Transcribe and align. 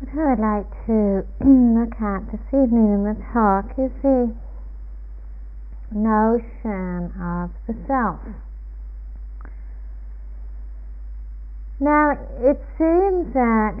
What 0.00 0.18
I 0.18 0.30
would 0.30 0.38
like 0.38 0.86
to 0.86 1.26
look 1.44 2.00
at 2.00 2.32
this 2.32 2.40
evening 2.48 2.94
in 2.94 3.04
the 3.04 3.22
talk 3.34 3.66
is 3.76 3.92
the 4.00 4.34
notion 5.92 7.12
of 7.20 7.50
the 7.66 7.76
self. 7.86 8.20
Now, 11.78 12.12
it 12.38 12.64
seems 12.78 13.34
that 13.34 13.74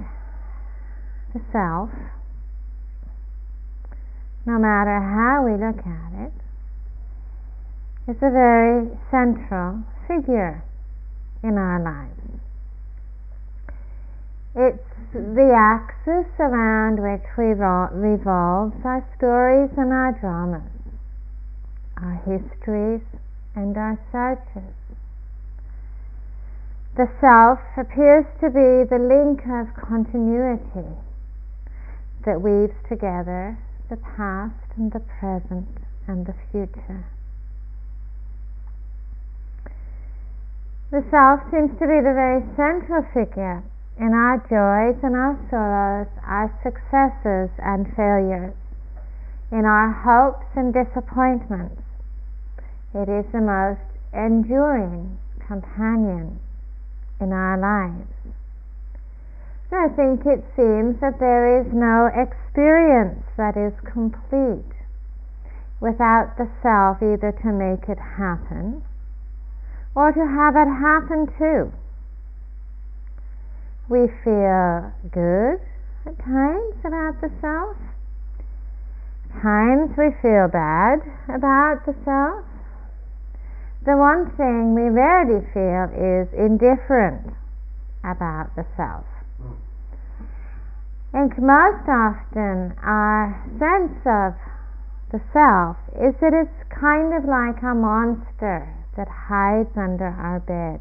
the 1.32 1.40
self, 1.52 1.88
no 4.44 4.58
matter 4.58 5.00
how 5.00 5.42
we 5.46 5.52
look 5.52 5.78
at 5.86 6.26
it, 6.26 6.32
is 8.10 8.16
a 8.16 8.30
very 8.30 8.90
central 9.10 9.84
figure 10.06 10.62
in 11.42 11.56
our 11.56 11.82
lives. 11.82 12.40
It's 14.56 14.82
the 15.12 15.54
axis 15.54 16.26
around 16.40 16.98
which 16.98 17.22
we 17.38 17.54
revolve 17.54 18.74
our 18.84 19.06
stories 19.16 19.70
and 19.78 19.92
our 19.92 20.10
dramas, 20.18 20.66
our 21.96 22.18
histories 22.26 23.02
and 23.54 23.76
our 23.76 23.96
searches. 24.10 24.74
The 26.96 27.06
self 27.20 27.60
appears 27.78 28.26
to 28.40 28.50
be 28.50 28.82
the 28.90 28.98
link 28.98 29.46
of 29.46 29.70
continuity 29.78 30.98
that 32.24 32.42
weaves 32.42 32.74
together 32.88 33.56
the 33.88 33.98
past 33.98 34.66
and 34.76 34.90
the 34.90 34.98
present 34.98 35.78
and 36.08 36.26
the 36.26 36.34
future. 36.50 37.06
The 40.90 41.04
self 41.08 41.40
seems 41.52 41.70
to 41.78 41.86
be 41.86 42.02
the 42.02 42.14
very 42.18 42.42
central 42.56 43.06
figure 43.14 43.62
in 44.00 44.16
our 44.16 44.40
joys 44.48 44.96
and 45.04 45.14
our 45.14 45.36
sorrows, 45.52 46.08
our 46.24 46.48
successes 46.64 47.52
and 47.60 47.84
failures, 47.92 48.56
in 49.52 49.68
our 49.68 49.92
hopes 49.92 50.48
and 50.56 50.72
disappointments. 50.72 51.82
It 52.96 53.12
is 53.12 53.28
the 53.30 53.44
most 53.44 53.84
enduring 54.16 55.18
companion 55.46 56.40
in 57.20 57.30
our 57.32 57.60
lives. 57.60 58.08
I 59.70 59.86
think 59.94 60.26
it 60.26 60.42
seems 60.56 60.98
that 61.00 61.20
there 61.20 61.60
is 61.60 61.66
no 61.70 62.08
experience 62.10 63.22
that 63.36 63.56
is 63.56 63.72
complete 63.84 64.72
without 65.78 66.34
the 66.38 66.48
self 66.62 66.98
either 67.02 67.30
to 67.44 67.52
make 67.52 67.88
it 67.88 68.00
happen 68.00 68.82
or 69.94 70.10
to 70.10 70.26
have 70.26 70.56
it 70.56 70.66
happen 70.66 71.28
too. 71.38 71.70
We 73.90 74.06
feel 74.22 74.92
good 75.10 75.58
at 76.06 76.16
times 76.22 76.78
about 76.86 77.20
the 77.20 77.30
self. 77.42 77.74
Times 79.42 79.90
we 79.98 80.14
feel 80.22 80.46
bad 80.46 81.02
about 81.26 81.82
the 81.84 81.94
self. 82.06 82.46
The 83.84 83.98
one 83.98 84.30
thing 84.36 84.78
we 84.78 84.94
rarely 84.94 85.42
feel 85.50 85.90
is 85.90 86.30
indifferent 86.38 87.34
about 88.04 88.54
the 88.54 88.64
self. 88.76 89.06
And 91.12 91.34
most 91.42 91.88
often 91.90 92.78
our 92.86 93.42
sense 93.58 93.98
of 94.06 94.38
the 95.10 95.20
self 95.34 95.76
is 95.98 96.14
that 96.20 96.30
it's 96.30 96.70
kind 96.70 97.12
of 97.12 97.24
like 97.24 97.60
a 97.64 97.74
monster 97.74 98.70
that 98.96 99.08
hides 99.08 99.76
under 99.76 100.06
our 100.06 100.38
bed. 100.38 100.78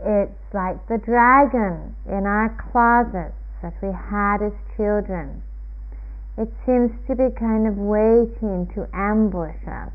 It's 0.00 0.54
like 0.54 0.86
the 0.88 0.98
dragon 0.98 1.94
in 2.06 2.26
our 2.26 2.50
closets 2.70 3.36
that 3.62 3.74
we 3.80 3.92
had 3.92 4.42
as 4.42 4.52
children. 4.76 5.42
It 6.36 6.52
seems 6.66 6.90
to 7.06 7.14
be 7.14 7.30
kind 7.38 7.66
of 7.66 7.76
waiting 7.78 8.66
to 8.74 8.88
ambush 8.92 9.62
us, 9.66 9.92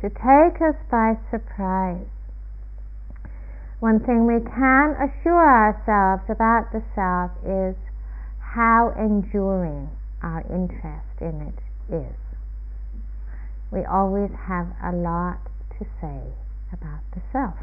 to 0.00 0.10
take 0.10 0.60
us 0.60 0.74
by 0.90 1.16
surprise. 1.30 2.10
One 3.80 4.00
thing 4.00 4.26
we 4.26 4.40
can 4.40 4.96
assure 4.98 5.46
ourselves 5.46 6.28
about 6.28 6.72
the 6.72 6.82
self 6.94 7.30
is 7.46 7.76
how 8.40 8.92
enduring 8.98 9.88
our 10.22 10.42
interest 10.50 11.20
in 11.20 11.40
it 11.40 11.94
is. 11.94 12.16
We 13.70 13.84
always 13.84 14.30
have 14.48 14.66
a 14.82 14.90
lot 14.90 15.38
to 15.78 15.86
say 16.00 16.34
about 16.72 17.02
the 17.14 17.22
self. 17.32 17.54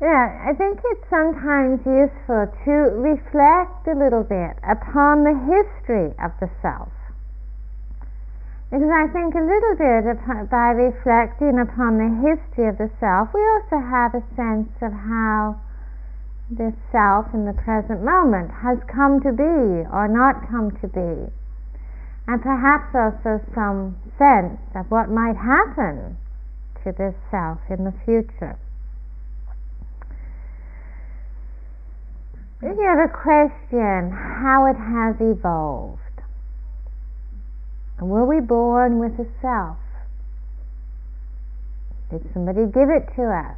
Yeah, 0.00 0.48
I 0.48 0.54
think 0.56 0.80
it's 0.82 1.04
sometimes 1.10 1.84
useful 1.84 2.48
to 2.64 2.74
reflect 2.96 3.84
a 3.86 3.92
little 3.92 4.24
bit 4.24 4.56
upon 4.64 5.24
the 5.24 5.36
history 5.44 6.16
of 6.16 6.32
the 6.40 6.48
self. 6.64 6.88
Because 8.70 8.88
I 8.88 9.12
think 9.12 9.34
a 9.34 9.44
little 9.44 9.76
bit 9.76 10.16
by 10.48 10.72
reflecting 10.72 11.58
upon 11.60 11.98
the 11.98 12.10
history 12.22 12.68
of 12.68 12.78
the 12.78 12.88
self, 12.98 13.28
we 13.34 13.44
also 13.44 13.76
have 13.76 14.14
a 14.14 14.24
sense 14.36 14.70
of 14.80 14.92
how 14.92 15.60
this 16.48 16.74
self 16.90 17.26
in 17.34 17.44
the 17.44 17.52
present 17.52 18.02
moment 18.02 18.50
has 18.62 18.78
come 18.88 19.20
to 19.20 19.32
be 19.32 19.84
or 19.92 20.08
not 20.08 20.48
come 20.48 20.70
to 20.80 20.88
be 20.88 21.30
and 22.30 22.42
perhaps 22.42 22.94
also 22.94 23.42
some 23.54 23.96
sense 24.16 24.60
of 24.76 24.86
what 24.88 25.10
might 25.10 25.34
happen 25.34 26.16
to 26.84 26.92
this 26.92 27.14
self 27.28 27.58
in 27.68 27.82
the 27.82 27.94
future. 28.04 28.56
If 32.62 32.76
you 32.76 32.84
have 32.84 32.98
a 32.98 33.12
question 33.12 34.10
how 34.10 34.66
it 34.66 34.76
has 34.76 35.16
evolved, 35.18 35.98
were 38.00 38.26
we 38.26 38.40
born 38.40 38.98
with 38.98 39.18
a 39.18 39.26
self? 39.40 39.78
Did 42.10 42.30
somebody 42.34 42.66
give 42.66 42.90
it 42.90 43.08
to 43.16 43.32
us? 43.32 43.56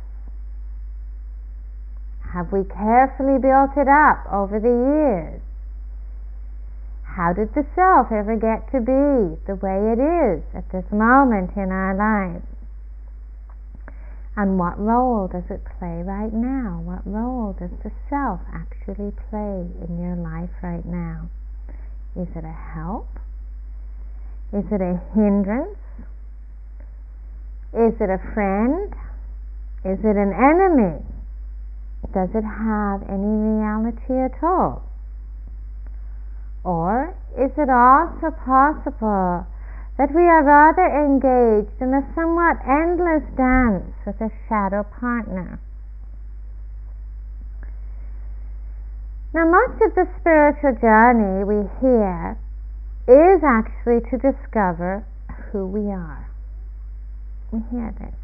Have 2.33 2.53
we 2.53 2.63
carefully 2.63 3.39
built 3.41 3.77
it 3.77 3.89
up 3.89 4.25
over 4.31 4.61
the 4.61 4.69
years? 4.69 5.43
How 7.03 7.33
did 7.33 7.55
the 7.55 7.67
self 7.75 8.13
ever 8.13 8.37
get 8.37 8.71
to 8.71 8.81
be 8.81 9.37
the 9.47 9.57
way 9.57 9.93
it 9.93 9.99
is 9.99 10.43
at 10.55 10.71
this 10.71 10.91
moment 10.93 11.57
in 11.57 11.73
our 11.73 11.95
lives? 11.95 12.47
And 14.37 14.59
what 14.59 14.79
role 14.79 15.29
does 15.29 15.45
it 15.51 15.61
play 15.79 16.03
right 16.03 16.33
now? 16.33 16.81
What 16.83 17.05
role 17.05 17.55
does 17.59 17.71
the 17.85 17.93
self 18.09 18.41
actually 18.53 19.13
play 19.29 19.69
in 19.85 20.01
your 20.01 20.17
life 20.17 20.51
right 20.63 20.85
now? 20.87 21.29
Is 22.17 22.29
it 22.35 22.45
a 22.45 22.57
help? 22.75 23.09
Is 24.53 24.65
it 24.73 24.81
a 24.81 25.01
hindrance? 25.15 25.79
Is 27.73 27.93
it 28.01 28.09
a 28.09 28.21
friend? 28.35 28.95
Is 29.85 29.99
it 30.01 30.17
an 30.17 30.33
enemy? 30.33 31.05
Does 32.13 32.29
it 32.35 32.45
have 32.45 33.03
any 33.09 33.33
reality 33.59 34.17
at 34.17 34.43
all? 34.43 34.83
Or 36.65 37.15
is 37.37 37.51
it 37.57 37.69
also 37.69 38.31
possible 38.45 39.47
that 39.99 40.15
we 40.15 40.23
are 40.23 40.43
rather 40.43 40.89
engaged 40.89 41.81
in 41.81 41.93
a 41.93 42.03
somewhat 42.15 42.57
endless 42.65 43.23
dance 43.37 43.93
with 44.07 44.21
a 44.21 44.31
shadow 44.49 44.83
partner? 44.83 45.61
Now, 49.35 49.49
much 49.49 49.81
of 49.81 49.95
the 49.95 50.07
spiritual 50.21 50.77
journey 50.81 51.45
we 51.45 51.65
hear 51.81 52.37
is 53.09 53.41
actually 53.43 54.01
to 54.11 54.19
discover 54.21 55.05
who 55.51 55.67
we 55.67 55.91
are. 55.91 56.29
We 57.51 57.61
hear 57.71 57.95
this. 57.99 58.15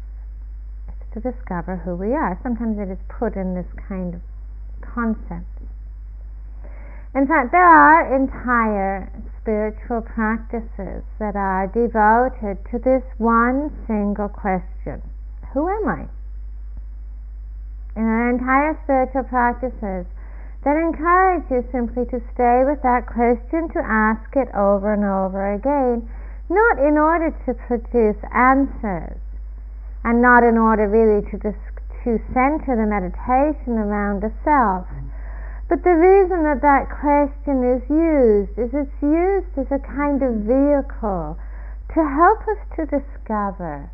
It's 0.87 1.13
to 1.13 1.31
discover 1.31 1.77
who 1.77 1.95
we 1.95 2.13
are. 2.13 2.39
Sometimes 2.43 2.77
it 2.77 2.89
is 2.89 2.99
put 3.09 3.35
in 3.35 3.55
this 3.55 3.69
kind 3.87 4.15
of 4.15 4.21
concept 4.81 5.59
in 7.15 7.25
fact, 7.25 7.51
there 7.51 7.65
are 7.65 8.15
entire 8.15 9.11
spiritual 9.49 10.05
practices 10.05 11.01
that 11.17 11.33
are 11.33 11.65
devoted 11.73 12.61
to 12.69 12.77
this 12.77 13.01
one 13.17 13.73
single 13.87 14.29
question 14.29 15.01
Who 15.53 15.65
am 15.65 15.89
I? 15.89 16.05
There 17.95 18.05
are 18.05 18.29
entire 18.29 18.77
spiritual 18.83 19.23
practices 19.23 20.05
that 20.61 20.77
encourage 20.77 21.49
you 21.49 21.65
simply 21.71 22.05
to 22.13 22.21
stay 22.37 22.61
with 22.61 22.77
that 22.85 23.09
question, 23.09 23.73
to 23.73 23.81
ask 23.81 24.29
it 24.37 24.53
over 24.53 24.93
and 24.93 25.01
over 25.01 25.57
again, 25.57 26.05
not 26.47 26.77
in 26.77 27.01
order 27.01 27.33
to 27.49 27.53
produce 27.65 28.21
answers, 28.29 29.17
and 30.05 30.21
not 30.21 30.43
in 30.45 30.61
order 30.61 30.85
really 30.85 31.25
to, 31.25 31.37
to 31.41 32.21
center 32.37 32.77
the 32.77 32.85
meditation 32.85 33.81
around 33.81 34.21
the 34.21 34.29
self 34.45 34.85
but 35.69 35.83
the 35.83 35.93
reason 35.93 36.41
that 36.43 36.65
that 36.65 36.89
question 36.89 37.61
is 37.61 37.85
used 37.85 38.57
is 38.57 38.73
it's 38.73 39.01
used 39.05 39.53
as 39.53 39.69
a 39.69 39.77
kind 39.77 40.17
of 40.25 40.41
vehicle 40.49 41.37
to 41.93 42.01
help 42.01 42.41
us 42.49 42.57
to 42.75 42.89
discover 42.89 43.91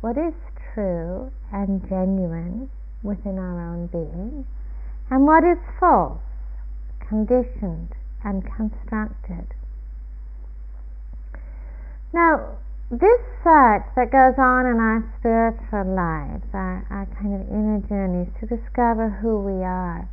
what 0.00 0.16
is 0.16 0.34
true 0.72 1.32
and 1.52 1.82
genuine 1.88 2.70
within 3.02 3.36
our 3.36 3.58
own 3.58 3.86
being 3.88 4.46
and 5.10 5.26
what 5.26 5.42
is 5.42 5.58
false 5.80 6.22
conditioned 7.08 7.92
and 8.24 8.44
constructed. 8.54 9.46
Now, 12.12 12.58
this 12.90 13.20
search 13.42 13.84
that 13.96 14.12
goes 14.12 14.38
on 14.38 14.66
in 14.66 14.78
our 14.78 15.04
spiritual 15.18 15.94
lives, 15.94 16.46
our, 16.54 16.86
our 16.90 17.06
kind 17.20 17.34
of 17.34 17.48
inner 17.50 17.82
journeys 17.88 18.28
to 18.40 18.46
discover 18.46 19.10
who 19.20 19.40
we 19.40 19.64
are, 19.64 20.08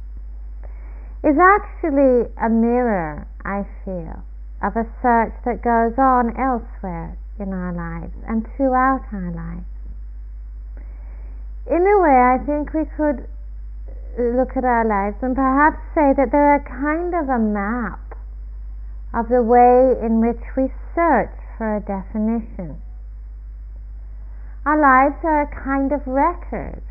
is 1.25 1.41
actually 1.41 2.29
a 2.37 2.49
mirror, 2.49 3.25
I 3.43 3.65
feel, 3.83 4.21
of 4.61 4.77
a 4.77 4.85
search 5.01 5.33
that 5.41 5.65
goes 5.65 5.97
on 5.97 6.37
elsewhere 6.37 7.17
in 7.41 7.49
our 7.49 7.73
lives 7.73 8.13
and 8.29 8.45
throughout 8.55 9.01
our 9.11 9.33
lives. 9.33 9.65
In 11.65 11.81
a 11.81 11.97
way, 11.97 12.13
I 12.13 12.37
think 12.45 12.77
we 12.77 12.85
could 12.85 13.25
look 14.37 14.53
at 14.55 14.63
our 14.63 14.85
lives 14.85 15.17
and 15.25 15.35
perhaps 15.35 15.81
say 15.97 16.13
that 16.13 16.29
they're 16.31 16.61
a 16.61 16.63
kind 16.63 17.17
of 17.17 17.27
a 17.27 17.41
map 17.41 18.05
of 19.11 19.27
the 19.27 19.41
way 19.41 19.97
in 20.05 20.21
which 20.21 20.45
we 20.55 20.69
search 20.93 21.33
for 21.57 21.75
a 21.75 21.81
definition. 21.81 22.79
Our 24.63 24.77
lives 24.77 25.17
are 25.23 25.41
a 25.41 25.63
kind 25.63 25.91
of 25.91 26.05
record, 26.05 26.83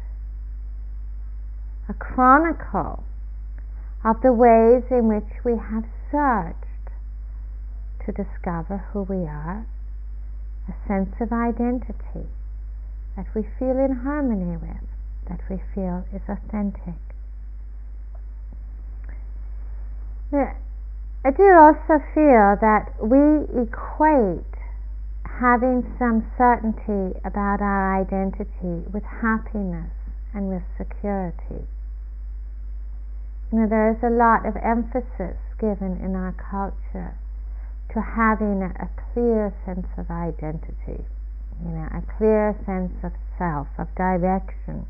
a 1.88 1.94
chronicle 1.94 3.04
of 4.04 4.20
the 4.20 4.32
ways 4.32 4.84
in 4.90 5.08
which 5.08 5.44
we 5.44 5.56
have 5.56 5.84
searched 6.12 6.92
to 8.04 8.12
discover 8.12 8.78
who 8.92 9.02
we 9.02 9.26
are, 9.26 9.66
a 10.68 10.74
sense 10.86 11.14
of 11.20 11.32
identity 11.32 12.28
that 13.16 13.26
we 13.34 13.42
feel 13.58 13.78
in 13.78 14.00
harmony 14.04 14.56
with, 14.56 14.84
that 15.28 15.40
we 15.48 15.56
feel 15.74 16.04
is 16.12 16.20
authentic. 16.28 17.00
I 20.32 21.30
do 21.30 21.48
also 21.54 22.02
feel 22.12 22.56
that 22.60 22.92
we 23.00 23.46
equate 23.62 24.44
having 25.40 25.86
some 25.98 26.26
certainty 26.36 27.18
about 27.24 27.62
our 27.62 28.00
identity 28.00 28.84
with 28.92 29.04
happiness 29.04 29.90
and 30.34 30.48
with 30.48 30.62
security. 30.76 31.66
You 33.52 33.60
know, 33.60 33.68
there 33.68 33.90
is 33.90 34.02
a 34.02 34.10
lot 34.10 34.46
of 34.46 34.56
emphasis 34.56 35.38
given 35.60 36.00
in 36.02 36.16
our 36.16 36.32
culture 36.32 37.14
to 37.92 38.00
having 38.02 38.62
a, 38.62 38.72
a 38.82 38.88
clear 39.12 39.54
sense 39.64 39.86
of 39.96 40.10
identity, 40.10 41.04
you 41.62 41.70
know, 41.70 41.88
a 41.94 42.02
clear 42.18 42.56
sense 42.66 42.92
of 43.04 43.12
self, 43.38 43.68
of 43.78 43.94
direction. 43.94 44.86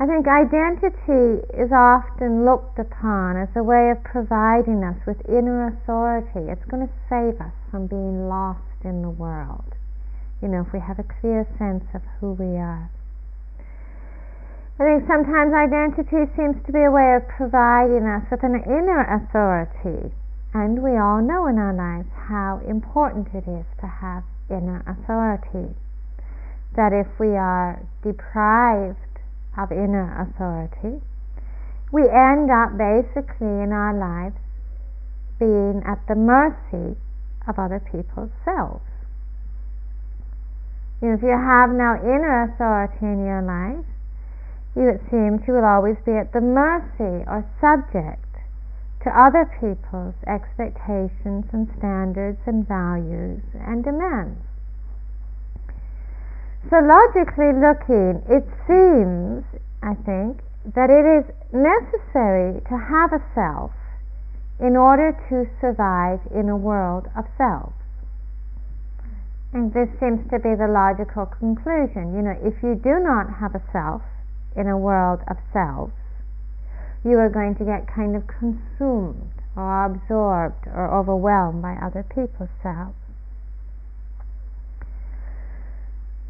I 0.00 0.06
think 0.06 0.26
identity 0.28 1.42
is 1.58 1.72
often 1.72 2.44
looked 2.44 2.78
upon 2.78 3.36
as 3.36 3.48
a 3.56 3.62
way 3.62 3.90
of 3.90 4.02
providing 4.04 4.84
us 4.84 4.98
with 5.06 5.18
inner 5.28 5.66
authority. 5.66 6.50
It's 6.50 6.64
going 6.70 6.86
to 6.86 6.92
save 7.10 7.40
us 7.40 7.54
from 7.70 7.88
being 7.88 8.28
lost 8.28 8.78
in 8.84 9.02
the 9.02 9.10
world. 9.10 9.74
You 10.40 10.48
know, 10.48 10.62
if 10.62 10.72
we 10.72 10.78
have 10.78 11.00
a 11.00 11.06
clear 11.20 11.46
sense 11.58 11.84
of 11.94 12.02
who 12.20 12.32
we 12.32 12.56
are. 12.56 12.90
I 14.78 14.86
think 14.86 15.10
sometimes 15.10 15.50
identity 15.50 16.30
seems 16.38 16.54
to 16.62 16.70
be 16.70 16.86
a 16.86 16.90
way 16.90 17.18
of 17.18 17.26
providing 17.26 18.06
us 18.06 18.22
with 18.30 18.46
an 18.46 18.62
inner 18.62 19.02
authority. 19.10 20.14
And 20.54 20.78
we 20.86 20.94
all 20.94 21.18
know 21.18 21.50
in 21.50 21.58
our 21.58 21.74
lives 21.74 22.06
how 22.14 22.62
important 22.62 23.26
it 23.34 23.42
is 23.50 23.66
to 23.82 23.88
have 23.90 24.22
inner 24.48 24.86
authority. 24.86 25.74
That 26.76 26.94
if 26.94 27.10
we 27.18 27.34
are 27.34 27.82
deprived 28.06 29.18
of 29.58 29.72
inner 29.72 30.14
authority, 30.14 31.02
we 31.90 32.06
end 32.06 32.46
up 32.46 32.78
basically 32.78 33.50
in 33.50 33.74
our 33.74 33.98
lives 33.98 34.38
being 35.40 35.82
at 35.82 36.06
the 36.06 36.14
mercy 36.14 36.94
of 37.48 37.58
other 37.58 37.82
people's 37.82 38.30
selves. 38.44 38.86
You 41.02 41.08
know, 41.08 41.14
if 41.14 41.22
you 41.22 41.34
have 41.34 41.70
no 41.74 41.98
inner 41.98 42.46
authority 42.46 43.02
in 43.02 43.26
your 43.26 43.42
life, 43.42 43.84
you 44.78 44.88
it 44.88 45.02
seems 45.10 45.42
you 45.46 45.58
will 45.58 45.66
always 45.66 45.98
be 46.06 46.14
at 46.14 46.32
the 46.32 46.40
mercy 46.40 47.26
or 47.26 47.42
subject 47.58 48.22
to 49.02 49.10
other 49.10 49.46
people's 49.58 50.14
expectations 50.26 51.44
and 51.50 51.66
standards 51.78 52.38
and 52.46 52.66
values 52.66 53.42
and 53.54 53.82
demands. 53.82 54.38
So 56.70 56.78
logically 56.78 57.54
looking, 57.54 58.22
it 58.30 58.46
seems, 58.66 59.42
I 59.82 59.94
think, 60.06 60.42
that 60.74 60.90
it 60.90 61.06
is 61.06 61.24
necessary 61.50 62.60
to 62.68 62.76
have 62.76 63.12
a 63.12 63.22
self 63.34 63.72
in 64.60 64.76
order 64.76 65.14
to 65.30 65.46
survive 65.60 66.20
in 66.34 66.48
a 66.48 66.56
world 66.56 67.06
of 67.16 67.24
selves. 67.38 67.74
And 69.54 69.72
this 69.72 69.88
seems 69.98 70.28
to 70.28 70.38
be 70.38 70.52
the 70.54 70.68
logical 70.68 71.24
conclusion. 71.24 72.12
You 72.12 72.22
know, 72.22 72.36
if 72.42 72.60
you 72.62 72.74
do 72.74 73.00
not 73.00 73.38
have 73.40 73.54
a 73.54 73.62
self 73.72 74.02
in 74.56 74.66
a 74.66 74.76
world 74.76 75.20
of 75.28 75.36
selves, 75.52 75.92
you 77.04 77.18
are 77.18 77.30
going 77.30 77.54
to 77.56 77.64
get 77.64 77.86
kind 77.86 78.16
of 78.16 78.26
consumed 78.26 79.32
or 79.56 79.84
absorbed 79.84 80.66
or 80.66 80.92
overwhelmed 80.94 81.62
by 81.62 81.74
other 81.74 82.02
people's 82.02 82.50
selves. 82.62 82.94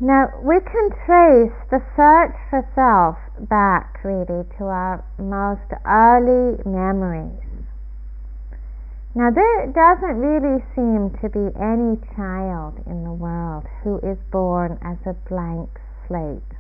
Now, 0.01 0.31
we 0.43 0.61
can 0.61 0.91
trace 1.07 1.59
the 1.71 1.83
search 1.97 2.37
for 2.51 2.63
self 2.75 3.19
back 3.49 3.99
really 4.05 4.45
to 4.59 4.65
our 4.65 5.05
most 5.19 5.67
early 5.85 6.63
memories. 6.65 7.43
Now, 9.15 9.31
there 9.33 9.67
doesn't 9.67 10.21
really 10.21 10.63
seem 10.77 11.11
to 11.21 11.29
be 11.29 11.51
any 11.59 11.99
child 12.15 12.79
in 12.87 13.03
the 13.03 13.13
world 13.13 13.65
who 13.83 13.99
is 13.99 14.19
born 14.31 14.79
as 14.81 14.99
a 15.05 15.15
blank 15.29 15.69
slate. 16.07 16.58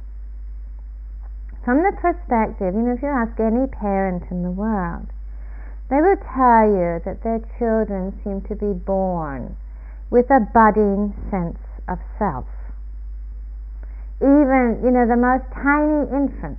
From 1.68 1.84
the 1.84 1.92
perspective, 1.92 2.72
you 2.72 2.80
know, 2.80 2.94
if 2.94 3.02
you 3.02 3.12
ask 3.12 3.38
any 3.38 3.66
parent 3.66 4.24
in 4.30 4.42
the 4.42 4.50
world, 4.50 5.04
they 5.90 6.00
will 6.00 6.16
tell 6.16 6.64
you 6.64 6.96
that 7.04 7.20
their 7.20 7.44
children 7.58 8.18
seem 8.24 8.40
to 8.48 8.56
be 8.56 8.72
born 8.72 9.54
with 10.08 10.30
a 10.30 10.40
budding 10.40 11.12
sense 11.28 11.60
of 11.86 11.98
self. 12.18 12.48
Even, 14.16 14.80
you 14.80 14.88
know, 14.88 15.04
the 15.04 15.20
most 15.20 15.44
tiny 15.52 16.08
infant 16.08 16.56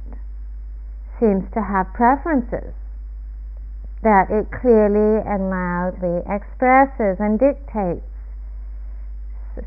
seems 1.18 1.50
to 1.58 1.62
have 1.64 1.90
preferences 1.98 2.78
that 4.04 4.30
it 4.30 4.54
clearly 4.54 5.26
and 5.26 5.50
loudly 5.50 6.22
expresses 6.30 7.18
and 7.18 7.40
dictates, 7.40 8.06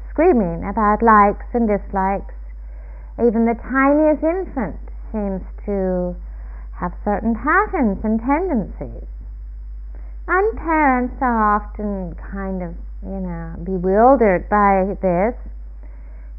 screaming 0.09 0.63
about 0.63 1.03
likes 1.03 1.51
and 1.53 1.67
dislikes. 1.67 2.39
Even 3.19 3.45
the 3.45 3.59
tiniest 3.59 4.23
infant 4.23 4.92
seems 5.13 5.45
to 5.69 6.17
have 6.81 6.93
certain 7.05 7.37
patterns 7.37 8.01
and 8.03 8.19
tendencies. 8.19 9.07
And 10.27 10.57
parents 10.59 11.15
are 11.21 11.61
often 11.61 12.17
kind 12.17 12.63
of, 12.63 12.75
you 13.05 13.21
know, 13.21 13.55
bewildered 13.63 14.49
by 14.49 14.97
this 14.99 15.37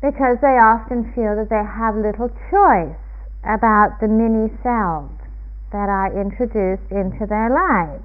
because 0.01 0.35
they 0.43 0.59
often 0.59 1.13
feel 1.15 1.35
that 1.39 1.47
they 1.47 1.63
have 1.63 1.95
little 1.95 2.27
choice 2.51 2.99
about 3.43 3.99
the 3.99 4.07
mini 4.07 4.51
selves 4.63 5.15
that 5.71 5.89
are 5.89 6.11
introduced 6.11 6.87
into 6.91 7.25
their 7.25 7.49
lives. 7.49 8.03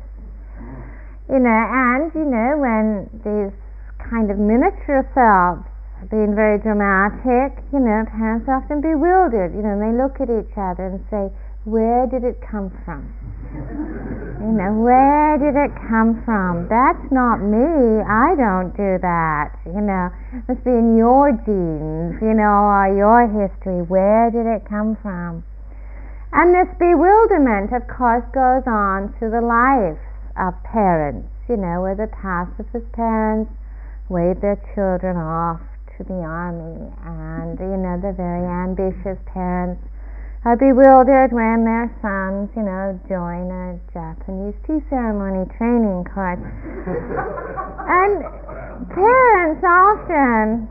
You 1.29 1.39
know, 1.39 1.63
and 1.69 2.11
you 2.15 2.25
know, 2.25 2.57
when 2.57 3.11
these 3.21 3.55
kind 3.99 4.31
of 4.31 4.39
miniature 4.39 5.05
selves 5.13 5.68
being 6.07 6.31
very 6.39 6.63
dramatic, 6.63 7.59
you 7.75 7.83
know, 7.83 8.07
parents 8.07 8.47
are 8.47 8.63
often 8.63 8.79
bewildered, 8.79 9.51
you 9.51 9.67
know, 9.67 9.75
and 9.75 9.83
they 9.83 9.91
look 9.91 10.23
at 10.23 10.31
each 10.31 10.55
other 10.55 10.95
and 10.95 11.03
say, 11.11 11.27
Where 11.67 12.07
did 12.07 12.23
it 12.23 12.39
come 12.39 12.71
from? 12.87 13.11
you 14.39 14.55
know, 14.55 14.79
where 14.79 15.35
did 15.43 15.59
it 15.59 15.75
come 15.91 16.23
from? 16.23 16.71
That's 16.71 17.03
not 17.11 17.43
me. 17.43 17.99
I 18.07 18.39
don't 18.39 18.71
do 18.79 19.03
that. 19.03 19.59
You 19.67 19.83
know, 19.83 20.15
it 20.39 20.47
must 20.47 20.63
be 20.63 20.71
in 20.71 20.95
your 20.95 21.35
genes, 21.43 22.23
you 22.23 22.35
know, 22.39 22.71
or 22.71 22.95
your 22.95 23.27
history. 23.27 23.83
Where 23.83 24.31
did 24.31 24.47
it 24.47 24.63
come 24.71 24.95
from? 25.03 25.43
And 26.31 26.55
this 26.55 26.71
bewilderment, 26.79 27.75
of 27.75 27.89
course, 27.91 28.23
goes 28.31 28.63
on 28.71 29.19
through 29.19 29.35
the 29.35 29.43
lives 29.43 29.99
of 30.39 30.55
parents, 30.63 31.27
you 31.49 31.57
know, 31.59 31.83
where 31.83 31.99
the 31.99 32.07
pacifist 32.07 32.87
parents 32.93 33.51
wave 34.09 34.41
their 34.41 34.63
children 34.75 35.17
off 35.17 35.61
to 35.99 36.05
the 36.05 36.23
army, 36.23 36.89
and, 37.05 37.59
you 37.59 37.77
know, 37.77 37.99
the 37.99 38.15
very 38.15 38.47
ambitious 38.47 39.19
parents 39.35 39.83
are 40.47 40.57
bewildered 40.57 41.35
when 41.35 41.67
their 41.67 41.91
sons, 42.01 42.49
you 42.55 42.63
know, 42.63 42.95
join 43.11 43.51
a 43.51 43.75
Japanese 43.91 44.55
tea 44.63 44.79
ceremony 44.89 45.45
training 45.59 46.07
course. 46.07 46.39
and 47.91 48.23
parents 48.95 49.63
often 49.67 50.71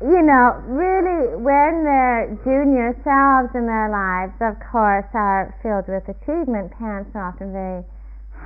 you 0.00 0.22
know, 0.22 0.60
really, 0.68 1.34
when 1.36 1.82
their 1.84 2.30
junior 2.44 2.94
selves 3.02 3.50
in 3.54 3.66
their 3.66 3.88
lives, 3.90 4.34
of 4.40 4.54
course, 4.70 5.06
are 5.14 5.54
filled 5.62 5.88
with 5.88 6.04
achievement, 6.08 6.72
parents 6.78 7.10
are 7.14 7.32
often 7.32 7.52
very 7.52 7.82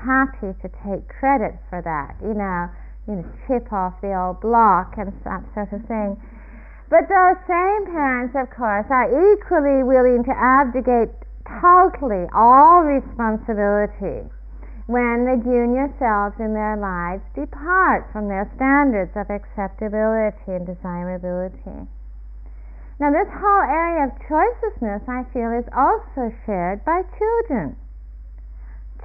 happy 0.06 0.54
to 0.62 0.68
take 0.87 1.08
credit 1.08 1.58
for 1.68 1.82
that, 1.82 2.14
you 2.23 2.35
know, 2.35 2.70
you 3.08 3.16
know, 3.16 3.28
chip 3.48 3.72
off 3.72 3.96
the 4.04 4.12
old 4.12 4.40
block 4.44 4.94
and 5.00 5.08
that 5.24 5.42
sort 5.56 5.72
of 5.72 5.80
thing. 5.88 6.20
But 6.92 7.08
those 7.08 7.40
same 7.48 7.88
parents, 7.88 8.36
of 8.36 8.52
course, 8.52 8.86
are 8.92 9.08
equally 9.08 9.82
willing 9.82 10.24
to 10.24 10.34
abdicate 10.36 11.12
totally 11.60 12.28
all 12.36 12.84
responsibility 12.84 14.28
when 14.88 15.28
the 15.28 15.36
junior 15.44 15.88
selves 16.00 16.36
in 16.40 16.52
their 16.52 16.76
lives 16.76 17.20
depart 17.36 18.08
from 18.12 18.28
their 18.28 18.48
standards 18.56 19.12
of 19.16 19.28
acceptability 19.28 20.48
and 20.48 20.64
desirability. 20.64 21.88
Now, 23.00 23.12
this 23.12 23.28
whole 23.28 23.64
area 23.68 24.08
of 24.08 24.16
choicelessness, 24.24 25.04
I 25.08 25.24
feel, 25.32 25.52
is 25.52 25.68
also 25.76 26.32
shared 26.44 26.84
by 26.84 27.04
children. 27.16 27.76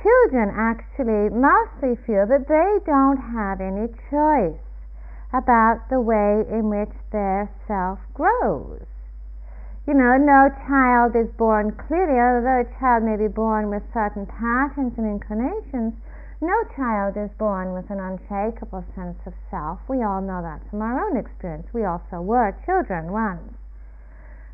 Children 0.03 0.51
actually 0.51 1.29
mostly 1.31 1.95
feel 1.95 2.27
that 2.27 2.51
they 2.51 2.79
don't 2.85 3.15
have 3.15 3.61
any 3.61 3.87
choice 4.11 4.59
about 5.31 5.87
the 5.89 6.01
way 6.01 6.43
in 6.51 6.67
which 6.69 6.91
their 7.11 7.49
self 7.67 7.99
grows. 8.13 8.83
You 9.87 9.93
know, 9.93 10.17
no 10.17 10.51
child 10.67 11.15
is 11.15 11.31
born 11.39 11.71
clearly, 11.71 12.19
although 12.19 12.67
a 12.67 12.79
child 12.79 13.03
may 13.03 13.15
be 13.15 13.31
born 13.31 13.69
with 13.69 13.83
certain 13.93 14.25
patterns 14.25 14.91
and 14.97 15.07
inclinations, 15.07 15.93
no 16.41 16.63
child 16.75 17.15
is 17.15 17.31
born 17.39 17.71
with 17.71 17.89
an 17.89 18.01
unshakable 18.01 18.83
sense 18.95 19.19
of 19.25 19.33
self. 19.49 19.79
We 19.87 20.03
all 20.03 20.19
know 20.19 20.41
that 20.41 20.67
from 20.69 20.81
our 20.81 20.99
own 20.99 21.15
experience. 21.15 21.67
We 21.71 21.85
also 21.85 22.19
were 22.19 22.55
children 22.65 23.13
once. 23.13 23.55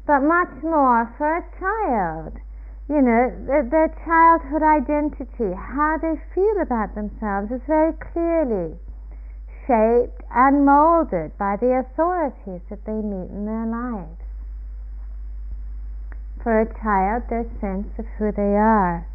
But 0.05 0.21
much 0.21 0.61
more 0.61 1.09
for 1.17 1.37
a 1.37 1.45
child. 1.57 2.37
You 2.89 3.03
know, 3.03 3.29
their, 3.46 3.62
their 3.69 3.93
childhood 4.03 4.63
identity, 4.63 5.53
how 5.53 6.00
they 6.01 6.17
feel 6.34 6.60
about 6.60 6.96
themselves, 6.96 7.51
is 7.51 7.62
very 7.67 7.93
clearly 7.93 8.79
shaped 9.67 10.24
and 10.34 10.65
molded 10.65 11.38
by 11.38 11.55
the 11.55 11.86
authorities 11.86 12.65
that 12.72 12.86
they 12.86 12.98
meet 12.98 13.29
in 13.29 13.46
their 13.46 13.67
lives. 13.69 14.17
For 16.41 16.62
a 16.62 16.74
child, 16.81 17.29
their 17.29 17.46
sense 17.62 17.93
of 18.00 18.05
who 18.17 18.31
they 18.31 18.58
are 18.58 19.05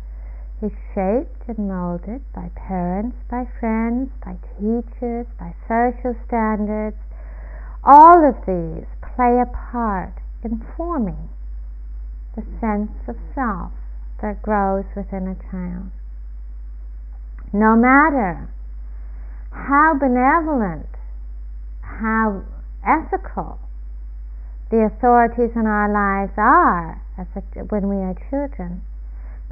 is 0.62 0.70
shaped 0.94 1.48
and 1.48 1.66
molded 1.66 2.22
by 2.32 2.50
parents, 2.54 3.16
by 3.28 3.44
friends, 3.58 4.08
by 4.24 4.38
teachers, 4.54 5.26
by 5.36 5.52
social 5.66 6.14
standards. 6.28 6.96
All 7.82 8.22
of 8.22 8.36
these 8.46 8.86
play 9.02 9.40
a 9.42 9.50
part 9.50 10.14
in 10.44 10.64
forming 10.76 11.33
the 12.36 12.42
sense 12.60 12.90
of 13.08 13.16
self 13.34 13.72
that 14.22 14.42
grows 14.42 14.84
within 14.96 15.28
a 15.28 15.36
child. 15.50 15.90
No 17.52 17.76
matter 17.76 18.48
how 19.50 19.94
benevolent, 19.94 20.88
how 21.82 22.42
ethical 22.84 23.58
the 24.70 24.90
authorities 24.90 25.54
in 25.54 25.66
our 25.66 25.92
lives 25.92 26.32
are 26.36 27.00
a, 27.18 27.24
when 27.70 27.88
we 27.88 27.96
are 27.96 28.16
children, 28.30 28.82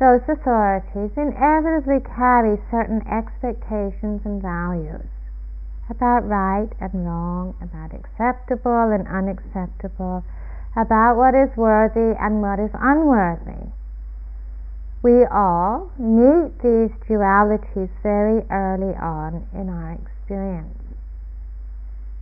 those 0.01 0.23
authorities 0.27 1.15
inevitably 1.17 2.01
carry 2.01 2.59
certain 2.71 3.07
expectations 3.07 4.23
and 4.25 4.43
values 4.43 5.07
about 5.91 6.27
right 6.27 6.71
and 6.81 7.07
wrong, 7.07 7.55
about 7.61 7.93
acceptable 7.95 8.91
and 8.91 9.07
unacceptable, 9.07 10.25
about 10.77 11.17
what 11.17 11.35
is 11.35 11.53
worthy 11.57 12.17
and 12.17 12.41
what 12.41 12.59
is 12.59 12.71
unworthy. 12.73 13.69
We 15.03 15.27
all 15.27 15.91
meet 15.99 16.57
these 16.63 16.95
dualities 17.11 17.91
very 18.03 18.47
early 18.49 18.95
on 18.97 19.47
in 19.53 19.69
our 19.69 19.99
experience. 19.99 20.79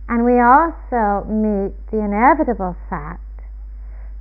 And 0.09 0.25
we 0.25 0.41
also 0.41 1.23
meet 1.29 1.77
the 1.91 2.03
inevitable 2.03 2.75
fact 2.89 3.21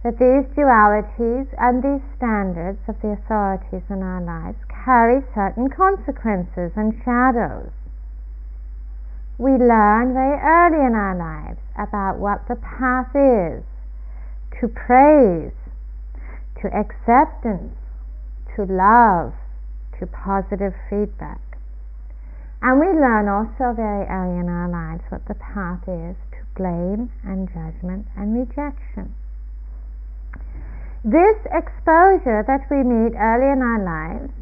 that 0.05 0.21
these 0.21 0.47
dualities 0.55 1.49
and 1.59 1.83
these 1.83 2.05
standards 2.17 2.79
of 2.87 3.01
the 3.03 3.17
authorities 3.19 3.83
in 3.91 4.03
our 4.03 4.23
lives 4.23 4.59
carry 4.85 5.21
certain 5.35 5.69
consequences 5.69 6.73
and 6.77 6.95
shadows. 7.05 7.73
We 9.37 9.53
learn 9.53 10.13
very 10.13 10.39
early 10.39 10.85
in 10.85 10.95
our 10.95 11.17
lives 11.17 11.61
about 11.77 12.19
what 12.19 12.47
the 12.47 12.57
path 12.57 13.11
is 13.17 13.65
to 14.61 14.69
praise, 14.69 15.53
to 16.61 16.69
acceptance, 16.69 17.75
to 18.57 18.65
love, 18.65 19.33
to 19.99 20.07
positive 20.07 20.75
feedback. 20.89 21.41
And 22.63 22.79
we 22.79 22.87
learn 22.93 23.29
also 23.29 23.73
very 23.75 24.05
early 24.05 24.39
in 24.39 24.49
our 24.49 24.69
lives 24.69 25.03
what 25.09 25.25
the 25.27 25.35
path 25.35 25.81
is 25.89 26.17
to 26.37 26.45
blame 26.57 27.11
and 27.25 27.49
judgment 27.49 28.07
and 28.17 28.37
rejection. 28.37 29.15
This 31.03 31.41
exposure 31.49 32.45
that 32.45 32.69
we 32.71 32.85
meet 32.85 33.17
early 33.17 33.49
in 33.49 33.63
our 33.65 33.81
lives 33.81 34.33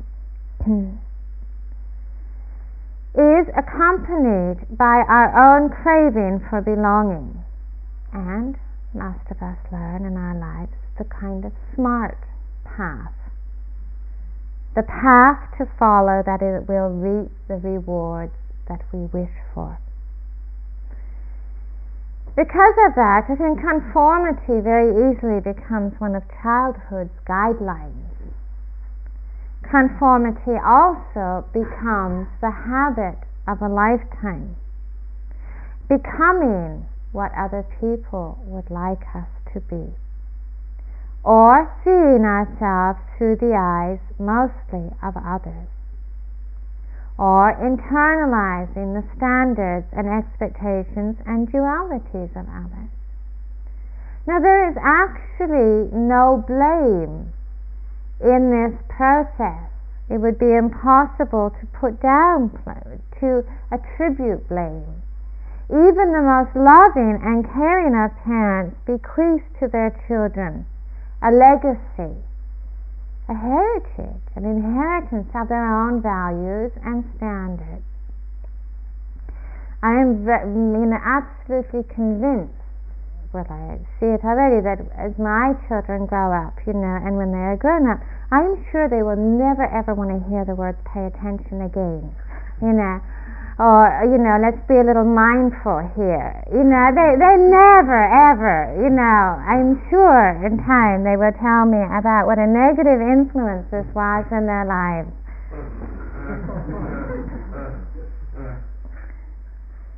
is 3.14 3.46
accompanied 3.54 4.66
by 4.76 5.06
our 5.06 5.30
own 5.30 5.70
craving 5.70 6.42
for 6.50 6.60
belonging. 6.60 7.44
And 8.12 8.56
most 8.95 9.30
of 9.30 9.42
us 9.42 9.59
learn 9.71 10.04
in 10.04 10.16
our 10.16 10.38
lives 10.38 10.73
the 10.99 11.04
kind 11.04 11.45
of 11.45 11.52
smart 11.75 12.18
path 12.64 13.12
the 14.78 14.87
path 14.87 15.59
to 15.59 15.66
follow 15.76 16.23
that 16.23 16.38
it 16.40 16.68
will 16.68 16.87
reap 16.95 17.33
the 17.49 17.57
rewards 17.57 18.38
that 18.68 18.78
we 18.92 19.11
wish 19.11 19.35
for. 19.52 19.76
Because 22.37 22.78
of 22.87 22.95
that, 22.95 23.26
I 23.26 23.35
think 23.35 23.59
conformity 23.59 24.62
very 24.62 24.95
easily 24.95 25.40
becomes 25.42 25.99
one 25.99 26.14
of 26.14 26.23
childhood's 26.40 27.11
guidelines. 27.26 28.07
Conformity 29.68 30.54
also 30.62 31.45
becomes 31.52 32.28
the 32.40 32.54
habit 32.54 33.18
of 33.49 33.61
a 33.61 33.68
lifetime. 33.68 34.54
Becoming 35.88 36.87
what 37.12 37.32
other 37.36 37.64
people 37.80 38.38
would 38.44 38.70
like 38.70 39.02
us 39.14 39.28
to 39.52 39.60
be 39.60 39.94
or 41.28 41.68
seeing 41.84 42.24
ourselves 42.24 42.98
through 43.16 43.36
the 43.36 43.52
eyes 43.52 44.00
mostly 44.18 44.88
of 45.02 45.12
others, 45.16 45.68
or 47.18 47.52
internalizing 47.58 48.94
the 48.94 49.04
standards 49.16 49.86
and 49.92 50.08
expectations 50.08 51.16
and 51.26 51.50
dualities 51.50 52.30
of 52.32 52.46
others. 52.48 52.88
Now, 54.26 54.38
there 54.40 54.70
is 54.70 54.76
actually 54.80 55.90
no 55.92 56.44
blame 56.46 57.32
in 58.20 58.48
this 58.48 58.80
process. 58.88 59.68
It 60.08 60.20
would 60.20 60.38
be 60.38 60.54
impossible 60.54 61.50
to 61.60 61.66
put 61.76 62.00
down, 62.00 62.50
to 63.20 63.44
attribute 63.70 64.48
blame. 64.48 65.02
Even 65.68 66.16
the 66.16 66.25
most 66.25 66.56
loving 66.56 67.20
and 67.20 67.44
caring 67.44 67.92
of 67.92 68.16
parents 68.25 68.75
bequeath 68.87 69.44
to 69.60 69.68
their 69.68 69.92
children 70.08 70.64
a 71.20 71.30
legacy, 71.30 72.16
a 73.28 73.34
heritage, 73.34 74.22
an 74.34 74.44
inheritance 74.46 75.28
of 75.34 75.48
their 75.48 75.66
own 75.66 76.00
values 76.00 76.72
and 76.84 77.04
standards. 77.16 77.84
I 79.82 79.92
am 79.92 80.25
you 80.25 80.87
know, 80.87 81.00
absolutely 81.04 81.82
convinced, 81.92 82.54
well, 83.34 83.44
I 83.50 83.76
see 84.00 84.06
it 84.06 84.25
already, 84.25 84.62
that 84.62 84.80
as 84.96 85.18
my 85.18 85.52
children 85.68 86.06
grow 86.06 86.32
up, 86.32 86.54
you 86.66 86.72
know, 86.72 86.96
and 86.96 87.18
when 87.18 87.32
they 87.32 87.44
are 87.44 87.56
grown 87.56 87.90
up, 87.90 88.00
I'm 88.30 88.64
sure 88.70 88.88
they 88.88 89.02
will 89.02 89.20
never 89.20 89.66
ever 89.66 89.92
want 89.92 90.10
to 90.16 90.30
hear 90.30 90.46
the 90.46 90.54
words 90.54 90.78
pay 90.87 91.04
attention 91.04 91.60
again, 91.60 92.14
you 92.62 92.72
know 92.72 93.02
or 93.58 93.90
you 94.06 94.22
know 94.22 94.38
let's 94.38 94.62
be 94.70 94.78
a 94.78 94.86
little 94.86 95.04
mindful 95.04 95.82
here. 95.98 96.30
You 96.54 96.62
know 96.62 96.94
they 96.94 97.18
they 97.18 97.34
never 97.34 97.98
ever 98.06 98.70
you 98.78 98.86
know 98.86 99.34
i'm 99.42 99.82
sure 99.90 100.38
in 100.46 100.62
time 100.62 101.02
they 101.02 101.18
will 101.18 101.34
tell 101.42 101.66
me 101.66 101.82
about 101.82 102.30
what 102.30 102.38
a 102.38 102.46
negative 102.46 103.02
influence 103.02 103.66
this 103.74 103.86
was 103.98 104.24
in 104.30 104.46
their 104.46 104.62
lives. 104.62 105.10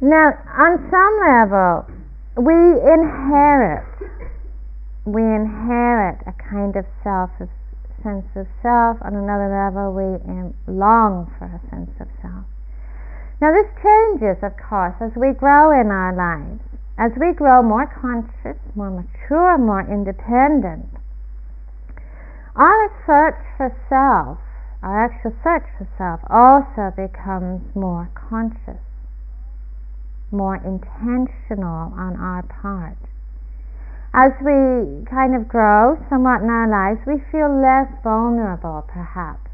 Now 0.01 0.33
on 0.57 0.81
some 0.89 1.15
level 1.21 1.85
we 2.41 2.57
inherit 2.81 3.85
we 5.05 5.21
inherit 5.21 6.25
a 6.25 6.33
kind 6.33 6.77
of 6.77 6.89
self 7.05 7.29
of 7.41 7.49
sense 8.03 8.25
of 8.35 8.49
self. 8.63 8.97
On 9.05 9.13
another 9.13 9.53
level 9.53 9.93
we 9.93 10.17
um, 10.25 10.55
long 10.67 11.29
for 11.37 11.45
a 11.45 11.61
sense 11.69 11.93
of 12.01 12.09
self 12.23 12.50
now, 13.41 13.53
this 13.53 13.73
changes, 13.81 14.43
of 14.43 14.53
course, 14.57 14.95
as 15.01 15.13
we 15.17 15.33
grow 15.33 15.73
in 15.73 15.89
our 15.89 16.13
lives. 16.13 16.61
As 16.99 17.13
we 17.17 17.33
grow 17.33 17.63
more 17.63 17.89
conscious, 17.89 18.61
more 18.77 18.91
mature, 18.91 19.57
more 19.57 19.81
independent, 19.81 20.89
our 22.55 22.93
search 23.07 23.41
for 23.57 23.73
self 23.89 24.39
our 24.83 25.05
actual 25.05 25.37
search 25.45 25.69
for 25.77 25.87
self 25.99 26.21
also 26.31 26.89
becomes 26.97 27.61
more 27.75 28.09
conscious, 28.15 28.81
more 30.33 30.57
intentional 30.57 31.93
on 31.93 32.17
our 32.17 32.43
part. 32.43 32.97
As 34.15 34.33
we 34.41 35.05
kind 35.05 35.37
of 35.37 35.49
grow 35.49 36.01
somewhat 36.09 36.41
in 36.41 36.49
our 36.49 36.67
lives, 36.67 37.01
we 37.07 37.21
feel 37.31 37.53
less 37.61 37.93
vulnerable, 38.03 38.89
perhaps, 38.89 39.50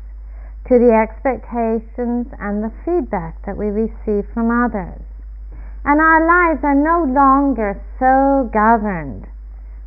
to 0.68 0.78
the 0.78 0.90
expectations 0.90 2.26
and 2.40 2.62
the 2.62 2.72
feedback 2.84 3.38
that 3.46 3.56
we 3.56 3.66
receive 3.66 4.26
from 4.34 4.50
others. 4.50 5.02
And 5.84 6.00
our 6.00 6.26
lives 6.26 6.64
are 6.64 6.74
no 6.74 7.06
longer 7.06 7.78
so 7.98 8.50
governed 8.52 9.26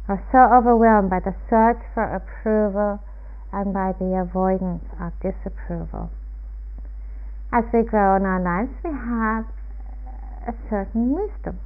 or 0.08 0.24
so 0.32 0.40
overwhelmed 0.40 1.10
by 1.10 1.20
the 1.20 1.36
search 1.50 1.84
for 1.94 2.08
approval 2.08 3.04
and 3.52 3.74
by 3.74 3.92
the 4.00 4.16
avoidance 4.16 4.86
of 5.02 5.12
disapproval. 5.20 6.10
As 7.52 7.66
we 7.74 7.84
grow 7.84 8.16
in 8.16 8.24
our 8.24 8.42
lives, 8.42 8.72
we 8.84 8.92
have 8.92 9.46
a 10.48 10.54
certain 10.70 11.12
wisdom 11.12 11.60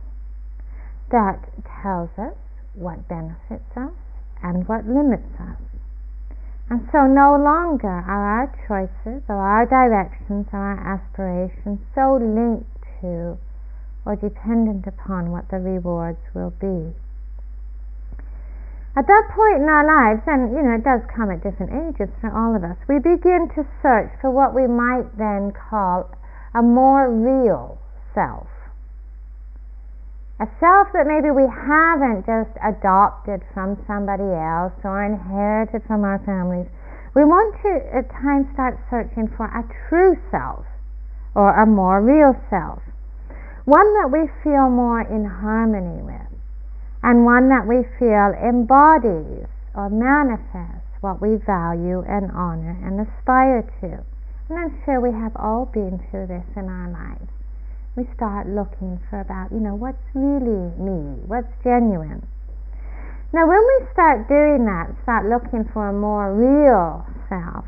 that 1.11 1.39
tells 1.83 2.09
us 2.17 2.33
what 2.73 3.07
benefits 3.07 3.69
us 3.77 3.93
and 4.41 4.67
what 4.67 4.87
limits 4.87 5.29
us. 5.39 5.72
And 6.69 6.87
so 6.91 7.05
no 7.05 7.35
longer 7.35 7.87
are 7.87 8.25
our 8.39 8.47
choices 8.67 9.23
or 9.27 9.35
our 9.35 9.65
directions 9.65 10.47
or 10.53 10.59
our 10.59 10.79
aspirations 10.79 11.79
so 11.93 12.15
linked 12.15 12.69
to 13.01 13.37
or 14.05 14.15
dependent 14.15 14.87
upon 14.87 15.31
what 15.31 15.49
the 15.49 15.57
rewards 15.59 16.19
will 16.33 16.51
be. 16.59 16.93
At 18.95 19.07
that 19.07 19.29
point 19.33 19.61
in 19.61 19.69
our 19.69 19.85
lives, 19.85 20.21
and 20.27 20.53
you 20.53 20.61
know, 20.61 20.75
it 20.75 20.83
does 20.83 21.01
come 21.09 21.31
at 21.31 21.41
different 21.41 21.73
ages 21.73 22.13
for 22.21 22.29
all 22.29 22.55
of 22.55 22.63
us, 22.63 22.77
we 22.87 22.99
begin 22.99 23.49
to 23.55 23.65
search 23.81 24.11
for 24.21 24.29
what 24.29 24.53
we 24.53 24.67
might 24.67 25.17
then 25.17 25.51
call 25.51 26.11
a 26.53 26.61
more 26.61 27.09
real 27.09 27.79
self. 28.13 28.47
A 30.43 30.47
self 30.59 30.91
that 30.91 31.07
maybe 31.07 31.31
we 31.31 31.47
haven't 31.47 32.27
just 32.27 32.51
adopted 32.59 33.39
from 33.55 33.79
somebody 33.87 34.27
else 34.27 34.75
or 34.83 34.99
inherited 34.99 35.87
from 35.87 36.03
our 36.03 36.19
families. 36.27 36.67
We 37.15 37.23
want 37.23 37.55
to 37.63 37.79
at 37.95 38.11
times 38.11 38.51
start 38.51 38.75
searching 38.91 39.31
for 39.39 39.47
a 39.47 39.63
true 39.87 40.19
self 40.35 40.65
or 41.33 41.55
a 41.55 41.65
more 41.65 42.03
real 42.03 42.35
self. 42.49 42.83
One 43.63 43.87
that 43.95 44.11
we 44.11 44.27
feel 44.43 44.67
more 44.67 44.99
in 45.07 45.23
harmony 45.23 46.03
with 46.03 46.35
and 47.01 47.23
one 47.23 47.47
that 47.47 47.63
we 47.63 47.87
feel 47.95 48.35
embodies 48.35 49.47
or 49.71 49.87
manifests 49.87 50.91
what 50.99 51.21
we 51.23 51.39
value 51.47 52.03
and 52.03 52.29
honor 52.35 52.75
and 52.83 52.99
aspire 52.99 53.63
to. 53.79 54.03
And 54.51 54.59
I'm 54.59 54.75
sure 54.83 54.99
we 54.99 55.15
have 55.15 55.37
all 55.37 55.71
been 55.71 56.03
through 56.11 56.27
this 56.27 56.51
in 56.57 56.67
our 56.67 56.91
lives. 56.91 57.31
We 57.95 58.09
start 58.15 58.47
looking 58.47 58.99
for 59.09 59.21
about, 59.21 59.51
you 59.51 59.59
know, 59.59 59.75
what's 59.75 60.01
really 60.13 60.73
me, 60.81 61.21
what's 61.25 61.51
genuine. 61.63 62.25
Now, 63.33 63.47
when 63.47 63.61
we 63.61 63.85
start 63.93 64.27
doing 64.27 64.65
that, 64.65 64.93
start 65.03 65.25
looking 65.25 65.65
for 65.73 65.89
a 65.89 65.93
more 65.93 66.33
real 66.33 67.05
self, 67.29 67.65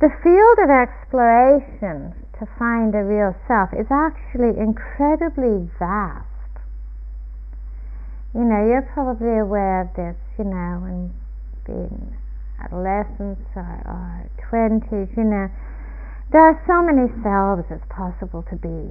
the 0.00 0.12
field 0.20 0.58
of 0.60 0.68
exploration 0.68 2.12
to 2.38 2.44
find 2.58 2.94
a 2.94 3.04
real 3.04 3.34
self 3.48 3.72
is 3.72 3.88
actually 3.90 4.56
incredibly 4.60 5.68
vast 5.78 6.28
you 8.36 8.44
know, 8.44 8.68
you're 8.68 8.84
probably 8.92 9.40
aware 9.40 9.88
of 9.88 9.96
this, 9.96 10.14
you 10.36 10.44
know, 10.44 10.76
when 10.84 11.08
being 11.64 12.12
adolescents 12.60 13.40
or, 13.56 13.80
or 13.88 14.28
20s, 14.52 15.08
you 15.16 15.24
know, 15.24 15.48
there 16.32 16.42
are 16.42 16.58
so 16.66 16.82
many 16.82 17.08
selves 17.22 17.64
it's 17.70 17.84
possible 17.90 18.42
to 18.50 18.56
be. 18.56 18.90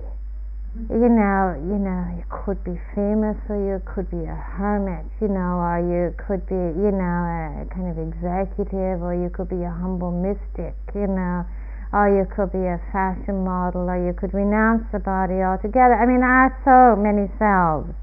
You 0.92 1.08
know, 1.08 1.56
you 1.56 1.80
know, 1.80 2.04
you 2.12 2.26
could 2.28 2.60
be 2.68 2.76
famous 2.96 3.40
or 3.48 3.56
you 3.56 3.80
could 3.88 4.12
be 4.12 4.28
a 4.28 4.36
hermit, 4.36 5.08
you 5.24 5.32
know, 5.32 5.64
or 5.64 5.80
you 5.80 6.12
could 6.20 6.44
be, 6.52 6.56
you 6.56 6.92
know, 6.92 7.64
a 7.64 7.68
kind 7.72 7.88
of 7.88 7.96
executive 7.96 9.00
or 9.00 9.16
you 9.16 9.32
could 9.32 9.48
be 9.48 9.64
a 9.64 9.72
humble 9.72 10.12
mystic, 10.12 10.76
you 10.92 11.08
know, 11.08 11.48
or 11.96 12.12
you 12.12 12.28
could 12.28 12.52
be 12.52 12.60
a 12.60 12.76
fashion 12.92 13.44
model 13.48 13.88
or 13.88 13.96
you 13.96 14.12
could 14.12 14.34
renounce 14.34 14.84
the 14.92 15.00
body 15.00 15.40
altogether. 15.40 15.96
I 15.96 16.04
mean, 16.04 16.20
there 16.20 16.28
are 16.28 16.52
so 16.68 17.00
many 17.00 17.32
selves 17.40 17.96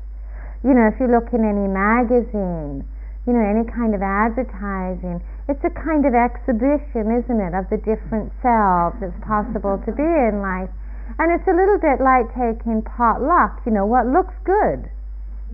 you 0.62 0.74
know, 0.74 0.86
if 0.86 0.94
you 1.02 1.10
look 1.10 1.34
in 1.34 1.42
any 1.42 1.66
magazine, 1.66 2.86
you 3.26 3.32
know, 3.34 3.42
any 3.42 3.66
kind 3.66 3.94
of 3.94 4.02
advertising, 4.02 5.18
it's 5.52 5.60
a 5.68 5.74
kind 5.76 6.08
of 6.08 6.16
exhibition, 6.16 7.12
isn't 7.12 7.36
it, 7.36 7.52
of 7.52 7.68
the 7.68 7.76
different 7.84 8.32
selves 8.40 8.96
it's 9.04 9.16
possible 9.20 9.76
to 9.84 9.92
be 9.92 10.08
in 10.08 10.40
life. 10.40 10.72
And 11.20 11.28
it's 11.28 11.44
a 11.44 11.52
little 11.52 11.76
bit 11.76 12.00
like 12.00 12.32
taking 12.32 12.80
pot 12.80 13.20
luck, 13.20 13.60
you 13.68 13.72
know, 13.72 13.84
what 13.84 14.08
looks 14.08 14.32
good? 14.48 14.88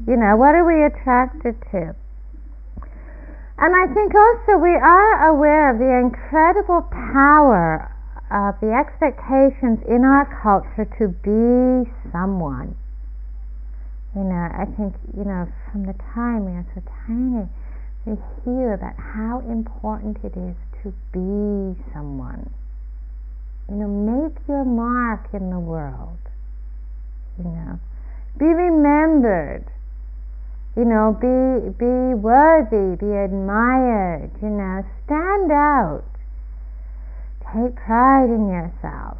You 0.07 0.15
know, 0.15 0.39
what 0.39 0.55
are 0.55 0.63
we 0.63 0.87
attracted 0.87 1.59
to? 1.75 1.99
And 3.59 3.75
I 3.75 3.91
think 3.91 4.15
also 4.15 4.63
we 4.63 4.79
are 4.79 5.35
aware 5.35 5.75
of 5.75 5.83
the 5.83 5.91
incredible 5.91 6.87
power 6.95 7.91
of 8.31 8.55
the 8.63 8.71
expectations 8.71 9.83
in 9.91 10.07
our 10.07 10.31
culture 10.39 10.87
to 11.03 11.11
be 11.27 11.91
someone 12.15 12.79
you 14.19 14.25
know, 14.25 14.49
I 14.51 14.65
think, 14.77 14.95
you 15.17 15.25
know, 15.25 15.47
from 15.71 15.87
the 15.87 15.95
time 16.15 16.45
we 16.45 16.53
are 16.53 16.67
so 16.75 16.83
tiny, 17.07 17.47
we 18.09 18.17
hear 18.45 18.73
about 18.73 18.97
how 18.97 19.41
important 19.51 20.17
it 20.25 20.33
is 20.37 20.57
to 20.83 20.93
be 21.13 21.77
someone. 21.93 22.49
You 23.69 23.77
know, 23.77 23.89
make 23.89 24.37
your 24.49 24.65
mark 24.65 25.29
in 25.35 25.51
the 25.51 25.59
world. 25.59 26.17
You 27.37 27.45
know, 27.45 27.79
be 28.39 28.47
remembered. 28.47 29.65
You 30.77 30.85
know, 30.87 31.13
be 31.21 31.69
be 31.77 32.15
worthy, 32.15 32.97
be 32.97 33.13
admired. 33.13 34.31
You 34.41 34.49
know, 34.49 34.85
stand 35.05 35.53
out. 35.53 36.05
Take 37.53 37.77
pride 37.77 38.31
in 38.31 38.49
yourself. 38.49 39.19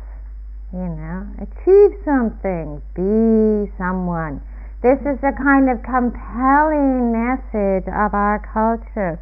You 0.73 0.89
know, 0.89 1.27
achieve 1.37 1.99
something. 2.05 2.81
Be 2.95 3.71
someone 3.77 4.41
this 4.81 4.99
is 5.03 5.19
a 5.27 5.35
kind 5.35 5.67
of 5.67 5.83
compelling 5.83 7.11
message 7.11 7.91
of 7.91 8.15
our 8.15 8.39
culture, 8.47 9.19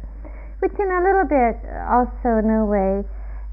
which 0.61 0.73
in 0.77 0.85
a 0.85 1.01
little 1.01 1.25
bit 1.25 1.57
also 1.89 2.37
in 2.37 2.49
a 2.53 2.61
way 2.61 3.01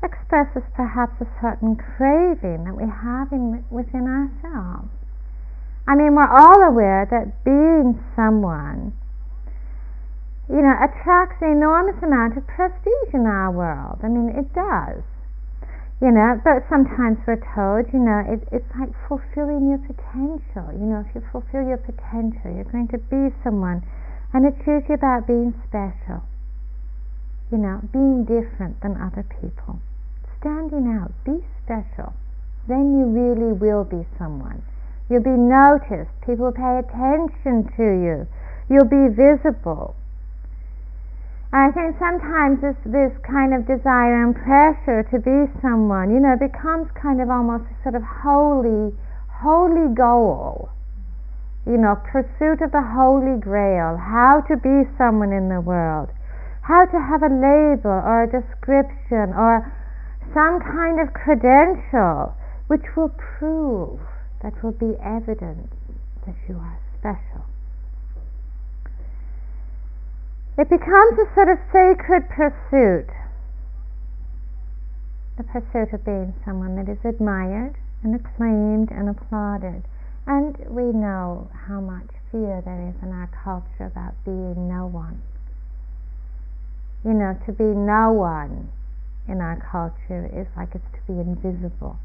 expresses 0.05 0.61
perhaps 0.77 1.17
a 1.25 1.29
certain 1.41 1.77
craving 1.77 2.65
that 2.69 2.77
we 2.77 2.85
have 2.85 3.33
in, 3.33 3.65
within 3.71 4.05
ourselves. 4.05 4.93
I 5.89 5.97
mean, 5.97 6.15
we're 6.15 6.29
all 6.29 6.61
aware 6.69 7.09
that 7.09 7.45
being 7.45 7.97
someone, 8.17 8.93
you 10.49 10.61
know, 10.61 10.77
attracts 10.77 11.41
an 11.41 11.57
enormous 11.57 11.97
amount 12.03 12.37
of 12.37 12.47
prestige 12.47 13.15
in 13.15 13.25
our 13.25 13.51
world. 13.51 14.01
I 14.05 14.09
mean, 14.09 14.29
it 14.29 14.53
does. 14.53 15.01
You 16.03 16.11
know, 16.11 16.41
but 16.43 16.67
sometimes 16.69 17.19
we're 17.27 17.41
told, 17.55 17.87
you 17.95 18.03
know, 18.03 18.19
it, 18.27 18.43
it's 18.51 18.67
like 18.75 18.91
fulfilling 19.07 19.71
your 19.71 19.79
potential. 19.79 20.67
You 20.75 20.91
know, 20.91 21.07
if 21.07 21.15
you 21.15 21.23
fulfill 21.31 21.63
your 21.63 21.79
potential, 21.79 22.51
you're 22.51 22.69
going 22.69 22.89
to 22.89 22.99
be 22.99 23.31
someone. 23.45 23.87
And 24.35 24.45
it's 24.45 24.59
usually 24.67 24.99
about 24.99 25.27
being 25.27 25.55
special. 25.69 26.27
You 27.53 27.59
know, 27.59 27.81
being 27.93 28.27
different 28.27 28.83
than 28.83 28.99
other 28.99 29.23
people. 29.41 29.79
Standing 30.41 30.91
out. 30.91 31.15
Be 31.25 31.41
special. 31.63 32.13
Then 32.67 32.99
you 32.99 33.07
really 33.07 33.53
will 33.55 33.85
be 33.85 34.05
someone. 34.19 34.63
You'll 35.09 35.23
be 35.23 35.39
noticed. 35.39 36.11
People 36.27 36.51
pay 36.51 36.83
attention 36.83 37.71
to 37.77 37.87
you. 37.87 38.27
You'll 38.69 38.91
be 38.91 39.15
visible. 39.15 39.95
I 41.55 41.71
think 41.71 41.95
sometimes 42.03 42.59
this 42.61 42.75
this 42.83 43.15
kind 43.23 43.55
of 43.55 43.63
desire 43.63 44.27
and 44.27 44.35
pressure 44.35 45.07
to 45.07 45.19
be 45.23 45.47
someone, 45.63 46.11
you 46.11 46.19
know, 46.19 46.35
becomes 46.35 46.91
kind 46.99 47.23
of 47.23 47.31
almost 47.31 47.71
a 47.71 47.77
sort 47.87 47.95
of 47.95 48.03
holy, 48.03 48.91
holy 49.31 49.95
goal. 49.95 50.69
You 51.65 51.79
know, 51.79 51.95
pursuit 52.11 52.59
of 52.61 52.73
the 52.75 52.83
holy 52.83 53.39
grail, 53.39 53.97
how 53.97 54.43
to 54.51 54.57
be 54.59 54.83
someone 54.99 55.33
in 55.33 55.49
the 55.49 55.61
world, 55.61 56.11
how 56.63 56.87
to 56.87 56.99
have 56.99 57.23
a 57.23 57.31
label 57.31 58.03
or 58.03 58.25
a 58.25 58.31
description 58.31 59.31
or 59.33 59.71
some 60.35 60.59
kind 60.61 60.99
of 60.99 61.15
credential 61.15 62.35
which 62.67 62.85
will 62.97 63.15
prove, 63.39 64.01
that 64.43 64.61
will 64.63 64.73
be 64.73 64.99
evidence 65.01 65.71
that 66.27 66.35
you 66.49 66.57
are 66.57 66.79
special. 66.99 67.34
It 70.57 70.71
becomes 70.71 71.19
a 71.19 71.35
sort 71.35 71.49
of 71.49 71.59
sacred 71.73 72.29
pursuit. 72.31 73.11
The 75.37 75.43
pursuit 75.43 75.93
of 75.93 76.05
being 76.05 76.33
someone 76.45 76.77
that 76.77 76.89
is 76.89 77.03
admired 77.05 77.75
and 78.05 78.15
acclaimed 78.15 78.91
and 78.93 79.09
applauded. 79.09 79.83
And 80.27 80.57
we 80.71 80.93
know 80.95 81.51
how 81.67 81.81
much 81.81 82.07
fear 82.31 82.63
there 82.65 82.89
is 82.89 82.95
in 83.03 83.11
our 83.11 83.29
culture 83.43 83.87
about 83.87 84.15
being 84.25 84.69
no 84.69 84.87
one. 84.87 85.23
You 87.05 87.15
know, 87.15 87.37
to 87.47 87.53
be 87.53 87.65
no 87.65 88.13
one 88.13 88.71
in 89.27 89.41
our 89.41 89.57
culture 89.59 90.25
is 90.33 90.47
like 90.57 90.75
it's 90.75 90.85
to 90.95 91.13
be 91.13 91.19
invisible, 91.19 91.99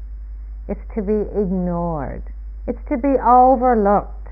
it's 0.68 0.80
to 0.94 1.02
be 1.02 1.22
ignored, 1.38 2.24
it's 2.66 2.82
to 2.88 2.96
be 2.96 3.14
overlooked, 3.22 4.28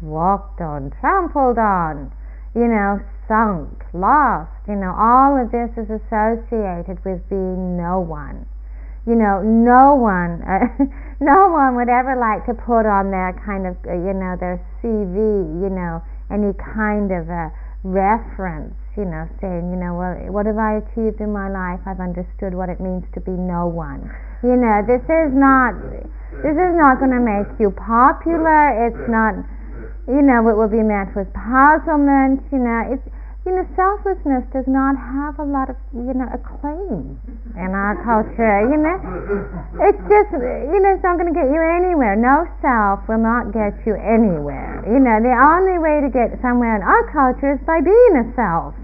walked 0.00 0.60
on, 0.60 0.92
trampled 1.00 1.58
on, 1.58 2.12
you 2.54 2.66
know, 2.66 3.00
sunk, 3.32 3.80
lost. 3.96 4.52
You 4.68 4.76
know, 4.76 4.92
all 4.92 5.40
of 5.40 5.48
this 5.48 5.72
is 5.80 5.88
associated 5.88 7.00
with 7.00 7.24
being 7.32 7.80
no 7.80 7.96
one. 7.96 8.44
You 9.08 9.16
know, 9.16 9.40
no 9.40 9.96
one, 9.96 10.44
uh, 10.44 10.68
no 11.20 11.48
one 11.48 11.74
would 11.80 11.88
ever 11.88 12.12
like 12.20 12.44
to 12.44 12.54
put 12.54 12.84
on 12.84 13.08
their 13.08 13.32
kind 13.40 13.64
of, 13.64 13.80
uh, 13.88 13.96
you 13.96 14.12
know, 14.12 14.36
their 14.36 14.60
CV, 14.84 15.16
you 15.64 15.72
know, 15.72 16.04
any 16.28 16.52
kind 16.60 17.08
of 17.10 17.32
a 17.32 17.50
reference 17.82 18.76
you 18.96 19.08
know, 19.08 19.24
saying, 19.40 19.72
you 19.72 19.78
know, 19.80 19.96
well, 19.96 20.12
what 20.28 20.44
have 20.44 20.60
I 20.60 20.84
achieved 20.84 21.24
in 21.24 21.32
my 21.32 21.48
life? 21.48 21.80
I've 21.88 22.00
understood 22.00 22.52
what 22.52 22.68
it 22.68 22.76
means 22.76 23.08
to 23.16 23.24
be 23.24 23.32
no 23.32 23.64
one. 23.64 24.04
You 24.44 24.52
know, 24.52 24.84
this 24.84 25.00
is 25.08 25.32
not, 25.32 25.72
this 26.44 26.52
is 26.52 26.72
not 26.76 27.00
going 27.00 27.16
to 27.16 27.24
make 27.24 27.48
you 27.56 27.72
popular. 27.72 28.84
It's 28.84 29.04
not, 29.08 29.40
you 30.04 30.20
know, 30.20 30.44
it 30.44 30.56
will 30.60 30.68
be 30.68 30.84
met 30.84 31.08
with 31.16 31.32
puzzlement. 31.32 32.44
You 32.52 32.60
know, 32.60 32.80
it's, 32.92 33.06
you 33.42 33.50
know, 33.50 33.66
selflessness 33.74 34.46
does 34.54 34.70
not 34.70 34.94
have 34.94 35.34
a 35.42 35.46
lot 35.46 35.66
of, 35.66 35.74
you 35.90 36.14
know, 36.14 36.30
acclaim 36.30 37.18
in 37.58 37.70
our 37.74 37.98
culture. 38.06 38.70
You 38.70 38.78
know, 38.78 38.96
it's 39.82 39.98
just, 40.06 40.30
you 40.38 40.78
know, 40.78 40.94
it's 40.94 41.02
not 41.02 41.18
going 41.18 41.26
to 41.26 41.34
get 41.34 41.50
you 41.50 41.58
anywhere. 41.58 42.14
No 42.14 42.46
self 42.62 43.02
will 43.10 43.18
not 43.18 43.50
get 43.50 43.74
you 43.82 43.98
anywhere. 43.98 44.86
You 44.86 45.02
know, 45.02 45.18
the 45.18 45.34
only 45.34 45.82
way 45.82 45.98
to 46.06 46.10
get 46.10 46.38
somewhere 46.38 46.78
in 46.78 46.86
our 46.86 47.02
culture 47.10 47.58
is 47.58 47.62
by 47.66 47.82
being 47.82 48.14
a 48.22 48.26
self. 48.38 48.78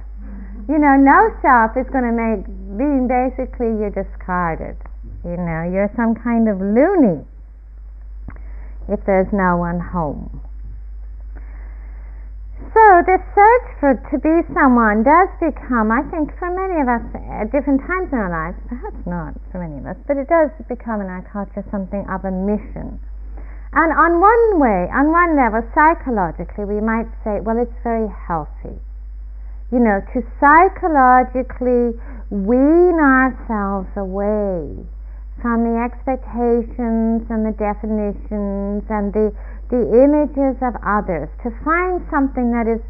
You 0.66 0.82
know, 0.82 0.98
no 0.98 1.30
self 1.38 1.78
is 1.78 1.86
going 1.94 2.10
to 2.10 2.14
make 2.14 2.42
being 2.74 3.06
basically 3.06 3.78
you're 3.78 3.94
discarded. 3.94 4.74
You 5.22 5.38
know, 5.38 5.70
you're 5.70 5.90
some 5.94 6.18
kind 6.18 6.50
of 6.50 6.58
loony 6.58 7.22
if 8.90 8.98
there's 9.06 9.30
no 9.30 9.56
one 9.56 9.78
home. 9.78 10.42
So 12.74 12.84
this 13.08 13.24
search 13.32 13.68
for 13.80 13.96
to 13.96 14.16
be 14.20 14.44
someone 14.52 15.00
does 15.00 15.32
become, 15.40 15.88
I 15.88 16.04
think, 16.12 16.36
for 16.36 16.52
many 16.52 16.84
of 16.84 16.88
us 16.88 17.00
at 17.40 17.48
different 17.48 17.80
times 17.88 18.12
in 18.12 18.18
our 18.20 18.28
lives, 18.28 18.60
perhaps 18.68 19.00
not 19.08 19.40
for 19.48 19.64
many 19.64 19.80
of 19.80 19.86
us, 19.88 19.96
but 20.04 20.20
it 20.20 20.28
does 20.28 20.52
become 20.68 21.00
in 21.00 21.08
our 21.08 21.24
culture 21.32 21.64
something 21.72 22.04
of 22.12 22.28
a 22.28 22.30
mission. 22.30 23.00
And 23.72 23.90
on 23.96 24.20
one 24.20 24.60
way, 24.60 24.84
on 24.92 25.08
one 25.08 25.32
level, 25.32 25.64
psychologically, 25.72 26.68
we 26.68 26.84
might 26.84 27.08
say, 27.24 27.40
well, 27.40 27.56
it's 27.56 27.72
very 27.80 28.08
healthy. 28.08 28.76
You 29.72 29.80
know, 29.80 30.04
to 30.12 30.20
psychologically 30.36 31.96
wean 32.28 33.00
ourselves 33.00 33.88
away 33.96 34.84
from 35.40 35.64
the 35.64 35.76
expectations 35.80 37.24
and 37.32 37.48
the 37.48 37.56
definitions 37.56 38.84
and 38.92 39.12
the 39.12 39.32
the 39.70 39.84
images 39.84 40.56
of 40.64 40.74
others, 40.80 41.28
to 41.44 41.50
find 41.64 42.00
something 42.08 42.50
that 42.52 42.66
is 42.68 42.80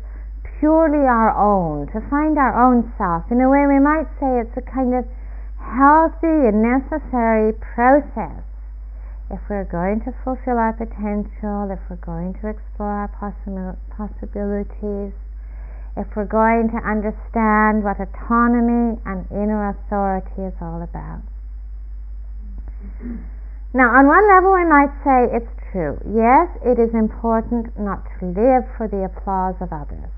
purely 0.59 1.07
our 1.07 1.35
own, 1.35 1.87
to 1.95 2.01
find 2.11 2.38
our 2.38 2.55
own 2.55 2.87
self. 2.99 3.27
In 3.31 3.41
a 3.41 3.49
way, 3.51 3.67
we 3.67 3.79
might 3.79 4.07
say 4.19 4.43
it's 4.43 4.57
a 4.59 4.67
kind 4.67 4.95
of 4.95 5.07
healthy 5.59 6.49
and 6.49 6.62
necessary 6.62 7.53
process 7.53 8.43
if 9.31 9.41
we're 9.51 9.69
going 9.69 10.01
to 10.01 10.12
fulfill 10.25 10.57
our 10.57 10.73
potential, 10.73 11.69
if 11.69 11.79
we're 11.91 12.01
going 12.01 12.33
to 12.41 12.49
explore 12.49 13.05
our 13.05 13.12
possibilities, 13.93 15.12
if 15.97 16.07
we're 16.17 16.25
going 16.25 16.71
to 16.73 16.81
understand 16.81 17.85
what 17.85 18.01
autonomy 18.01 18.97
and 19.05 19.27
inner 19.31 19.69
authority 19.69 20.49
is 20.49 20.55
all 20.62 20.81
about. 20.81 21.21
Now, 23.75 23.93
on 23.93 24.07
one 24.09 24.25
level, 24.33 24.55
we 24.57 24.64
might 24.64 24.95
say 25.05 25.29
it's 25.37 25.58
true. 25.73 26.01
Yes, 26.05 26.49
it 26.65 26.79
is 26.79 26.95
important 26.95 27.79
not 27.79 28.05
to 28.19 28.27
live 28.27 28.65
for 28.77 28.89
the 28.89 29.05
applause 29.05 29.57
of 29.61 29.73
others. 29.73 30.11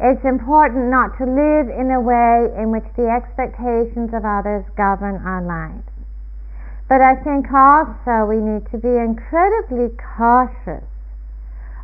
It's 0.00 0.24
important 0.24 0.88
not 0.88 1.18
to 1.18 1.24
live 1.28 1.68
in 1.68 1.92
a 1.92 2.00
way 2.00 2.48
in 2.56 2.72
which 2.72 2.88
the 2.96 3.10
expectations 3.12 4.14
of 4.16 4.24
others 4.24 4.64
govern 4.76 5.20
our 5.20 5.44
lives. 5.44 5.84
But 6.88 7.02
I 7.02 7.14
think 7.20 7.52
also 7.52 8.24
we 8.24 8.40
need 8.40 8.64
to 8.72 8.78
be 8.78 8.96
incredibly 8.96 9.94
cautious 10.16 10.88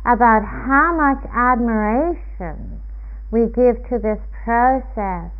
about 0.03 0.43
how 0.43 0.97
much 0.97 1.23
admiration 1.29 2.81
we 3.29 3.45
give 3.53 3.77
to 3.89 3.99
this 3.99 4.19
process 4.43 5.31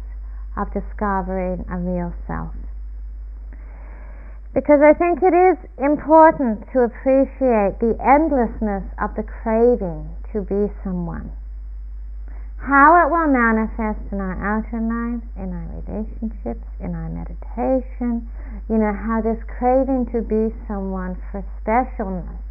of 0.55 0.71
discovering 0.73 1.65
a 1.69 1.77
real 1.77 2.13
self. 2.27 2.53
Because 4.57 4.81
I 4.81 4.97
think 4.97 5.21
it 5.21 5.37
is 5.37 5.57
important 5.77 6.65
to 6.73 6.81
appreciate 6.81 7.77
the 7.77 7.93
endlessness 8.01 8.81
of 8.97 9.13
the 9.13 9.21
craving 9.21 10.09
to 10.33 10.41
be 10.41 10.73
someone. 10.83 11.29
How 12.57 13.05
it 13.05 13.13
will 13.13 13.29
manifest 13.29 14.01
in 14.11 14.17
our 14.17 14.33
outer 14.33 14.81
lives, 14.81 15.21
in 15.37 15.53
our 15.53 15.69
relationships, 15.77 16.65
in 16.81 16.95
our 16.95 17.07
meditation, 17.07 18.27
you 18.67 18.81
know, 18.81 18.97
how 18.97 19.21
this 19.21 19.37
craving 19.45 20.09
to 20.09 20.25
be 20.25 20.49
someone 20.67 21.21
for 21.29 21.45
specialness, 21.61 22.41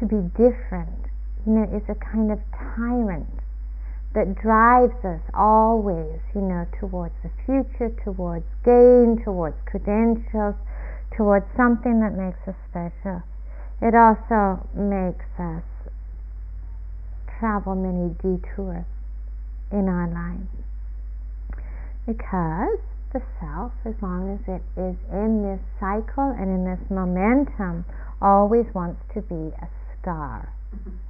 to 0.00 0.04
be 0.04 0.18
different, 0.34 1.06
you 1.46 1.52
know, 1.52 1.70
is 1.70 1.86
a 1.86 1.94
kind 1.94 2.32
of 2.32 2.40
tyrant 2.50 3.39
that 4.14 4.34
drives 4.34 5.04
us 5.04 5.20
always, 5.34 6.18
you 6.34 6.40
know, 6.40 6.66
towards 6.78 7.14
the 7.22 7.30
future, 7.46 7.94
towards 8.02 8.44
gain, 8.64 9.22
towards 9.24 9.56
credentials, 9.66 10.56
towards 11.16 11.46
something 11.56 12.00
that 12.00 12.18
makes 12.18 12.40
us 12.48 12.56
special. 12.68 13.22
It 13.80 13.94
also 13.94 14.66
makes 14.74 15.24
us 15.38 15.62
travel 17.38 17.74
many 17.74 18.14
detours 18.20 18.84
in 19.70 19.88
our 19.88 20.08
lives. 20.10 20.50
Because 22.06 22.78
the 23.12 23.22
self, 23.40 23.72
as 23.84 23.94
long 24.02 24.34
as 24.34 24.42
it 24.46 24.62
is 24.76 24.96
in 25.12 25.42
this 25.42 25.60
cycle 25.78 26.34
and 26.34 26.50
in 26.50 26.64
this 26.64 26.90
momentum, 26.90 27.84
always 28.20 28.66
wants 28.74 29.00
to 29.14 29.22
be 29.22 29.54
a 29.62 29.68
star. 30.00 30.52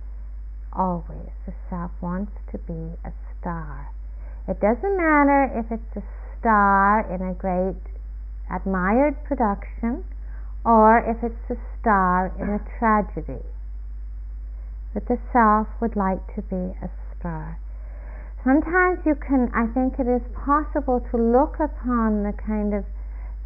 Always. 0.72 1.30
The 1.46 1.52
self 1.68 1.90
wants 2.00 2.32
to 2.52 2.58
be 2.58 2.96
a 3.04 3.12
star. 3.40 3.90
It 4.46 4.60
doesn't 4.60 4.96
matter 4.96 5.50
if 5.54 5.70
it's 5.70 5.96
a 5.96 6.02
star 6.38 7.00
in 7.12 7.20
a 7.20 7.34
great 7.34 7.82
admired 8.50 9.22
production 9.24 10.04
or 10.64 10.98
if 10.98 11.22
it's 11.22 11.50
a 11.50 11.56
star 11.80 12.32
in 12.38 12.48
a 12.50 12.60
tragedy. 12.78 13.44
But 14.94 15.06
the 15.06 15.18
self 15.32 15.68
would 15.80 15.96
like 15.96 16.34
to 16.34 16.42
be 16.42 16.74
a 16.82 16.90
star. 17.18 17.58
Sometimes 18.44 19.04
you 19.04 19.14
can, 19.14 19.50
I 19.54 19.66
think 19.66 19.98
it 19.98 20.08
is 20.08 20.22
possible 20.34 21.00
to 21.10 21.16
look 21.16 21.60
upon 21.60 22.22
the 22.22 22.32
kind 22.32 22.74
of 22.74 22.84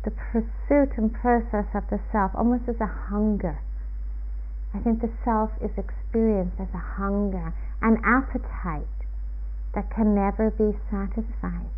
the 0.04 0.10
pursuit 0.10 0.96
and 0.96 1.12
process 1.12 1.66
of 1.74 1.88
the 1.90 2.00
self 2.12 2.32
almost 2.34 2.68
as 2.68 2.80
a 2.80 2.87
hunger 2.87 3.58
I 4.74 4.80
think 4.82 5.00
the 5.00 5.10
self 5.24 5.50
is 5.62 5.70
experienced 5.78 6.58
as 6.58 6.68
a 6.74 6.82
hunger, 6.98 7.54
an 7.80 8.02
appetite 8.02 8.90
that 9.74 9.88
can 9.94 10.14
never 10.14 10.50
be 10.50 10.74
satisfied. 10.90 11.70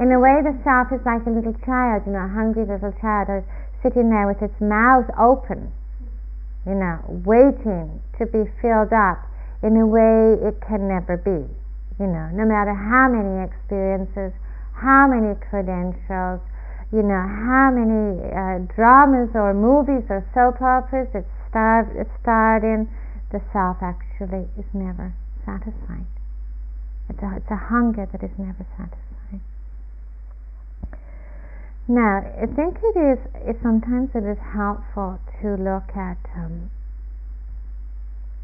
In 0.00 0.08
a 0.10 0.18
way, 0.18 0.40
the 0.40 0.56
self 0.64 0.88
is 0.96 1.04
like 1.04 1.28
a 1.28 1.30
little 1.30 1.52
child, 1.60 2.08
you 2.08 2.12
know, 2.12 2.24
a 2.24 2.32
hungry 2.32 2.64
little 2.64 2.92
child, 3.04 3.28
or 3.28 3.44
sitting 3.82 4.08
there 4.08 4.26
with 4.26 4.40
its 4.40 4.56
mouth 4.60 5.04
open, 5.20 5.72
you 6.64 6.74
know, 6.74 7.04
waiting 7.28 8.00
to 8.16 8.24
be 8.24 8.48
filled 8.64 8.96
up 8.96 9.20
in 9.62 9.76
a 9.76 9.86
way 9.86 10.40
it 10.40 10.56
can 10.64 10.88
never 10.88 11.20
be. 11.20 11.44
You 12.00 12.08
know, 12.08 12.32
no 12.32 12.48
matter 12.48 12.72
how 12.72 13.12
many 13.12 13.44
experiences, 13.44 14.32
how 14.72 15.04
many 15.08 15.36
credentials, 15.36 16.40
you 16.92 17.04
know, 17.04 17.20
how 17.20 17.68
many 17.72 18.24
uh, 18.32 18.64
dramas 18.72 19.28
or 19.36 19.52
movies 19.52 20.04
or 20.08 20.24
soap 20.32 20.60
operas 20.64 21.08
it's 21.12 21.35
starved, 21.56 21.96
starred 22.20 22.64
in, 22.64 22.84
the 23.32 23.40
self 23.50 23.80
actually 23.80 24.44
is 24.60 24.68
never 24.74 25.14
satisfied. 25.46 26.04
It's 27.08 27.22
a, 27.22 27.32
it's 27.36 27.50
a 27.50 27.56
hunger 27.56 28.04
that 28.12 28.22
is 28.22 28.36
never 28.36 28.66
satisfied. 28.76 29.40
Now, 31.88 32.20
I 32.20 32.44
think 32.44 32.76
it 32.82 32.98
is, 33.00 33.18
it, 33.48 33.56
sometimes 33.62 34.10
it 34.12 34.28
is 34.28 34.36
helpful 34.52 35.18
to 35.40 35.56
look 35.56 35.96
at 35.96 36.20
um, 36.36 36.68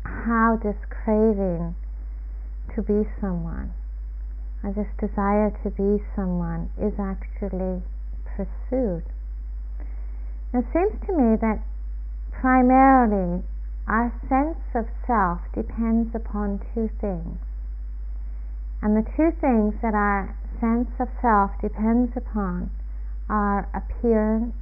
how 0.04 0.58
this 0.62 0.78
craving 0.88 1.74
to 2.74 2.80
be 2.80 3.04
someone, 3.20 3.74
or 4.64 4.72
this 4.72 4.88
desire 4.96 5.52
to 5.64 5.70
be 5.70 6.02
someone, 6.16 6.70
is 6.80 6.94
actually 6.96 7.82
pursued. 8.24 9.04
It 10.54 10.64
seems 10.72 10.96
to 11.06 11.12
me 11.12 11.36
that 11.36 11.60
primarily 12.42 13.40
our 13.86 14.10
sense 14.28 14.58
of 14.74 14.84
self 15.06 15.38
depends 15.54 16.12
upon 16.12 16.58
two 16.74 16.90
things. 17.00 17.38
And 18.82 18.96
the 18.96 19.06
two 19.14 19.30
things 19.40 19.74
that 19.80 19.94
our 19.94 20.34
sense 20.58 20.90
of 20.98 21.06
self 21.22 21.52
depends 21.62 22.10
upon 22.16 22.72
are 23.30 23.70
appearance 23.72 24.58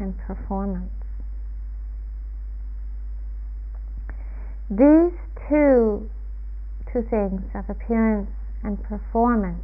and 0.00 0.18
performance. 0.18 0.90
These 4.68 5.14
two, 5.48 6.10
two 6.92 7.06
things 7.08 7.42
of 7.54 7.70
appearance 7.70 8.34
and 8.64 8.82
performance 8.82 9.62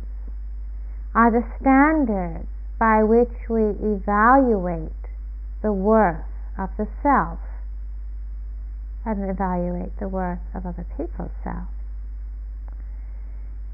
are 1.12 1.32
the 1.32 1.42
standards 1.60 2.46
by 2.78 3.02
which 3.02 3.34
we 3.50 3.74
evaluate 3.82 5.10
the 5.60 5.72
worth 5.72 6.22
of 6.56 6.70
the 6.78 6.86
self 7.02 7.40
and 9.16 9.30
evaluate 9.30 9.98
the 9.98 10.08
worth 10.08 10.44
of 10.54 10.66
other 10.66 10.84
people's 10.96 11.32
self. 11.42 11.68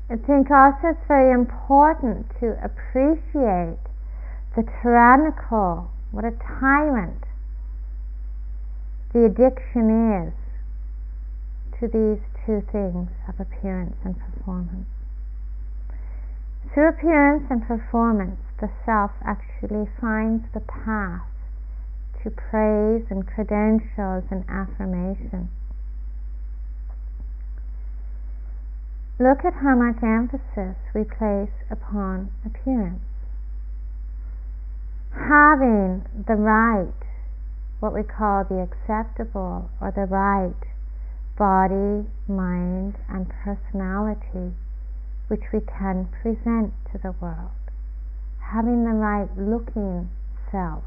I 0.09 0.16
think 0.16 0.51
also 0.51 0.94
it's 0.94 1.09
very 1.09 1.33
important 1.33 2.31
to 2.38 2.55
appreciate 2.62 3.83
the 4.55 4.62
tyrannical, 4.83 5.90
what 6.12 6.25
a 6.25 6.31
tyrant 6.61 7.25
the 9.12 9.25
addiction 9.25 9.90
is 10.27 10.35
to 11.79 11.87
these 11.87 12.23
two 12.44 12.62
things 12.70 13.11
of 13.29 13.38
appearance 13.38 13.97
and 14.05 14.14
performance. 14.18 14.87
Through 16.73 16.88
appearance 16.88 17.47
and 17.49 17.62
performance, 17.66 18.40
the 18.61 18.70
self 18.85 19.12
actually 19.25 19.87
finds 20.01 20.44
the 20.53 20.61
path 20.61 21.27
to 22.25 22.31
praise 22.31 23.05
and 23.11 23.27
credentials 23.27 24.25
and 24.31 24.45
affirmation. 24.49 25.51
Look 29.21 29.45
at 29.45 29.55
how 29.63 29.77
much 29.77 30.03
emphasis 30.03 30.75
we 30.95 31.05
place 31.05 31.53
upon 31.71 32.33
appearance. 32.45 33.05
Having 35.13 36.03
the 36.27 36.35
right, 36.35 36.99
what 37.79 37.95
we 37.95 38.03
call 38.03 38.43
the 38.43 38.59
acceptable 38.59 39.71
or 39.81 39.93
the 39.95 40.09
right 40.09 40.59
body, 41.39 42.09
mind, 42.27 42.97
and 43.09 43.29
personality 43.29 44.57
which 45.29 45.43
we 45.53 45.61
can 45.61 46.09
present 46.23 46.73
to 46.93 46.99
the 47.03 47.15
world. 47.21 47.51
Having 48.53 48.85
the 48.85 48.91
right 48.91 49.29
looking 49.37 50.11
self 50.51 50.85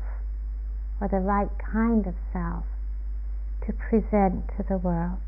or 1.00 1.08
the 1.08 1.20
right 1.20 1.50
kind 1.60 2.08
of 2.08 2.16
self 2.34 2.66
to 3.66 3.74
present 3.74 4.48
to 4.58 4.64
the 4.68 4.78
world. 4.78 5.20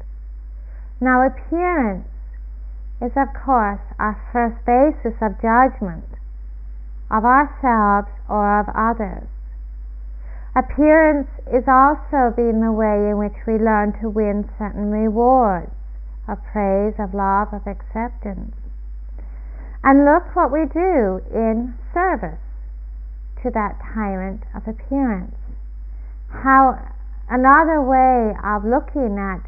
Now, 1.02 1.26
appearance 1.26 2.08
is, 3.02 3.12
of 3.16 3.30
course, 3.34 3.82
our 3.98 4.20
first 4.32 4.64
basis 4.66 5.16
of 5.22 5.40
judgment 5.42 6.20
of 7.10 7.26
ourselves 7.26 8.10
or 8.30 8.60
of 8.60 8.70
others. 8.76 9.28
Appearance 10.56 11.30
is 11.48 11.66
also 11.68 12.34
being 12.36 12.62
the 12.62 12.72
way 12.72 13.10
in 13.10 13.18
which 13.18 13.46
we 13.48 13.58
learn 13.58 13.94
to 14.02 14.10
win 14.10 14.50
certain 14.58 14.92
rewards 14.92 15.72
of 16.28 16.38
praise, 16.52 16.94
of 17.00 17.14
love, 17.14 17.54
of 17.54 17.66
acceptance. 17.66 18.54
And 19.84 20.06
look 20.06 20.36
what 20.36 20.52
we 20.52 20.66
do 20.70 21.22
in 21.34 21.74
service 21.94 22.44
to 23.42 23.50
that 23.52 23.80
tyrant 23.94 24.44
of 24.54 24.68
appearance 24.68 25.39
how 26.32 26.78
another 27.30 27.82
way 27.82 28.34
of 28.44 28.66
looking 28.66 29.18
at 29.18 29.42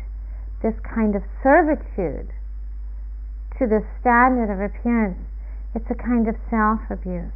this 0.61 0.77
kind 0.81 1.15
of 1.15 1.23
servitude 1.41 2.29
to 3.57 3.67
the 3.67 3.85
standard 4.01 4.49
of 4.49 4.59
appearance, 4.61 5.17
it's 5.73 5.89
a 5.89 5.95
kind 5.95 6.27
of 6.27 6.35
self 6.49 6.81
abuse. 6.89 7.33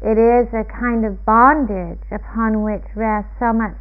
It 0.00 0.18
is 0.18 0.46
a 0.54 0.62
kind 0.62 1.04
of 1.04 1.24
bondage 1.24 2.06
upon 2.10 2.62
which 2.62 2.86
rests 2.94 3.34
so 3.38 3.52
much 3.52 3.74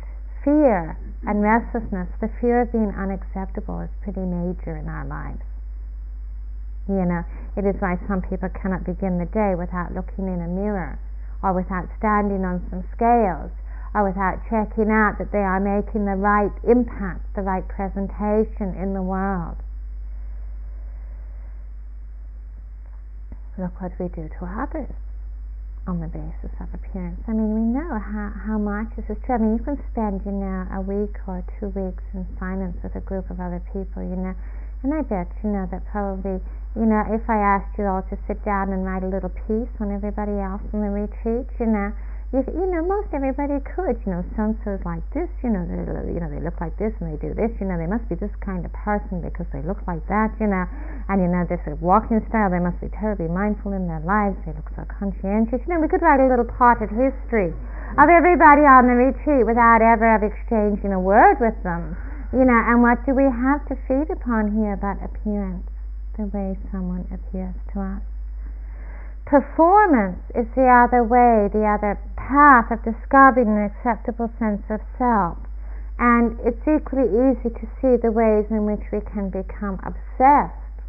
fear 0.44 0.98
and 1.26 1.42
restlessness. 1.42 2.10
The 2.22 2.30
fear 2.42 2.62
of 2.62 2.72
being 2.72 2.90
unacceptable 2.90 3.82
is 3.82 3.90
pretty 4.02 4.26
major 4.26 4.78
in 4.78 4.90
our 4.90 5.06
lives. 5.06 5.46
You 6.90 7.06
know, 7.06 7.22
it 7.56 7.66
is 7.66 7.76
why 7.82 8.00
some 8.08 8.22
people 8.22 8.50
cannot 8.50 8.86
begin 8.86 9.20
the 9.20 9.30
day 9.30 9.54
without 9.54 9.94
looking 9.94 10.26
in 10.26 10.42
a 10.42 10.48
mirror 10.48 10.98
or 11.48 11.56
without 11.56 11.88
standing 11.96 12.44
on 12.44 12.60
some 12.68 12.84
scales, 12.92 13.56
or 13.96 14.04
without 14.04 14.44
checking 14.52 14.92
out 14.92 15.16
that 15.16 15.32
they 15.32 15.40
are 15.40 15.64
making 15.64 16.04
the 16.04 16.20
right 16.20 16.52
impact, 16.68 17.24
the 17.40 17.42
right 17.42 17.64
presentation 17.72 18.76
in 18.76 18.92
the 18.92 19.02
world. 19.02 19.56
Look 23.56 23.80
what 23.80 23.96
we 23.96 24.12
do 24.12 24.28
to 24.28 24.44
others 24.44 24.92
on 25.88 26.04
the 26.04 26.12
basis 26.12 26.52
of 26.60 26.68
appearance. 26.76 27.24
I 27.28 27.32
mean, 27.32 27.56
we 27.56 27.64
know 27.64 27.96
how, 27.96 28.36
how 28.44 28.60
much 28.60 28.92
this 29.00 29.08
is 29.08 29.16
true. 29.24 29.36
I 29.36 29.38
mean, 29.40 29.56
you 29.56 29.64
can 29.64 29.80
spend, 29.96 30.20
you 30.28 30.36
know, 30.36 30.68
a 30.76 30.84
week 30.84 31.16
or 31.26 31.48
two 31.58 31.72
weeks 31.72 32.04
in 32.14 32.28
silence 32.38 32.76
with 32.84 32.94
a 33.00 33.00
group 33.00 33.32
of 33.32 33.40
other 33.40 33.64
people, 33.72 34.04
you 34.04 34.20
know, 34.20 34.36
and 34.84 34.94
I 34.94 35.02
bet, 35.02 35.28
you 35.44 35.50
know, 35.50 35.68
that 35.72 35.86
probably 35.92 36.40
you 36.78 36.86
know, 36.86 37.02
if 37.10 37.26
I 37.26 37.42
asked 37.42 37.74
you 37.82 37.90
all 37.90 38.06
to 38.06 38.16
sit 38.30 38.38
down 38.46 38.70
and 38.70 38.86
write 38.86 39.02
a 39.02 39.10
little 39.10 39.34
piece 39.34 39.74
on 39.82 39.90
everybody 39.90 40.38
else 40.38 40.62
in 40.70 40.86
the 40.86 40.94
retreat, 40.94 41.50
you 41.58 41.66
know, 41.66 41.90
you, 42.30 42.46
you 42.54 42.70
know, 42.70 42.86
most 42.86 43.10
everybody 43.18 43.58
could. 43.66 43.98
You 44.06 44.20
know, 44.20 44.24
so 44.38 44.54
and 44.54 44.84
like 44.86 45.02
this. 45.10 45.26
You 45.42 45.50
know, 45.50 45.66
they 45.66 45.82
you 46.14 46.22
know 46.22 46.30
they 46.30 46.44
look 46.44 46.62
like 46.62 46.78
this 46.78 46.94
and 47.02 47.10
they 47.10 47.18
do 47.18 47.34
this. 47.34 47.50
You 47.58 47.66
know, 47.66 47.82
they 47.82 47.90
must 47.90 48.06
be 48.06 48.14
this 48.14 48.36
kind 48.46 48.62
of 48.62 48.70
person 48.78 49.26
because 49.26 49.50
they 49.50 49.66
look 49.66 49.82
like 49.90 50.06
that. 50.06 50.38
You 50.38 50.52
know, 50.52 50.70
and 51.10 51.18
you 51.18 51.32
know 51.32 51.50
this 51.50 51.64
walking 51.82 52.22
style. 52.30 52.54
They 52.54 52.62
must 52.62 52.78
be 52.78 52.94
terribly 52.94 53.32
mindful 53.32 53.74
in 53.74 53.90
their 53.90 54.04
lives. 54.06 54.38
They 54.46 54.54
look 54.54 54.70
so 54.78 54.86
conscientious. 54.86 55.64
You 55.66 55.74
know, 55.74 55.82
we 55.82 55.90
could 55.90 56.06
write 56.06 56.22
a 56.22 56.30
little 56.30 56.46
potted 56.46 56.94
history 56.94 57.56
of 57.98 58.08
everybody 58.12 58.68
on 58.70 58.86
the 58.86 58.94
retreat 58.94 59.48
without 59.48 59.82
ever 59.82 60.22
exchanging 60.22 60.94
a 60.94 61.02
word 61.02 61.42
with 61.42 61.58
them. 61.66 61.98
You 62.34 62.44
know, 62.44 62.60
and 62.68 62.82
what 62.82 63.06
do 63.06 63.16
we 63.16 63.24
have 63.24 63.66
to 63.68 63.76
feed 63.88 64.12
upon 64.12 64.56
here 64.56 64.76
but 64.76 65.00
appearance? 65.04 65.70
the 66.18 66.26
way 66.34 66.58
someone 66.72 67.06
appears 67.14 67.54
to 67.74 67.80
us. 67.80 68.02
Performance 69.26 70.20
is 70.34 70.48
the 70.56 70.66
other 70.66 71.04
way, 71.04 71.48
the 71.54 71.64
other 71.64 72.00
path 72.18 72.72
of 72.72 72.82
discovering 72.84 73.48
an 73.48 73.70
acceptable 73.70 74.32
sense 74.40 74.64
of 74.70 74.82
self. 74.98 75.38
And 76.00 76.40
it's 76.42 76.62
equally 76.66 77.10
easy 77.10 77.50
to 77.50 77.66
see 77.82 77.98
the 78.02 78.12
ways 78.12 78.46
in 78.50 78.66
which 78.66 78.86
we 78.92 79.02
can 79.02 79.30
become 79.30 79.80
obsessed 79.86 80.82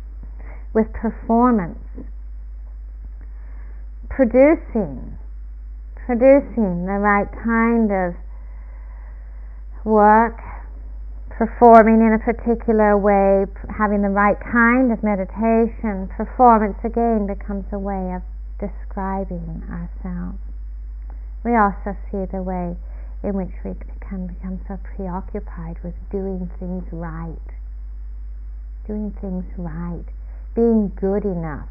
with 0.73 0.93
performance. 0.93 1.79
Producing, 4.09 5.19
producing 6.07 6.87
the 6.87 7.01
right 7.01 7.29
kind 7.45 7.91
of 7.93 8.15
work, 9.85 10.41
performing 11.39 12.03
in 12.03 12.13
a 12.13 12.19
particular 12.19 12.99
way, 12.99 13.47
having 13.71 14.03
the 14.03 14.11
right 14.11 14.37
kind 14.43 14.91
of 14.91 14.99
meditation, 15.07 16.11
performance 16.11 16.75
again 16.83 17.31
becomes 17.31 17.65
a 17.71 17.79
way 17.79 18.11
of 18.11 18.27
describing 18.59 19.63
ourselves. 19.71 20.43
We 21.47 21.55
also 21.55 21.95
see 22.11 22.27
the 22.27 22.43
way 22.43 22.75
in 23.23 23.39
which 23.39 23.55
we 23.63 23.79
can 24.03 24.27
become 24.27 24.59
so 24.67 24.83
preoccupied 24.83 25.79
with 25.87 25.95
doing 26.11 26.51
things 26.59 26.83
right, 26.91 27.49
doing 28.91 29.15
things 29.23 29.47
right, 29.57 30.11
being 30.59 30.91
good 30.99 31.23
enough, 31.23 31.71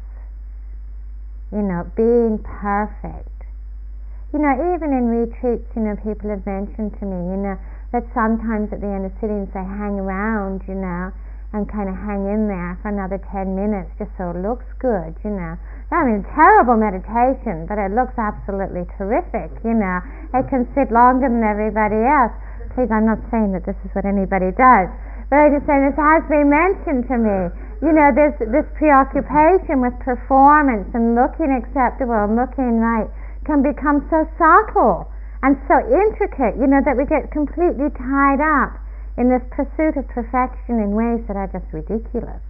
you 1.52 1.60
know, 1.60 1.84
being 1.94 2.40
perfect. 2.40 3.28
You 4.32 4.40
know, 4.40 4.72
even 4.76 4.96
in 4.96 5.08
retreats, 5.12 5.68
you 5.76 5.82
know, 5.82 5.96
people 5.96 6.30
have 6.32 6.44
mentioned 6.44 6.96
to 7.00 7.04
me, 7.04 7.16
you 7.16 7.36
know, 7.36 7.56
that 7.92 8.04
sometimes 8.12 8.68
at 8.72 8.80
the 8.84 8.90
end 8.90 9.08
of 9.08 9.12
sitting 9.20 9.48
they 9.56 9.64
hang 9.64 9.96
around, 9.96 10.60
you 10.68 10.76
know, 10.76 11.08
and 11.56 11.64
kind 11.64 11.88
of 11.88 11.96
hang 11.96 12.28
in 12.28 12.44
there 12.44 12.76
for 12.84 12.92
another 12.92 13.16
10 13.32 13.56
minutes 13.56 13.88
just 13.96 14.12
so 14.20 14.36
it 14.36 14.40
looks 14.44 14.68
good, 14.76 15.16
you 15.24 15.32
know. 15.32 15.56
I 15.88 16.04
mean, 16.04 16.20
terrible 16.36 16.76
meditation, 16.76 17.64
but 17.64 17.80
it 17.80 17.96
looks 17.96 18.12
absolutely 18.20 18.84
terrific, 19.00 19.48
you 19.64 19.72
know. 19.72 20.04
It 20.36 20.44
can 20.52 20.68
sit 20.76 20.92
longer 20.92 21.32
than 21.32 21.40
everybody 21.40 22.04
else. 22.04 22.36
Please, 22.76 22.92
I'm 22.92 23.08
not 23.08 23.24
saying 23.32 23.56
that 23.56 23.64
this 23.64 23.80
is 23.80 23.90
what 23.96 24.04
anybody 24.04 24.52
does, 24.52 24.92
but 25.32 25.40
I 25.40 25.48
just 25.48 25.64
say 25.64 25.80
this 25.80 25.96
has 25.96 26.20
been 26.28 26.52
mentioned 26.52 27.08
to 27.08 27.16
me. 27.16 27.38
You 27.80 27.96
know, 27.96 28.12
this 28.12 28.36
this 28.52 28.68
preoccupation 28.76 29.80
with 29.80 29.96
performance 30.04 30.92
and 30.92 31.16
looking 31.16 31.48
acceptable 31.56 32.20
and 32.20 32.36
looking 32.36 32.84
right 32.84 33.08
can 33.48 33.64
become 33.64 34.04
so 34.12 34.28
subtle 34.36 35.08
and 35.42 35.56
so 35.68 35.78
intricate, 35.86 36.58
you 36.58 36.66
know, 36.66 36.82
that 36.84 36.96
we 36.96 37.06
get 37.06 37.30
completely 37.30 37.90
tied 37.94 38.42
up 38.42 38.78
in 39.16 39.30
this 39.30 39.42
pursuit 39.50 39.96
of 39.96 40.06
perfection 40.08 40.78
in 40.82 40.94
ways 40.94 41.22
that 41.26 41.36
are 41.36 41.50
just 41.50 41.66
ridiculous. 41.72 42.42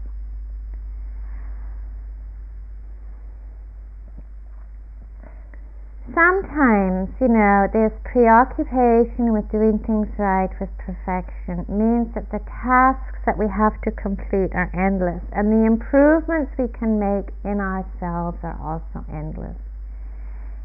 sometimes, 6.19 7.09
you 7.21 7.29
know, 7.29 7.69
this 7.71 7.93
preoccupation 8.03 9.33
with 9.33 9.47
doing 9.55 9.79
things 9.87 10.09
right, 10.19 10.51
with 10.59 10.71
perfection, 10.79 11.63
means 11.69 12.11
that 12.15 12.27
the 12.35 12.41
tasks 12.49 13.23
that 13.27 13.39
we 13.39 13.47
have 13.47 13.79
to 13.87 13.91
complete 13.93 14.51
are 14.51 14.71
endless, 14.75 15.23
and 15.33 15.53
the 15.53 15.63
improvements 15.67 16.51
we 16.59 16.67
can 16.75 16.99
make 16.99 17.31
in 17.45 17.61
ourselves 17.61 18.39
are 18.43 18.59
also 18.59 19.07
endless. 19.13 19.68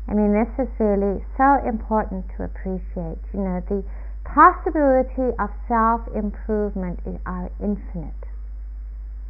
I 0.08 0.13
mean, 0.13 0.34
this 0.34 0.52
is 0.60 0.70
really 0.80 1.24
so 1.38 1.60
important 1.68 2.26
to 2.38 2.44
appreciate. 2.44 3.24
You 3.34 3.42
know, 3.42 3.63
the 3.68 3.84
possibility 4.26 5.36
of 5.39 5.50
self 5.68 6.08
improvement 6.16 7.00
are 7.26 7.52
infinite. 7.60 8.24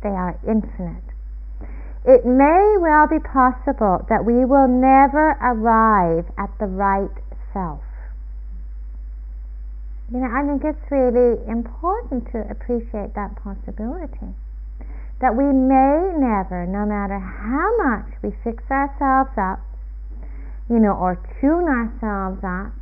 They 0.02 0.10
are 0.10 0.40
infinite 0.48 1.14
it 2.06 2.26
may 2.26 2.76
well 2.80 3.08
be 3.08 3.20
possible 3.20 4.04
that 4.10 4.26
we 4.26 4.44
will 4.44 4.68
never 4.68 5.40
arrive 5.40 6.28
at 6.38 6.52
the 6.60 6.68
right 6.68 7.16
self. 7.54 7.80
You 10.12 10.20
know, 10.20 10.28
I 10.28 10.44
think 10.44 10.64
it's 10.68 10.92
really 10.92 11.40
important 11.48 12.28
to 12.36 12.44
appreciate 12.52 13.16
that 13.16 13.40
possibility. 13.40 14.36
That 15.22 15.40
we 15.40 15.48
may 15.48 16.12
never, 16.20 16.68
no 16.68 16.84
matter 16.86 17.18
how 17.18 17.72
much 17.80 18.12
we 18.22 18.36
fix 18.44 18.64
ourselves 18.70 19.32
up, 19.40 19.64
you 20.74 20.82
know, 20.82 20.98
or 20.98 21.22
tune 21.38 21.70
ourselves 21.70 22.42
up, 22.42 22.74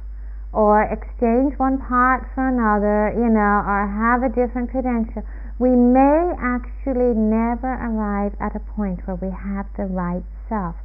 or 0.56 0.88
exchange 0.88 1.60
one 1.60 1.76
part 1.76 2.24
for 2.32 2.48
another, 2.48 3.12
you 3.12 3.28
know, 3.28 3.60
or 3.68 3.84
have 3.84 4.24
a 4.24 4.32
different 4.32 4.72
credential, 4.72 5.28
we 5.60 5.76
may 5.76 6.32
actually 6.40 7.12
never 7.12 7.68
arrive 7.68 8.32
at 8.40 8.56
a 8.56 8.64
point 8.80 9.04
where 9.04 9.20
we 9.20 9.28
have 9.28 9.68
the 9.76 9.92
right 9.92 10.24
self. 10.48 10.76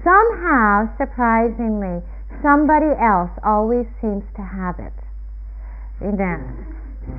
Somehow, 0.00 0.88
surprisingly, 0.96 2.00
somebody 2.40 2.96
else 2.96 3.30
always 3.44 3.84
seems 4.00 4.24
to 4.36 4.42
have 4.42 4.80
it. 4.80 4.96
You 6.00 6.16
know, 6.16 6.40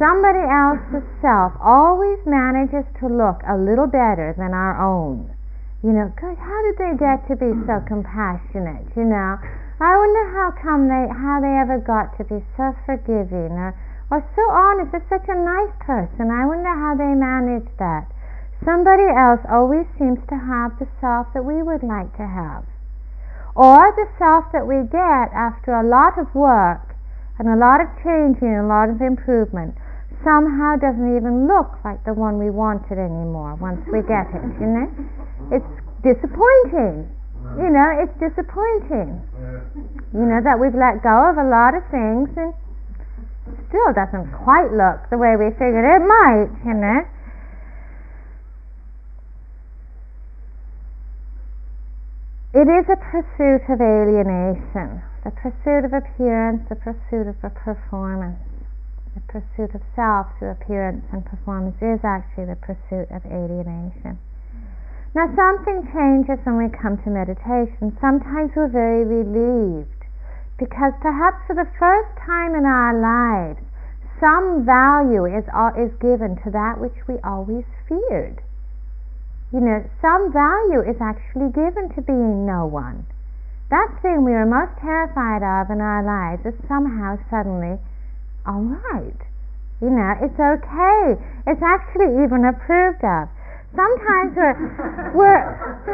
somebody 0.02 0.42
else's 0.42 1.06
self 1.22 1.54
always 1.62 2.18
manages 2.26 2.86
to 3.00 3.06
look 3.06 3.46
a 3.46 3.58
little 3.58 3.88
better 3.88 4.34
than 4.38 4.58
our 4.58 4.74
own. 4.82 5.30
You 5.80 5.96
know, 5.96 6.12
how 6.12 6.60
did 6.68 6.76
they 6.76 6.94
get 7.00 7.24
to 7.32 7.40
be 7.40 7.56
so 7.64 7.80
compassionate? 7.88 8.84
You 9.00 9.08
know, 9.08 9.40
I 9.80 9.96
wonder 9.96 10.26
how 10.36 10.52
come 10.60 10.92
they, 10.92 11.08
how 11.08 11.40
they 11.40 11.56
ever 11.56 11.80
got 11.80 12.20
to 12.20 12.28
be 12.28 12.44
so 12.60 12.76
forgiving 12.84 13.56
or 13.56 13.72
are 14.12 14.28
so 14.36 14.44
honest. 14.52 14.92
They're 14.92 15.08
such 15.08 15.32
a 15.32 15.40
nice 15.40 15.72
person. 15.80 16.36
I 16.36 16.44
wonder 16.44 16.68
how 16.68 17.00
they 17.00 17.16
manage 17.16 17.72
that. 17.80 18.12
Somebody 18.68 19.08
else 19.08 19.40
always 19.48 19.88
seems 19.96 20.20
to 20.28 20.36
have 20.36 20.76
the 20.84 20.88
self 21.00 21.32
that 21.32 21.48
we 21.48 21.64
would 21.64 21.88
like 21.88 22.12
to 22.20 22.28
have. 22.28 22.68
Or 23.56 23.96
the 23.96 24.12
self 24.20 24.52
that 24.52 24.68
we 24.68 24.84
get 24.84 25.32
after 25.32 25.72
a 25.72 25.88
lot 25.88 26.20
of 26.20 26.28
work 26.36 26.92
and 27.40 27.48
a 27.48 27.56
lot 27.56 27.80
of 27.80 27.88
changing 28.04 28.52
and 28.52 28.68
a 28.68 28.68
lot 28.68 28.92
of 28.92 29.00
improvement 29.00 29.79
somehow 30.24 30.76
doesn't 30.76 31.16
even 31.16 31.48
look 31.48 31.80
like 31.84 32.04
the 32.04 32.14
one 32.14 32.38
we 32.38 32.50
wanted 32.50 33.00
anymore 33.00 33.56
once 33.56 33.80
we 33.88 34.02
get 34.04 34.28
it, 34.36 34.44
you 34.60 34.68
know? 34.68 34.88
It's 35.52 35.74
disappointing. 36.04 37.08
You 37.58 37.70
know, 37.72 37.90
it's 38.04 38.14
disappointing. 38.20 39.24
You 40.14 40.26
know, 40.28 40.40
that 40.44 40.60
we've 40.60 40.76
let 40.76 41.02
go 41.02 41.30
of 41.32 41.38
a 41.40 41.48
lot 41.48 41.74
of 41.74 41.82
things 41.90 42.30
and 42.36 42.54
still 43.70 43.92
doesn't 43.96 44.30
quite 44.44 44.70
look 44.76 45.10
the 45.10 45.18
way 45.18 45.34
we 45.40 45.50
figured 45.58 45.86
it 45.86 46.04
might, 46.06 46.52
you 46.66 46.76
know. 46.76 47.02
It 52.52 52.66
is 52.66 52.86
a 52.90 52.98
pursuit 52.98 53.62
of 53.70 53.80
alienation, 53.80 55.02
the 55.24 55.32
pursuit 55.32 55.86
of 55.86 55.94
appearance, 55.94 56.66
the 56.68 56.76
pursuit 56.76 57.30
of 57.30 57.38
a 57.44 57.50
performance. 57.50 58.49
Pursuit 59.30 59.76
of 59.78 59.82
self 59.96 60.26
through 60.40 60.50
appearance 60.58 61.06
and 61.14 61.24
performance 61.24 61.78
is 61.86 62.02
actually 62.04 62.50
the 62.50 62.58
pursuit 62.58 63.06
of 63.14 63.22
alienation. 63.30 64.18
Now, 65.14 65.30
something 65.38 65.86
changes 65.94 66.42
when 66.46 66.58
we 66.58 66.70
come 66.74 66.98
to 67.06 67.10
meditation. 67.14 67.96
Sometimes 68.02 68.50
we're 68.58 68.74
very 68.74 69.06
relieved 69.06 70.02
because 70.58 70.94
perhaps 71.02 71.46
for 71.46 71.54
the 71.54 71.70
first 71.78 72.10
time 72.26 72.58
in 72.58 72.66
our 72.66 72.98
lives, 72.98 73.62
some 74.20 74.66
value 74.66 75.26
is, 75.26 75.46
is 75.78 75.94
given 76.02 76.36
to 76.42 76.50
that 76.50 76.82
which 76.82 76.98
we 77.08 77.22
always 77.24 77.66
feared. 77.88 78.42
You 79.54 79.62
know, 79.62 79.86
some 80.02 80.34
value 80.34 80.82
is 80.82 80.98
actually 81.02 81.54
given 81.54 81.94
to 81.94 82.02
being 82.02 82.46
no 82.46 82.66
one. 82.66 83.06
That 83.70 83.94
thing 84.02 84.26
we 84.26 84.34
were 84.34 84.50
most 84.50 84.78
terrified 84.82 85.46
of 85.46 85.70
in 85.70 85.82
our 85.82 86.02
lives 86.02 86.46
is 86.46 86.58
somehow 86.68 87.18
suddenly 87.30 87.78
all 88.46 88.62
right. 88.62 89.20
You 89.82 89.90
know, 89.90 90.12
it's 90.20 90.40
okay. 90.40 91.16
It's 91.48 91.64
actually 91.64 92.24
even 92.24 92.46
approved 92.46 93.04
of. 93.04 93.30
Sometimes 93.76 94.36
we're, 94.36 94.58
we're, 95.16 95.44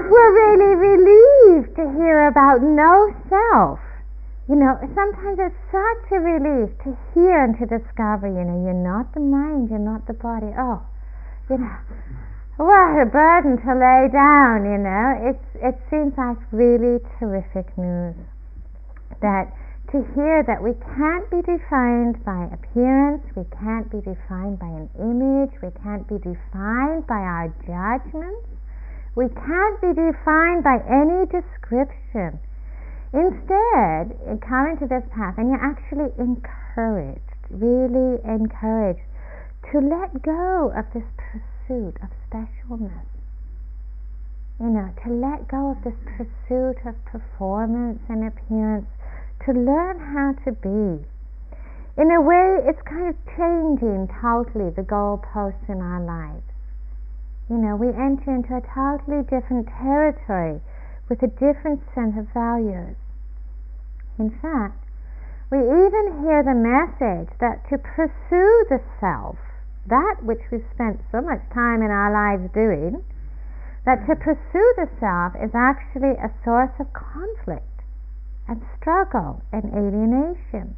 we're 0.10 0.32
really 0.34 0.74
relieved 0.76 1.76
to 1.76 1.84
hear 1.98 2.28
about 2.28 2.62
no 2.62 3.14
self 3.30 3.80
you 4.48 4.56
know, 4.56 4.78
sometimes 4.94 5.42
it's 5.42 5.58
such 5.74 6.06
a 6.14 6.22
relief 6.22 6.70
to 6.86 6.94
hear 7.14 7.44
and 7.44 7.58
to 7.58 7.66
discover, 7.66 8.30
you 8.30 8.46
know, 8.46 8.62
you're 8.62 8.78
not 8.78 9.12
the 9.14 9.20
mind, 9.20 9.74
you're 9.74 9.82
not 9.82 10.06
the 10.06 10.14
body. 10.14 10.54
Oh, 10.54 10.86
you 11.50 11.58
know, 11.58 11.78
what 12.58 13.02
a 13.02 13.10
burden 13.10 13.58
to 13.58 13.74
lay 13.74 14.06
down, 14.14 14.70
you 14.70 14.78
know. 14.78 15.34
It's, 15.34 15.48
it 15.66 15.82
seems 15.90 16.14
like 16.14 16.38
really 16.54 17.02
terrific 17.18 17.76
news 17.76 18.14
that 19.22 19.50
to 19.96 20.04
hear 20.12 20.44
that 20.44 20.60
we 20.60 20.76
can't 20.76 21.24
be 21.32 21.40
defined 21.48 22.20
by 22.28 22.52
appearance, 22.52 23.24
we 23.40 23.48
can't 23.56 23.88
be 23.88 24.04
defined 24.04 24.60
by 24.60 24.68
an 24.68 24.92
image, 25.00 25.56
we 25.64 25.72
can't 25.80 26.04
be 26.12 26.20
defined 26.20 27.08
by 27.08 27.24
our 27.24 27.48
judgments, 27.64 28.52
we 29.16 29.32
can't 29.32 29.80
be 29.80 29.96
defined 29.96 30.68
by 30.68 30.84
any 30.84 31.24
description 31.32 32.36
Instead, 33.16 34.12
come 34.44 34.68
into 34.76 34.88
this 34.92 35.08
path 35.16 35.38
and 35.38 35.48
you're 35.48 35.64
actually 35.64 36.12
encouraged, 36.20 37.32
really 37.50 38.20
encouraged 38.28 39.00
to 39.72 39.80
let 39.80 40.12
go 40.22 40.68
of 40.76 40.84
this 40.92 41.08
pursuit 41.16 41.96
of 42.04 42.12
specialness. 42.28 43.08
You 44.60 44.68
know, 44.68 44.92
to 45.06 45.14
let 45.14 45.48
go 45.48 45.72
of 45.72 45.84
this 45.88 45.96
pursuit 46.04 46.76
of 46.86 46.96
performance 47.06 48.04
and 48.10 48.28
appearance, 48.28 48.88
to 49.46 49.54
learn 49.54 50.02
how 50.02 50.34
to 50.44 50.52
be. 50.58 51.06
In 52.02 52.12
a 52.12 52.20
way, 52.20 52.66
it's 52.66 52.82
kind 52.82 53.08
of 53.08 53.16
changing 53.38 54.10
totally 54.20 54.74
the 54.74 54.84
goalposts 54.84 55.70
in 55.70 55.80
our 55.80 56.02
lives. 56.02 56.44
You 57.50 57.58
know, 57.58 57.78
we 57.78 57.94
enter 57.94 58.34
into 58.34 58.58
a 58.58 58.66
totally 58.74 59.22
different 59.22 59.70
territory 59.70 60.60
with 61.08 61.22
a 61.22 61.30
different 61.30 61.86
set 61.94 62.18
of 62.18 62.28
values. 62.34 62.98
In 64.18 64.34
fact, 64.42 64.82
we 65.52 65.62
even 65.62 66.26
hear 66.26 66.42
the 66.42 66.58
message 66.58 67.30
that 67.40 67.62
to 67.70 67.78
pursue 67.78 68.66
the 68.74 68.82
self, 69.00 69.38
that 69.86 70.26
which 70.26 70.42
we've 70.52 70.66
spent 70.74 71.00
so 71.12 71.22
much 71.22 71.46
time 71.54 71.86
in 71.86 71.92
our 71.94 72.10
lives 72.10 72.50
doing, 72.52 73.06
that 73.86 74.02
to 74.10 74.16
pursue 74.16 74.74
the 74.76 74.90
self 75.00 75.38
is 75.38 75.54
actually 75.54 76.18
a 76.18 76.34
source 76.44 76.74
of 76.80 76.92
conflict 76.94 77.75
and 78.48 78.62
struggle 78.78 79.42
and 79.52 79.66
alienation. 79.74 80.76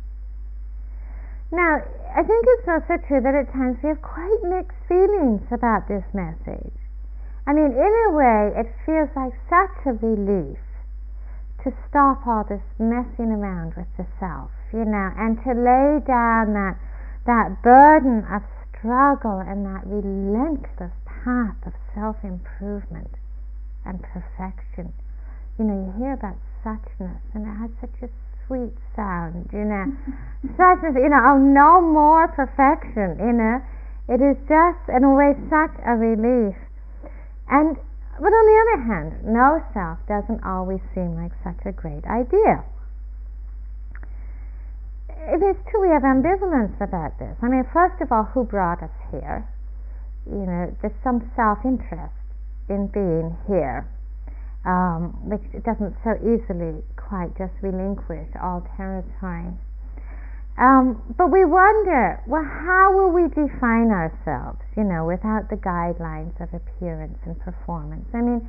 Now, 1.51 1.80
I 2.15 2.23
think 2.23 2.45
it's 2.47 2.67
also 2.67 2.97
true 3.08 3.21
that 3.21 3.36
at 3.36 3.51
times 3.53 3.77
we 3.84 3.89
have 3.89 4.01
quite 4.01 4.39
mixed 4.43 4.77
feelings 4.88 5.47
about 5.51 5.88
this 5.88 6.03
message. 6.13 6.75
I 7.47 7.53
mean, 7.53 7.71
in 7.71 7.93
a 8.08 8.12
way, 8.12 8.51
it 8.60 8.67
feels 8.86 9.10
like 9.15 9.32
such 9.47 9.86
a 9.88 9.93
relief 9.95 10.60
to 11.63 11.71
stop 11.88 12.27
all 12.27 12.43
this 12.43 12.63
messing 12.77 13.32
around 13.32 13.75
with 13.75 13.88
the 13.95 14.06
self, 14.19 14.51
you 14.73 14.84
know, 14.84 15.12
and 15.15 15.39
to 15.43 15.51
lay 15.56 15.99
down 16.03 16.53
that 16.53 16.75
that 17.25 17.62
burden 17.62 18.23
of 18.32 18.43
struggle 18.71 19.39
and 19.39 19.65
that 19.65 19.84
relentless 19.86 20.95
path 21.05 21.55
of 21.65 21.74
self 21.95 22.15
improvement 22.24 23.15
and 23.86 24.03
perfection. 24.03 24.93
You 25.57 25.65
know, 25.65 25.76
you 25.88 25.91
hear 25.97 26.13
about 26.13 26.38
suchness 26.68 27.24
and 27.32 27.47
it 27.47 27.55
has 27.55 27.72
such 27.80 27.95
a 28.03 28.09
sweet 28.47 28.76
sound, 28.95 29.47
you 29.55 29.63
know. 29.63 29.88
suchness, 30.59 30.99
you 30.99 31.07
know, 31.07 31.24
oh 31.24 31.39
no 31.39 31.80
more 31.80 32.28
perfection, 32.28 33.15
you 33.24 33.32
know. 33.32 33.63
It 34.11 34.20
is 34.20 34.36
just 34.47 34.84
in 34.91 35.03
a 35.03 35.13
way 35.15 35.36
such 35.47 35.76
a 35.88 35.95
relief. 35.95 36.55
And 37.47 37.80
but 38.20 38.34
on 38.34 38.45
the 38.49 38.57
other 38.65 38.80
hand, 38.84 39.09
no 39.24 39.63
self 39.74 39.99
doesn't 40.07 40.43
always 40.43 40.82
seem 40.95 41.15
like 41.15 41.32
such 41.43 41.63
a 41.65 41.72
great 41.72 42.03
idea. 42.03 42.65
It 45.28 45.43
is 45.43 45.55
true 45.70 45.82
we 45.82 45.91
have 45.93 46.03
ambivalence 46.03 46.80
about 46.82 47.20
this. 47.20 47.36
I 47.41 47.47
mean, 47.47 47.63
first 47.72 48.01
of 48.01 48.11
all, 48.11 48.24
who 48.24 48.43
brought 48.43 48.82
us 48.82 48.95
here? 49.11 49.47
You 50.26 50.47
know, 50.47 50.76
there's 50.82 50.95
some 51.03 51.30
self 51.36 51.59
interest 51.63 52.15
in 52.70 52.88
being 52.88 53.38
here. 53.47 53.88
Um, 54.68 55.15
which 55.24 55.41
doesn't 55.63 55.95
so 56.03 56.20
easily 56.20 56.84
quite 56.99 57.32
just 57.39 57.55
relinquish 57.63 58.28
all 58.43 58.68
territory. 58.76 59.55
Um, 60.59 60.99
but 61.15 61.32
we 61.32 61.45
wonder, 61.45 62.20
well, 62.28 62.43
how 62.43 62.91
will 62.91 63.13
we 63.13 63.30
define 63.30 63.93
ourselves, 63.93 64.59
you 64.76 64.84
know, 64.84 65.05
without 65.05 65.47
the 65.49 65.55
guidelines 65.55 66.36
of 66.41 66.49
appearance 66.51 67.18
and 67.24 67.39
performance? 67.39 68.09
I 68.11 68.20
mean, 68.20 68.43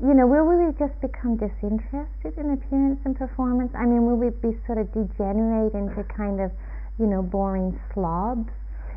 you 0.00 0.14
know, 0.14 0.24
will 0.24 0.48
we 0.48 0.72
just 0.80 0.96
become 1.02 1.36
disinterested 1.36 2.38
in 2.38 2.56
appearance 2.56 3.02
and 3.04 3.12
performance? 3.12 3.74
I 3.76 3.84
mean, 3.84 4.06
will 4.06 4.16
we 4.16 4.30
be 4.30 4.56
sort 4.64 4.78
of 4.78 4.88
degenerate 4.96 5.74
into 5.74 6.06
kind 6.08 6.40
of, 6.40 6.54
you 6.96 7.04
know, 7.04 7.20
boring 7.20 7.76
slobs? 7.92 8.48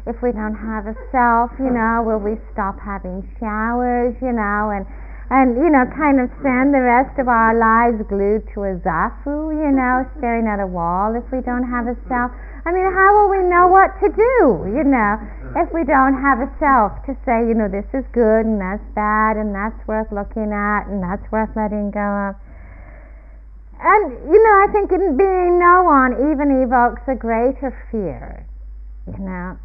If 0.05 0.21
we 0.21 0.31
don't 0.31 0.55
have 0.55 0.87
a 0.87 0.95
self, 1.11 1.51
you 1.59 1.71
know, 1.73 2.03
will 2.05 2.21
we 2.21 2.39
stop 2.53 2.79
having 2.79 3.27
showers, 3.39 4.15
you 4.21 4.31
know, 4.31 4.71
and 4.71 4.85
and 5.33 5.57
you 5.57 5.65
know, 5.73 5.81
kind 5.97 6.21
of 6.21 6.29
spend 6.37 6.77
the 6.77 6.85
rest 6.85 7.17
of 7.17 7.25
our 7.25 7.57
lives 7.57 7.97
glued 8.05 8.45
to 8.53 8.69
a 8.69 8.77
zafu, 8.85 9.49
you 9.49 9.73
know, 9.73 10.05
mm-hmm. 10.05 10.17
staring 10.21 10.45
at 10.45 10.61
a 10.61 10.69
wall 10.69 11.17
if 11.17 11.25
we 11.33 11.41
don't 11.41 11.65
have 11.65 11.89
a 11.89 11.97
self. 12.05 12.29
I 12.63 12.69
mean, 12.69 12.85
how 12.85 13.09
will 13.17 13.33
we 13.33 13.41
know 13.49 13.65
what 13.65 13.97
to 13.97 14.13
do, 14.13 14.69
you 14.69 14.85
know, 14.85 15.17
mm-hmm. 15.17 15.57
if 15.57 15.73
we 15.73 15.89
don't 15.89 16.13
have 16.21 16.37
a 16.37 16.49
self 16.61 17.01
to 17.09 17.17
say, 17.25 17.49
you 17.49 17.57
know, 17.57 17.65
this 17.65 17.89
is 17.97 18.05
good 18.13 18.45
and 18.45 18.61
that's 18.61 18.85
bad 18.93 19.41
and 19.41 19.49
that's 19.57 19.81
worth 19.89 20.13
looking 20.13 20.53
at 20.53 20.85
and 20.85 21.01
that's 21.01 21.25
worth 21.33 21.49
letting 21.57 21.89
go 21.89 22.29
of. 22.29 22.37
And, 23.81 24.13
you 24.29 24.37
know, 24.37 24.55
I 24.61 24.67
think 24.69 24.93
in 24.93 25.17
being 25.17 25.57
no 25.57 25.81
one 25.81 26.29
even 26.29 26.61
evokes 26.61 27.01
a 27.09 27.17
greater 27.17 27.73
fear, 27.89 28.45
you 29.09 29.17
know 29.17 29.57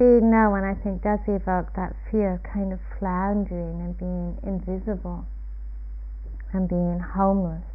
being 0.00 0.32
known, 0.32 0.64
I 0.64 0.72
think, 0.80 1.04
does 1.04 1.20
evoke 1.28 1.76
that 1.76 1.92
fear 2.08 2.40
of 2.40 2.42
kind 2.42 2.72
of 2.72 2.80
floundering 2.96 3.84
and 3.84 3.92
being 4.00 4.40
invisible 4.40 5.28
and 6.56 6.64
being 6.64 7.04
homeless. 7.04 7.68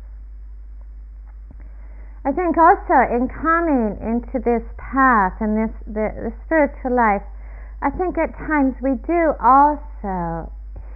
I 2.26 2.34
think 2.34 2.57
also 2.57 2.97
in 3.13 3.30
coming 3.30 4.01
into 4.01 4.41
this 4.41 4.65
path 4.82 5.38
and 5.38 5.53
this 5.53 5.73
the, 5.86 6.09
the 6.17 6.34
spiritual 6.49 6.97
life, 6.97 7.21
I 7.86 7.93
think 7.93 8.17
at 8.17 8.34
times 8.34 8.73
we 8.82 8.97
do 9.05 9.38
also 9.38 10.49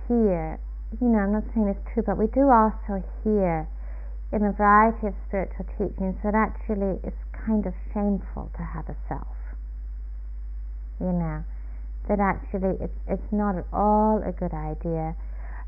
hear, 0.09 0.57
you 0.97 1.13
know, 1.13 1.29
I'm 1.29 1.33
not 1.37 1.45
saying 1.53 1.69
it's 1.69 1.85
true, 1.93 2.01
but 2.01 2.17
we 2.17 2.25
do 2.33 2.49
also 2.49 3.05
hear 3.21 3.69
in 4.33 4.41
a 4.41 4.51
variety 4.51 5.13
of 5.13 5.13
spiritual 5.29 5.69
teachings 5.77 6.17
that 6.25 6.33
actually 6.33 6.97
it's 7.05 7.21
kind 7.45 7.69
of 7.69 7.77
shameful 7.93 8.49
to 8.57 8.63
have 8.65 8.89
a 8.89 8.97
self 9.05 9.38
you 10.99 11.11
know, 11.11 11.43
that 12.07 12.19
actually 12.19 12.75
it's, 12.83 12.99
it's 13.07 13.31
not 13.31 13.57
at 13.57 13.65
all 13.71 14.21
a 14.25 14.31
good 14.31 14.53
idea. 14.53 15.15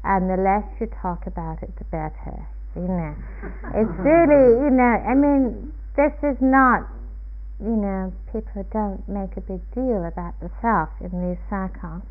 And 0.03 0.29
the 0.29 0.37
less 0.37 0.65
you 0.79 0.87
talk 1.01 1.27
about 1.27 1.61
it, 1.61 1.69
the 1.77 1.85
better. 1.85 2.47
You 2.75 2.87
know, 2.87 3.13
it's 3.75 3.95
really, 4.01 4.63
you 4.63 4.71
know, 4.71 4.95
I 5.05 5.13
mean, 5.13 5.71
this 5.95 6.13
is 6.23 6.37
not, 6.41 6.87
you 7.59 7.75
know, 7.77 8.13
people 8.31 8.65
don't 8.73 9.03
make 9.07 9.37
a 9.37 9.41
big 9.41 9.61
deal 9.75 10.05
about 10.05 10.39
the 10.41 10.49
self 10.61 10.89
in 11.03 11.11
these 11.21 11.41
circles. 11.49 12.01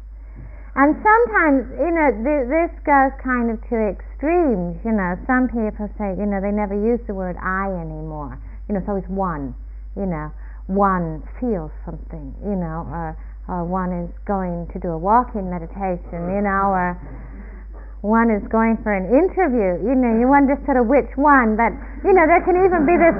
And 0.78 0.94
sometimes, 1.02 1.66
you 1.82 1.90
know, 1.90 2.08
th- 2.14 2.46
this 2.46 2.70
goes 2.86 3.10
kind 3.18 3.50
of 3.50 3.58
to 3.74 3.76
extremes. 3.90 4.78
You 4.86 4.94
know, 4.94 5.18
some 5.26 5.50
people 5.50 5.90
say, 5.98 6.14
you 6.14 6.30
know, 6.30 6.38
they 6.38 6.54
never 6.54 6.78
use 6.78 7.02
the 7.10 7.14
word 7.14 7.34
I 7.42 7.66
anymore. 7.74 8.38
You 8.68 8.74
know, 8.74 8.80
it's 8.80 8.88
always 8.88 9.08
one. 9.10 9.58
You 9.98 10.06
know, 10.06 10.30
one 10.70 11.22
feels 11.42 11.74
something, 11.82 12.30
you 12.46 12.54
know, 12.54 12.86
or, 12.86 13.18
or 13.50 13.66
one 13.66 13.90
is 13.90 14.10
going 14.22 14.70
to 14.70 14.78
do 14.78 14.94
a 14.94 14.98
walking 14.98 15.50
meditation, 15.50 16.30
you 16.30 16.42
know, 16.46 16.70
or 16.70 16.94
one 18.00 18.32
is 18.32 18.40
going 18.48 18.78
for 18.80 18.94
an 18.94 19.04
interview, 19.12 19.76
you 19.84 19.92
know, 19.92 20.14
you 20.16 20.24
wonder 20.24 20.56
sort 20.64 20.80
of 20.80 20.88
which 20.88 21.10
one, 21.20 21.52
but, 21.58 21.68
you 22.00 22.16
know, 22.16 22.24
there 22.24 22.40
can 22.46 22.56
even 22.64 22.88
be 22.88 22.96
this, 22.96 23.12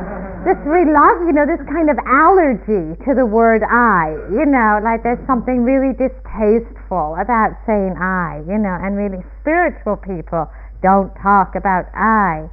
this 0.49 0.57
reluctance, 0.65 1.29
you 1.29 1.37
know, 1.37 1.45
this 1.45 1.61
kind 1.69 1.93
of 1.93 2.01
allergy 2.09 2.97
to 3.05 3.13
the 3.13 3.27
word 3.27 3.61
I, 3.67 4.17
you 4.33 4.49
know, 4.49 4.81
like 4.81 5.05
there's 5.05 5.21
something 5.29 5.67
really 5.69 5.93
distasteful 6.01 7.19
about 7.21 7.61
saying 7.69 7.93
I, 8.01 8.41
you 8.49 8.57
know, 8.57 8.73
and 8.73 8.97
really 8.97 9.21
spiritual 9.45 10.01
people 10.01 10.49
don't 10.81 11.13
talk 11.21 11.61
about 11.61 11.93
I 11.93 12.49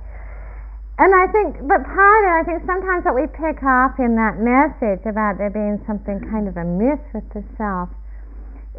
and 0.98 1.14
I 1.14 1.30
think, 1.30 1.62
but 1.70 1.86
part 1.86 2.24
of, 2.26 2.32
I 2.34 2.44
think 2.44 2.66
sometimes 2.66 3.06
what 3.06 3.14
we 3.14 3.30
pick 3.30 3.62
up 3.62 4.02
in 4.02 4.18
that 4.18 4.42
message 4.42 5.06
about 5.06 5.38
there 5.38 5.54
being 5.54 5.78
something 5.86 6.18
kind 6.26 6.50
of 6.50 6.58
amiss 6.58 6.98
with 7.14 7.28
the 7.38 7.46
self 7.54 7.94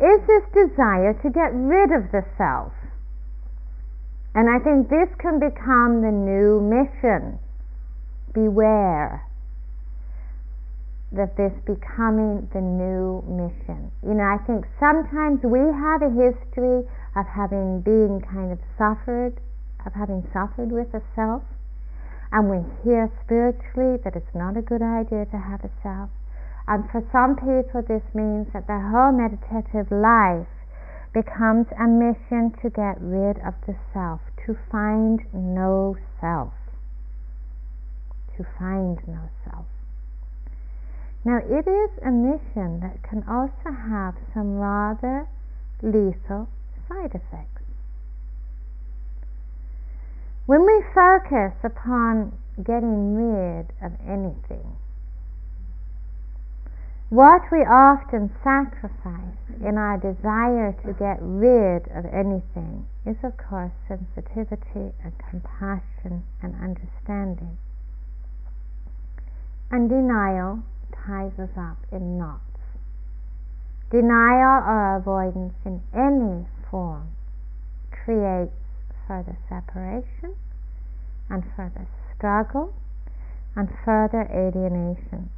is 0.03 0.19
this 0.27 0.43
desire 0.51 1.15
to 1.15 1.31
get 1.31 1.55
rid 1.55 1.95
of 1.95 2.11
the 2.11 2.27
self. 2.35 2.75
And 4.35 4.51
I 4.51 4.59
think 4.59 4.91
this 4.91 5.07
can 5.23 5.39
become 5.39 6.03
the 6.03 6.11
new 6.11 6.59
mission. 6.59 7.39
Beware 8.35 9.23
that 11.13 11.39
this 11.39 11.55
becoming 11.65 12.51
the 12.53 12.61
new 12.61 13.23
mission. 13.31 13.91
You 14.03 14.15
know, 14.19 14.27
I 14.27 14.43
think 14.43 14.67
sometimes 14.79 15.41
we 15.47 15.63
have 15.63 16.03
a 16.03 16.11
history 16.11 16.83
of 17.15 17.27
having 17.31 17.81
been 17.81 18.21
kind 18.27 18.51
of 18.51 18.59
suffered, 18.77 19.39
of 19.87 19.95
having 19.95 20.27
suffered 20.35 20.71
with 20.71 20.91
the 20.91 21.01
self 21.15 21.43
and 22.33 22.51
we 22.51 22.61
hear 22.85 23.11
spiritually 23.25 23.99
that 24.05 24.17
it's 24.17 24.35
not 24.35 24.57
a 24.57 24.63
good 24.63 24.83
idea 24.83 25.25
to 25.27 25.39
have 25.39 25.65
a 25.65 25.71
self. 25.83 26.11
And 26.67 26.85
for 26.91 27.01
some 27.11 27.37
people, 27.37 27.81
this 27.81 28.05
means 28.13 28.53
that 28.53 28.67
their 28.67 28.91
whole 28.93 29.13
meditative 29.13 29.91
life 29.91 30.49
becomes 31.15 31.67
a 31.81 31.89
mission 31.89 32.53
to 32.61 32.69
get 32.69 33.01
rid 33.01 33.39
of 33.41 33.55
the 33.67 33.75
self, 33.95 34.21
to 34.45 34.57
find 34.71 35.25
no 35.33 35.97
self. 36.21 36.53
To 38.37 38.45
find 38.59 39.01
no 39.09 39.31
self. 39.49 39.67
Now, 41.25 41.39
it 41.39 41.67
is 41.67 41.91
a 42.05 42.11
mission 42.11 42.81
that 42.81 43.03
can 43.03 43.25
also 43.29 43.73
have 43.73 44.15
some 44.35 44.59
rather 44.59 45.27
lethal 45.83 46.49
side 46.89 47.15
effects. 47.15 47.58
When 50.49 50.65
we 50.65 50.83
focus 50.95 51.53
upon 51.63 52.33
getting 52.57 53.13
rid 53.15 53.67
of 53.85 53.93
anything, 54.01 54.79
what 57.11 57.43
we 57.53 57.59
often 57.59 58.33
sacrifice 58.43 59.37
in 59.61 59.77
our 59.77 59.99
desire 59.99 60.73
to 60.87 60.95
get 60.95 61.19
rid 61.21 61.85
of 61.93 62.07
anything 62.07 62.89
is, 63.05 63.17
of 63.23 63.37
course, 63.37 63.73
sensitivity 63.87 64.97
and 65.05 65.13
compassion 65.29 66.25
and 66.41 66.55
understanding. 66.57 67.59
And 69.71 69.91
denial 69.91 70.63
ties 71.05 71.39
us 71.39 71.53
up 71.59 71.77
in 71.93 72.17
knots. 72.17 72.41
Denial 73.91 74.65
or 74.65 74.97
avoidance 74.97 75.61
in 75.67 75.83
any 75.93 76.47
form 76.71 77.09
creates 77.91 78.57
further 79.09 79.37
separation 79.49 80.37
and 81.31 81.43
further 81.57 81.89
struggle 82.15 82.75
and 83.57 83.69
further 83.85 84.29
alienation. 84.29 85.31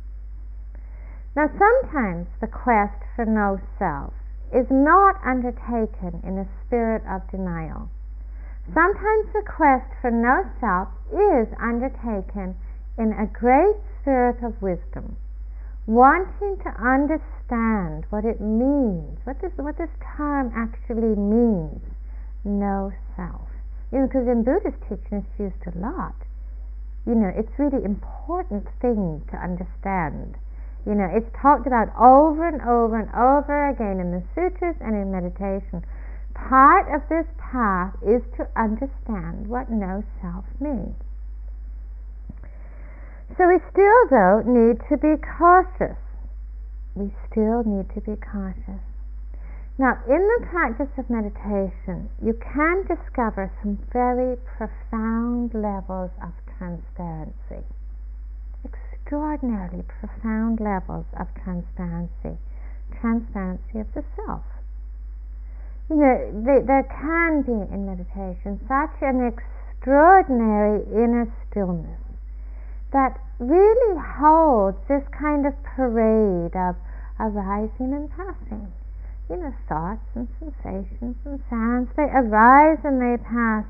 Now, 1.37 1.47
sometimes 1.47 2.27
the 2.41 2.51
quest 2.51 2.99
for 3.14 3.25
no 3.25 3.61
self 3.79 4.12
is 4.53 4.66
not 4.68 5.14
undertaken 5.25 6.21
in 6.27 6.39
a 6.39 6.49
spirit 6.66 7.03
of 7.07 7.23
denial. 7.31 7.89
Sometimes 8.75 9.31
the 9.33 9.47
quest 9.47 9.87
for 10.03 10.11
no 10.11 10.43
self 10.59 10.89
is 11.14 11.47
undertaken 11.62 12.57
in 12.99 13.12
a 13.14 13.27
great 13.27 13.79
spirit 14.01 14.43
of 14.43 14.61
wisdom, 14.61 15.16
wanting 15.87 16.59
to 16.62 16.71
understand 16.83 18.05
what 18.11 18.25
it 18.25 18.41
means, 18.41 19.18
what 19.25 19.41
this, 19.41 19.53
what 19.57 19.79
this 19.79 19.91
term 20.16 20.53
actually 20.55 21.14
means, 21.14 21.81
no 22.45 22.93
self. 23.16 23.50
You 23.93 24.01
know, 24.01 24.07
because 24.07 24.28
in 24.28 24.45
Buddhist 24.45 24.78
teaching 24.88 25.26
it's 25.26 25.38
used 25.38 25.66
a 25.66 25.78
lot. 25.78 26.14
You 27.07 27.14
know, 27.14 27.32
it's 27.34 27.51
really 27.59 27.84
important 27.84 28.68
thing 28.80 29.22
to 29.30 29.36
understand. 29.36 30.36
You 30.86 30.95
know, 30.95 31.09
it's 31.11 31.28
talked 31.34 31.66
about 31.66 31.93
over 31.99 32.47
and 32.47 32.62
over 32.62 32.99
and 32.99 33.11
over 33.12 33.68
again 33.68 34.01
in 34.01 34.12
the 34.12 34.22
sutras 34.34 34.76
and 34.80 34.95
in 34.95 35.11
meditation. 35.11 35.84
Part 36.34 36.88
of 36.95 37.03
this 37.09 37.26
path 37.36 37.95
is 38.01 38.22
to 38.36 38.49
understand 38.57 39.49
what 39.49 39.70
no 39.70 40.05
self 40.22 40.45
means. 40.61 40.97
So 43.36 43.49
we 43.49 43.59
still, 43.70 44.01
though, 44.09 44.43
need 44.45 44.80
to 44.88 44.97
be 44.97 45.20
cautious. 45.20 45.99
We 46.95 47.12
still 47.30 47.64
need 47.64 47.88
to 47.95 48.01
be 48.01 48.16
cautious. 48.16 48.89
Now, 49.81 49.97
in 50.07 50.20
the 50.20 50.47
practice 50.51 50.93
of 50.99 51.09
meditation, 51.09 52.11
you 52.20 52.35
can 52.35 52.85
discover 52.85 53.51
some 53.62 53.78
very 53.91 54.37
profound 54.37 55.55
levels 55.55 56.11
of 56.20 56.37
transparency, 56.59 57.64
extraordinarily 58.62 59.83
profound 59.89 60.61
levels 60.61 61.07
of 61.18 61.28
transparency, 61.33 62.37
transparency 63.01 63.81
of 63.81 63.89
the 63.95 64.05
self. 64.16 64.45
you 65.89 65.97
know, 65.97 66.28
there 66.45 66.85
can 66.85 67.41
be 67.41 67.72
in 67.72 67.87
meditation 67.87 68.61
such 68.68 69.01
an 69.01 69.33
extraordinary 69.33 70.85
inner 70.93 71.24
stillness 71.49 72.03
that 72.93 73.18
really 73.39 73.97
holds 73.97 74.76
this 74.89 75.09
kind 75.09 75.47
of 75.47 75.55
parade 75.64 76.55
of 76.55 76.76
arising 77.18 77.95
and 77.95 78.11
passing. 78.11 78.70
You 79.31 79.37
know, 79.37 79.55
thoughts 79.68 80.03
and 80.16 80.26
sensations 80.41 81.14
and 81.24 81.39
sounds, 81.49 81.89
they 81.95 82.03
arise 82.03 82.83
and 82.83 82.99
they 83.01 83.14
pass. 83.22 83.64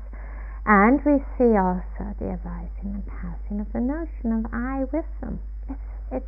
And 0.65 0.97
we 1.05 1.21
see 1.37 1.53
also 1.53 2.17
the 2.17 2.33
arising 2.33 2.97
and 2.97 3.05
passing 3.05 3.59
of 3.61 3.71
the 3.71 3.79
notion 3.79 4.41
of 4.41 4.51
I 4.51 4.85
with 4.91 5.05
them. 5.21 5.39
It's, 5.69 5.77
it's 6.11 6.25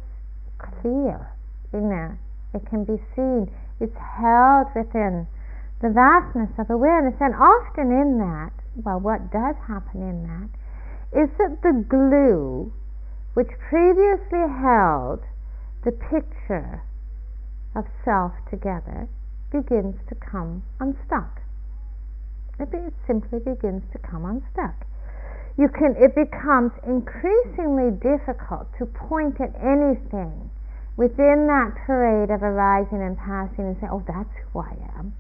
clear, 0.59 1.34
you 1.73 1.81
know, 1.81 2.13
it 2.53 2.61
can 2.69 2.86
be 2.86 3.01
seen, 3.15 3.49
it's 3.79 3.97
held 3.97 4.67
within 4.75 5.25
the 5.81 5.89
vastness 5.89 6.53
of 6.59 6.69
awareness. 6.69 7.17
And 7.19 7.34
often 7.34 7.89
in 7.89 8.19
that, 8.21 8.53
well, 8.86 8.99
what 8.99 9.31
does 9.31 9.55
happen 9.65 10.05
in 10.05 10.29
that 10.29 10.49
is 11.25 11.29
that 11.39 11.57
the 11.63 11.84
glue 11.89 12.71
which 13.34 13.49
previously 13.67 14.45
held 14.61 15.25
the 15.84 15.91
picture 15.91 16.84
of 17.75 17.86
self 18.05 18.34
together 18.51 19.09
begins 19.54 19.95
to 20.10 20.16
come 20.16 20.64
unstuck. 20.82 21.39
It 22.60 22.93
simply 23.06 23.39
begins 23.39 23.84
to 23.93 23.99
come 23.99 24.26
unstuck. 24.26 24.86
You 25.58 25.70
can, 25.70 25.93
it 25.97 26.18
becomes 26.18 26.74
increasingly 26.82 27.93
difficult 28.01 28.68
to 28.82 28.89
point 28.89 29.38
at 29.39 29.54
anything 29.62 30.49
within 30.97 31.45
that 31.45 31.78
parade 31.86 32.34
of 32.34 32.41
arising 32.41 33.01
and 33.01 33.18
passing 33.18 33.66
and 33.70 33.78
say, 33.78 33.88
oh, 33.89 34.01
that's 34.06 34.34
who 34.49 34.60
I 34.60 34.74
am. 34.97 35.14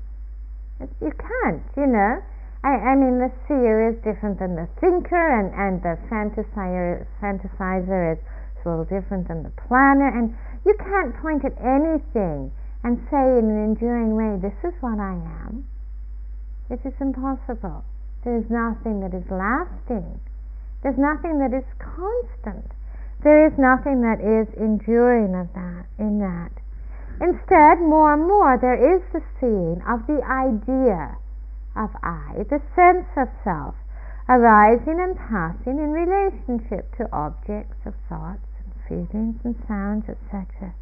You 1.01 1.13
can't, 1.13 1.61
you 1.77 1.85
know. 1.85 2.21
I, 2.63 2.93
I 2.93 2.95
mean, 2.95 3.19
the 3.19 3.31
seer 3.47 3.89
is 3.89 3.95
different 4.01 4.39
than 4.39 4.55
the 4.55 4.67
thinker, 4.79 5.19
and, 5.19 5.53
and 5.53 5.83
the 5.83 5.99
fantasizer, 6.09 7.05
fantasizer 7.21 8.13
is 8.13 8.19
a 8.65 8.69
little 8.69 8.85
different 8.85 9.27
than 9.27 9.43
the 9.43 9.51
planner, 9.67 10.07
and 10.07 10.33
you 10.65 10.73
can't 10.79 11.13
point 11.21 11.43
at 11.45 11.53
anything 11.59 12.51
and 12.83 12.99
say 13.09 13.39
in 13.39 13.49
an 13.49 13.63
enduring 13.63 14.15
way, 14.15 14.35
this 14.37 14.59
is 14.63 14.75
what 14.81 14.99
I 14.99 15.15
am. 15.15 15.65
It 16.69 16.79
is 16.85 16.93
impossible. 16.99 17.83
There 18.23 18.37
is 18.37 18.49
nothing 18.49 18.99
that 18.99 19.13
is 19.15 19.29
lasting. 19.31 20.19
There's 20.83 20.99
nothing 20.99 21.39
that 21.39 21.55
is 21.55 21.67
constant. 21.79 22.71
There 23.23 23.47
is 23.47 23.57
nothing 23.57 24.01
that 24.03 24.19
is 24.19 24.51
enduring 24.59 25.35
of 25.35 25.47
that 25.55 25.87
in 25.97 26.19
that. 26.19 26.51
Instead, 27.21 27.79
more 27.79 28.13
and 28.13 28.27
more, 28.27 28.57
there 28.59 28.75
is 28.75 29.01
the 29.13 29.23
seeing 29.39 29.79
of 29.87 30.07
the 30.07 30.19
idea 30.27 31.15
of 31.75 31.95
I, 32.03 32.43
the 32.49 32.59
sense 32.75 33.07
of 33.15 33.29
self, 33.43 33.75
arising 34.27 34.99
and 34.99 35.15
passing 35.15 35.79
in 35.79 35.91
relationship 35.91 36.95
to 36.97 37.07
objects 37.15 37.79
of 37.85 37.93
thoughts 38.09 38.47
and 38.59 38.73
feelings 38.87 39.39
and 39.43 39.55
sounds, 39.67 40.09
etc. 40.09 40.73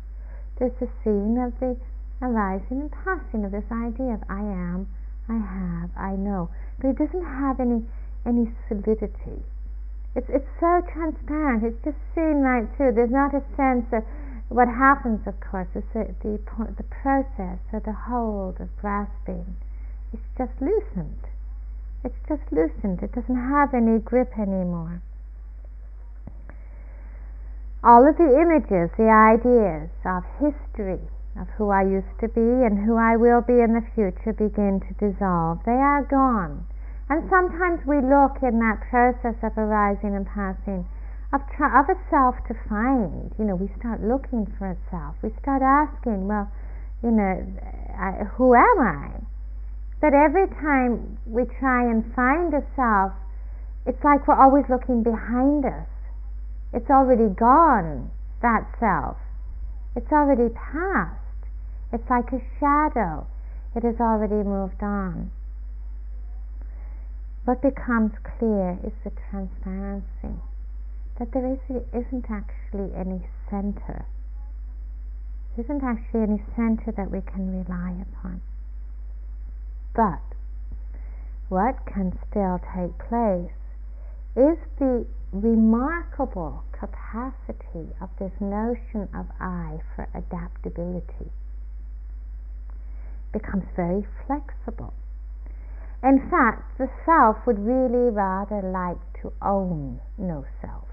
There's 0.61 0.77
the 0.79 0.89
seeing 1.03 1.41
of 1.41 1.59
the 1.59 1.75
arising 2.21 2.81
and 2.81 2.91
passing 2.91 3.43
of 3.45 3.51
this 3.51 3.65
idea 3.71 4.13
of 4.13 4.21
I 4.29 4.41
am, 4.41 4.85
I 5.27 5.41
have, 5.41 5.89
I 5.97 6.15
know. 6.15 6.51
But 6.77 6.89
it 6.89 6.97
doesn't 6.99 7.25
have 7.25 7.59
any 7.59 7.81
any 8.27 8.53
solidity. 8.67 9.41
It's 10.13 10.29
it's 10.29 10.45
so 10.59 10.85
transparent. 10.93 11.63
It's 11.63 11.83
just 11.83 11.97
seen 12.13 12.45
right 12.45 12.69
through. 12.77 12.93
There's 12.93 13.09
not 13.09 13.33
a 13.33 13.41
sense 13.57 13.89
of 13.91 14.05
what 14.49 14.67
happens, 14.67 15.25
of 15.25 15.39
course, 15.39 15.73
is 15.73 15.83
that 15.95 16.21
the, 16.21 16.37
the 16.77 16.83
process 16.83 17.57
or 17.73 17.79
the 17.79 17.93
hold 18.05 18.61
of 18.61 18.69
grasping 18.77 19.57
is 20.13 20.21
just 20.37 20.53
loosened. 20.61 21.25
It's 22.03 22.21
just 22.29 22.45
loosened. 22.51 23.01
It 23.01 23.13
doesn't 23.13 23.49
have 23.49 23.73
any 23.73 23.97
grip 23.97 24.37
anymore. 24.37 25.01
All 27.83 28.07
of 28.07 28.15
the 28.17 28.29
images, 28.29 28.93
the 28.93 29.09
ideas 29.09 29.89
of 30.05 30.21
history, 30.37 31.01
of 31.33 31.49
who 31.57 31.69
I 31.69 31.81
used 31.81 32.13
to 32.21 32.27
be 32.27 32.41
and 32.41 32.77
who 32.77 32.95
I 32.95 33.17
will 33.17 33.41
be 33.41 33.57
in 33.57 33.73
the 33.73 33.81
future 33.95 34.33
begin 34.37 34.81
to 34.85 34.93
dissolve. 35.01 35.65
They 35.65 35.81
are 35.81 36.03
gone. 36.05 36.67
And 37.09 37.27
sometimes 37.29 37.81
we 37.85 37.97
look 37.97 38.37
in 38.45 38.59
that 38.59 38.85
process 38.85 39.35
of 39.41 39.57
arising 39.57 40.15
and 40.15 40.27
passing 40.27 40.85
of, 41.33 41.41
tr- 41.57 41.73
of 41.73 41.89
a 41.89 41.97
self 42.09 42.35
to 42.47 42.55
find. 42.69 43.33
You 43.39 43.45
know, 43.45 43.55
we 43.55 43.71
start 43.79 44.03
looking 44.03 44.45
for 44.57 44.69
a 44.69 44.77
self. 44.91 45.15
We 45.23 45.31
start 45.41 45.63
asking, 45.63 46.27
well, 46.27 46.51
you 47.01 47.11
know, 47.11 47.41
I, 47.97 48.29
who 48.37 48.53
am 48.53 48.77
I? 48.79 49.09
But 49.99 50.13
every 50.13 50.47
time 50.61 51.17
we 51.25 51.45
try 51.59 51.89
and 51.89 52.05
find 52.13 52.53
a 52.53 52.61
self, 52.75 53.13
it's 53.85 54.03
like 54.03 54.27
we're 54.27 54.37
always 54.37 54.65
looking 54.69 55.03
behind 55.03 55.65
us. 55.65 55.90
It's 56.73 56.89
already 56.89 57.33
gone, 57.33 58.11
that 58.41 58.65
self. 58.79 59.17
It's 59.95 60.11
already 60.11 60.49
past. 60.53 61.19
It's 61.91 62.09
like 62.09 62.31
a 62.31 62.41
shadow. 62.59 63.27
It 63.75 63.83
has 63.83 63.99
already 63.99 64.43
moved 64.47 64.81
on. 64.81 65.31
What 67.43 67.61
becomes 67.61 68.13
clear 68.23 68.79
is 68.83 68.93
the 69.03 69.11
transparency 69.29 70.39
that 71.19 71.31
there 71.33 71.45
is, 71.45 71.59
isn't 71.93 72.25
actually 72.31 72.93
any 72.95 73.27
center. 73.49 74.05
There 75.55 75.65
isn't 75.65 75.83
actually 75.83 76.21
any 76.23 76.43
center 76.55 76.91
that 76.95 77.11
we 77.11 77.21
can 77.21 77.51
rely 77.51 77.95
upon. 78.01 78.41
But 79.93 80.21
what 81.49 81.85
can 81.85 82.17
still 82.29 82.59
take 82.73 82.97
place 82.97 83.51
is 84.35 84.57
the 84.79 85.05
remarkable 85.31 86.63
capacity 86.71 87.93
of 88.01 88.09
this 88.19 88.31
notion 88.39 89.07
of 89.13 89.27
I 89.39 89.79
for 89.95 90.07
adaptability. 90.13 91.31
becomes 93.31 93.63
very 93.75 94.05
flexible. 94.25 94.93
In 96.03 96.29
fact, 96.29 96.77
the 96.77 96.89
self 97.05 97.37
would 97.45 97.59
really 97.59 98.09
rather 98.09 98.61
like 98.61 98.99
to 99.21 99.31
own 99.41 99.99
no 100.17 100.45
self 100.61 100.87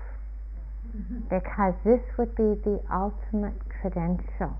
because 1.28 1.74
this 1.84 2.00
would 2.16 2.34
be 2.34 2.54
the 2.64 2.80
ultimate 2.92 3.58
credential 3.68 4.56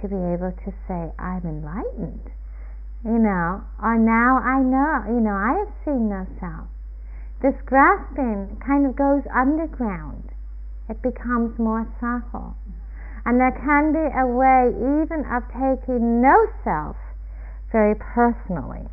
to 0.00 0.08
be 0.08 0.16
able 0.16 0.52
to 0.52 0.72
say, 0.86 1.12
I'm 1.18 1.44
enlightened, 1.44 2.30
you 3.04 3.18
know, 3.18 3.62
or 3.82 3.98
now 3.98 4.38
I 4.38 4.60
know, 4.60 5.04
you 5.08 5.20
know, 5.20 5.34
I 5.34 5.64
have 5.64 5.72
seen 5.84 6.08
no 6.08 6.26
self. 6.40 6.68
This 7.44 7.60
grasping 7.66 8.56
kind 8.64 8.86
of 8.86 8.96
goes 8.96 9.20
underground, 9.28 10.30
it 10.88 11.02
becomes 11.02 11.58
more 11.58 11.86
subtle. 12.00 12.56
And 13.26 13.38
there 13.38 13.52
can 13.52 13.92
be 13.92 14.00
a 14.00 14.24
way 14.24 14.72
even 14.72 15.28
of 15.28 15.44
taking 15.52 16.22
no 16.22 16.32
self 16.64 16.96
very 17.70 17.96
personally. 17.96 18.88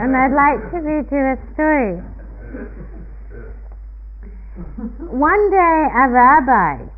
and 0.00 0.16
I'd 0.16 0.32
like 0.32 0.64
to 0.72 0.78
read 0.80 1.04
you 1.12 1.20
a 1.20 1.36
story. 1.52 2.00
One 5.12 5.50
day, 5.50 5.88
a 6.00 6.08
rabbi, 6.08 6.88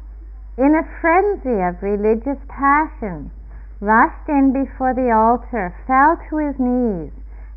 in 0.58 0.76
a 0.76 0.86
frenzy 1.00 1.60
of 1.60 1.82
religious 1.82 2.38
passion, 2.46 3.32
rushed 3.80 4.28
in 4.28 4.52
before 4.52 4.94
the 4.94 5.10
altar, 5.10 5.74
fell 5.88 6.16
to 6.30 6.36
his 6.38 6.54
knees, 6.60 7.10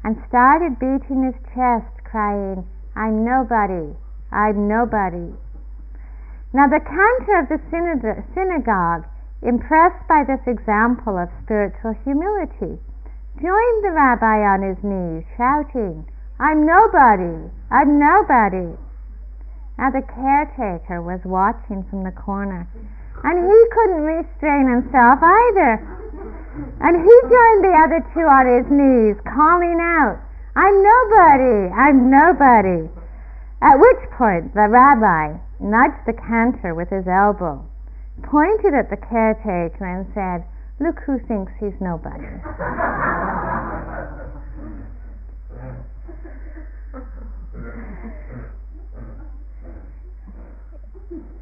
and 0.07 0.15
started 0.29 0.79
beating 0.79 1.27
his 1.27 1.35
chest, 1.51 1.91
crying, 2.07 2.63
I'm 2.95 3.27
nobody, 3.27 3.91
I'm 4.31 4.63
nobody. 4.63 5.35
Now, 6.55 6.71
the 6.71 6.79
cantor 6.79 7.43
of 7.43 7.51
the 7.51 7.59
synagogue, 8.31 9.03
impressed 9.43 10.07
by 10.07 10.23
this 10.23 10.39
example 10.47 11.19
of 11.19 11.27
spiritual 11.43 11.91
humility, 12.07 12.79
joined 13.35 13.79
the 13.83 13.91
rabbi 13.91 14.47
on 14.47 14.63
his 14.63 14.79
knees, 14.79 15.27
shouting, 15.35 16.07
I'm 16.39 16.65
nobody, 16.65 17.51
I'm 17.69 17.99
nobody. 17.99 18.79
Now 19.77 19.91
the 19.91 20.07
caretaker 20.07 21.01
was 21.01 21.19
watching 21.25 21.83
from 21.89 22.05
the 22.07 22.15
corner, 22.15 22.65
and 23.25 23.43
he 23.43 23.59
couldn't 23.75 24.07
restrain 24.07 24.71
himself 24.71 25.19
either. 25.21 26.06
And 26.57 26.95
he 26.97 27.15
joined 27.21 27.61
the 27.63 27.77
other 27.77 28.01
two 28.13 28.25
on 28.25 28.45
his 28.49 28.65
knees, 28.71 29.17
calling 29.29 29.77
out, 29.81 30.17
I'm 30.55 30.81
nobody, 30.81 31.69
I'm 31.69 32.09
nobody. 32.09 32.89
At 33.61 33.77
which 33.77 34.09
point 34.17 34.53
the 34.53 34.67
rabbi 34.67 35.37
nudged 35.59 36.05
the 36.05 36.13
cantor 36.13 36.73
with 36.73 36.89
his 36.89 37.07
elbow, 37.07 37.65
pointed 38.23 38.73
at 38.73 38.89
the 38.89 38.97
caretaker, 38.97 39.85
and 39.85 40.07
said, 40.13 40.45
Look 40.79 40.99
who 41.05 41.19
thinks 41.19 41.53
he's 41.59 41.73
nobody. 41.79 42.25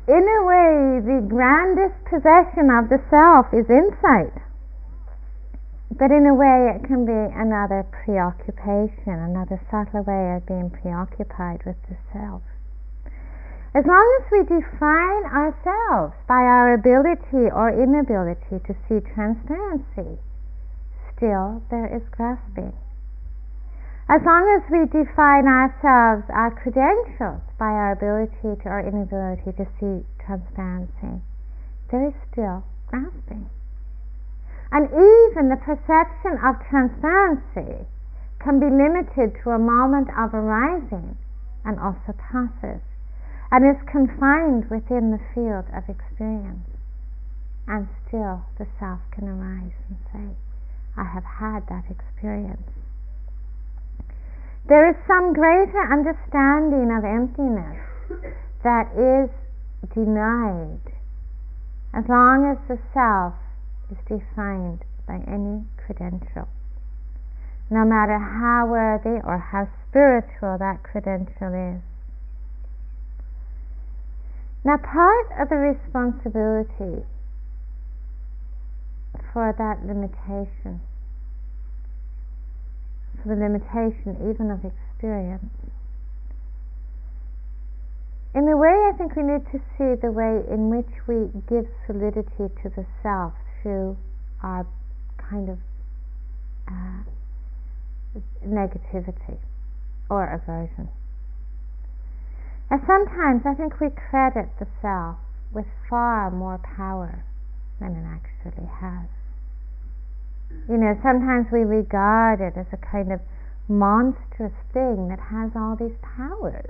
in 0.08 0.24
a 0.28 0.44
way, 0.46 1.02
the 1.02 1.26
grandest 1.28 1.96
possession 2.06 2.70
of 2.70 2.90
the 2.90 3.02
self 3.10 3.48
is 3.54 3.70
insight. 3.70 4.45
But 5.98 6.12
in 6.12 6.28
a 6.28 6.36
way, 6.36 6.76
it 6.76 6.84
can 6.84 7.06
be 7.08 7.16
another 7.16 7.88
preoccupation, 8.04 9.16
another 9.16 9.62
subtle 9.72 10.04
way 10.04 10.36
of 10.36 10.46
being 10.46 10.70
preoccupied 10.70 11.64
with 11.66 11.80
the 11.88 11.96
self. 12.12 12.44
As 13.74 13.86
long 13.86 14.04
as 14.20 14.32
we 14.32 14.44
define 14.44 15.24
ourselves 15.32 16.16
by 16.28 16.44
our 16.44 16.74
ability 16.74 17.48
or 17.48 17.72
inability 17.72 18.60
to 18.68 18.76
see 18.88 19.00
transparency, 19.16 20.20
still 21.16 21.64
there 21.72 21.88
is 21.88 22.04
grasping. 22.12 22.74
As 24.08 24.22
long 24.24 24.52
as 24.52 24.68
we 24.70 24.86
define 24.92 25.48
ourselves, 25.48 26.28
our 26.30 26.52
credentials, 26.52 27.42
by 27.58 27.72
our 27.72 27.94
ability 27.94 28.62
to 28.64 28.70
our 28.70 28.84
inability 28.84 29.52
to 29.56 29.66
see 29.80 30.04
transparency, 30.20 31.24
there 31.90 32.06
is 32.08 32.14
still 32.32 32.64
grasping. 32.88 33.50
And 34.72 34.90
even 34.90 35.50
the 35.50 35.62
perception 35.62 36.38
of 36.44 36.60
transparency 36.70 37.86
can 38.40 38.60
be 38.60 38.70
limited 38.70 39.38
to 39.44 39.52
a 39.52 39.60
moment 39.60 40.10
of 40.18 40.34
arising 40.34 41.18
and 41.66 41.80
also 41.80 42.14
passes, 42.18 42.82
and 43.52 43.66
is 43.66 43.82
confined 43.90 44.70
within 44.70 45.12
the 45.12 45.22
field 45.34 45.66
of 45.74 45.90
experience. 45.90 46.70
And 47.68 47.88
still 48.08 48.46
the 48.58 48.68
self 48.80 49.00
can 49.12 49.28
arise 49.28 49.74
and 49.90 49.98
say, 50.14 50.38
I 50.98 51.04
have 51.04 51.26
had 51.26 51.68
that 51.68 51.86
experience. 51.90 52.70
There 54.68 54.90
is 54.90 54.96
some 55.08 55.34
greater 55.34 55.82
understanding 55.94 56.90
of 56.90 57.06
emptiness 57.06 57.82
that 58.64 58.90
is 58.98 59.30
denied 59.94 60.82
as 61.94 62.04
long 62.10 62.50
as 62.50 62.58
the 62.68 62.80
self 62.94 63.34
is 63.92 63.98
defined 64.08 64.84
by 65.08 65.22
any 65.28 65.64
credential. 65.78 66.48
No 67.70 67.86
matter 67.86 68.18
how 68.18 68.68
worthy 68.70 69.22
or 69.24 69.38
how 69.38 69.68
spiritual 69.90 70.58
that 70.60 70.84
credential 70.84 71.54
is. 71.54 71.82
Now, 74.64 74.78
part 74.78 75.28
of 75.40 75.50
the 75.50 75.58
responsibility 75.58 77.06
for 79.32 79.54
that 79.58 79.86
limitation 79.86 80.82
for 83.26 83.36
the 83.36 83.42
limitation 83.42 84.18
even 84.30 84.52
of 84.52 84.62
experience. 84.64 85.50
In 88.36 88.48
a 88.48 88.58
way, 88.58 88.70
I 88.70 88.92
think 88.98 89.16
we 89.16 89.24
need 89.24 89.46
to 89.52 89.60
see 89.78 89.96
the 89.96 90.12
way 90.12 90.44
in 90.52 90.70
which 90.70 90.92
we 91.08 91.32
give 91.48 91.66
solidity 91.88 92.54
to 92.62 92.70
the 92.70 92.86
self 93.02 93.34
through 93.66 93.98
our 94.44 94.68
kind 95.18 95.50
of 95.50 95.58
uh, 96.70 97.02
negativity 98.46 99.42
or 100.08 100.30
aversion. 100.30 100.88
And 102.70 102.80
sometimes 102.86 103.42
I 103.42 103.56
think 103.58 103.82
we 103.82 103.90
credit 103.90 104.54
the 104.60 104.68
self 104.82 105.18
with 105.52 105.66
far 105.90 106.30
more 106.30 106.62
power 106.78 107.26
than 107.80 107.98
it 107.98 108.06
actually 108.06 108.70
has. 108.70 109.10
You 110.70 110.78
know, 110.78 110.94
sometimes 111.02 111.48
we 111.52 111.66
regard 111.66 112.42
it 112.42 112.54
as 112.56 112.68
a 112.72 112.78
kind 112.78 113.12
of 113.12 113.20
monstrous 113.68 114.54
thing 114.74 115.10
that 115.10 115.34
has 115.34 115.50
all 115.56 115.76
these 115.76 115.98
powers. 116.02 116.70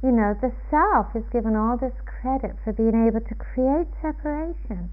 You 0.00 0.12
know, 0.12 0.34
the 0.40 0.52
self 0.70 1.14
is 1.16 1.26
given 1.32 1.56
all 1.56 1.76
this 1.76 1.94
credit 2.06 2.54
for 2.62 2.72
being 2.72 2.94
able 2.94 3.20
to 3.26 3.34
create 3.34 3.90
separation. 4.00 4.90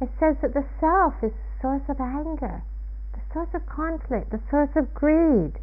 It 0.00 0.10
says 0.18 0.36
that 0.42 0.54
the 0.54 0.64
self 0.80 1.14
is 1.22 1.32
the 1.32 1.60
source 1.60 1.88
of 1.88 2.00
anger, 2.00 2.62
the 3.12 3.20
source 3.32 3.52
of 3.54 3.66
conflict, 3.66 4.30
the 4.30 4.40
source 4.50 4.70
of 4.76 4.94
greed, 4.94 5.58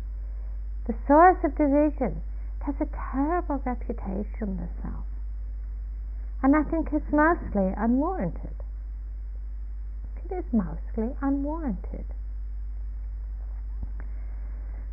the 0.88 0.96
source 1.08 1.38
of 1.44 1.56
division. 1.56 2.22
It 2.60 2.64
has 2.66 2.76
a 2.82 2.90
terrible 3.12 3.62
reputation, 3.66 4.58
the 4.58 4.70
self. 4.82 5.06
And 6.44 6.56
I 6.56 6.64
think 6.64 6.92
it's 6.92 7.12
mostly 7.12 7.74
unwarranted 7.78 8.56
it 10.26 10.36
is 10.36 10.46
mostly 10.52 11.16
unwarranted. 11.22 12.06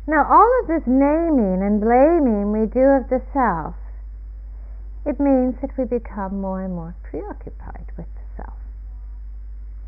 Now, 0.05 0.25
all 0.29 0.59
of 0.61 0.67
this 0.67 0.83
naming 0.85 1.63
and 1.63 1.79
blaming 1.79 2.51
we 2.51 2.67
do 2.67 2.83
of 2.99 3.09
the 3.09 3.21
self, 3.33 3.75
it 5.05 5.19
means 5.19 5.55
that 5.61 5.77
we 5.77 5.85
become 5.85 6.41
more 6.41 6.61
and 6.61 6.75
more 6.75 6.95
preoccupied 7.03 7.87
with 7.97 8.07
the 8.15 8.22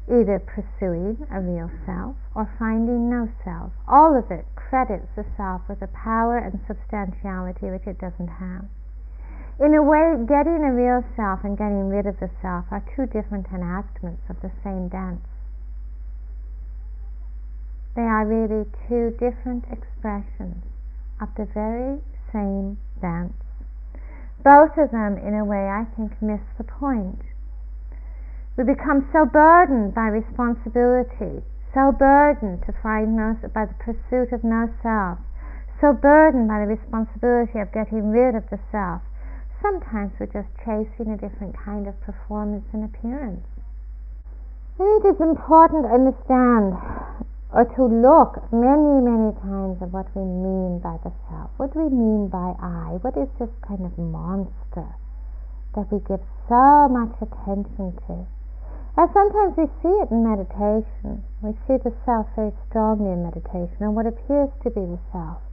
either 0.08 0.38
pursuing 0.40 1.26
a 1.32 1.42
real 1.42 1.70
self 1.86 2.16
or 2.36 2.46
finding 2.60 3.10
no 3.10 3.28
self. 3.44 3.72
All 3.88 4.18
of 4.18 4.30
it 4.30 4.46
credits 4.56 5.08
the 5.16 5.26
self 5.36 5.62
with 5.68 5.82
a 5.82 5.88
power 5.88 6.38
and 6.38 6.62
substantiality 6.68 7.72
which 7.72 7.88
it 7.88 7.98
doesn't 7.98 8.38
have. 8.38 8.66
In 9.60 9.74
a 9.74 9.82
way, 9.82 10.20
getting 10.28 10.64
a 10.64 10.74
real 10.74 11.04
self 11.16 11.44
and 11.44 11.58
getting 11.58 11.88
rid 11.88 12.06
of 12.06 12.20
the 12.20 12.30
self 12.42 12.66
are 12.72 12.84
two 12.96 13.06
different 13.08 13.48
enactments 13.54 14.22
of 14.30 14.42
the 14.42 14.52
same 14.64 14.90
dance. 14.90 15.26
They 17.96 18.04
are 18.04 18.28
really 18.28 18.66
two 18.90 19.16
different 19.16 19.64
expressions 19.72 20.66
of 21.22 21.30
the 21.38 21.46
very 21.46 22.04
same 22.34 22.78
dance. 23.00 23.34
Both 24.44 24.78
of 24.78 24.92
them, 24.92 25.18
in 25.18 25.34
a 25.34 25.46
way, 25.46 25.70
I 25.70 25.86
think, 25.96 26.22
miss 26.22 26.42
the 26.58 26.66
point. 26.66 27.22
We 28.58 28.64
become 28.64 29.04
so 29.12 29.26
burdened 29.26 29.94
by 29.94 30.08
responsibility, 30.08 31.44
so 31.74 31.92
burdened 31.92 32.64
to 32.64 32.72
find 32.72 33.14
no, 33.14 33.36
by 33.54 33.66
the 33.66 33.74
pursuit 33.84 34.32
of 34.32 34.46
no 34.46 34.72
self, 34.82 35.20
so 35.82 35.92
burdened 35.92 36.48
by 36.48 36.64
the 36.64 36.72
responsibility 36.72 37.60
of 37.60 37.74
getting 37.74 38.12
rid 38.12 38.34
of 38.34 38.48
the 38.50 38.60
self. 38.72 39.02
Sometimes 39.62 40.14
we're 40.18 40.32
just 40.32 40.48
chasing 40.64 41.12
a 41.12 41.18
different 41.18 41.58
kind 41.58 41.86
of 41.86 42.00
performance 42.00 42.64
and 42.72 42.86
appearance. 42.86 43.44
It 44.80 45.04
is 45.04 45.20
important 45.20 45.84
to 45.84 45.92
understand 45.92 46.80
or 47.52 47.68
to 47.76 47.84
look 47.84 48.40
many, 48.56 49.04
many 49.04 49.36
times 49.44 49.82
at 49.82 49.92
what 49.92 50.08
we 50.16 50.24
mean 50.24 50.80
by 50.80 50.96
the 51.04 51.12
self. 51.28 51.52
What 51.58 51.74
do 51.74 51.84
we 51.84 51.90
mean 51.92 52.30
by 52.30 52.56
I? 52.56 53.04
What 53.04 53.18
is 53.18 53.28
this 53.38 53.52
kind 53.68 53.84
of 53.84 53.98
monster 53.98 54.96
that 55.76 55.92
we 55.92 56.00
give 56.08 56.24
so 56.48 56.88
much 56.88 57.20
attention 57.20 58.00
to? 58.08 58.28
And 58.98 59.12
sometimes 59.12 59.58
we 59.60 59.68
see 59.84 59.92
it 59.92 60.10
in 60.10 60.24
meditation. 60.24 61.20
We 61.44 61.52
see 61.68 61.76
the 61.84 61.92
self 62.08 62.32
very 62.36 62.56
strongly 62.70 63.12
in 63.12 63.28
meditation 63.28 63.76
and 63.84 63.96
what 63.96 64.08
appears 64.08 64.50
to 64.64 64.70
be 64.72 64.88
the 64.88 65.00
self. 65.12 65.44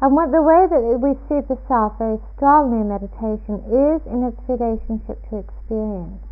And 0.00 0.14
what 0.14 0.30
the 0.30 0.42
way 0.42 0.70
that 0.70 0.82
we 1.02 1.18
see 1.26 1.42
the 1.42 1.58
self 1.66 1.98
very 1.98 2.22
strongly 2.34 2.82
in 2.82 2.88
meditation 2.88 3.66
is 3.66 3.98
in 4.06 4.22
its 4.22 4.38
relationship 4.46 5.18
to 5.30 5.42
experience. 5.42 6.22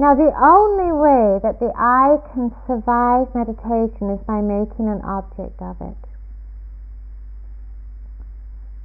Now, 0.00 0.14
the 0.14 0.32
only 0.40 0.92
way 0.92 1.40
that 1.42 1.60
the 1.60 1.68
I 1.76 2.22
can 2.32 2.54
survive 2.66 3.34
meditation 3.34 4.08
is 4.08 4.22
by 4.24 4.40
making 4.40 4.88
an 4.88 5.02
object 5.04 5.60
of 5.60 5.76
it. 5.84 6.00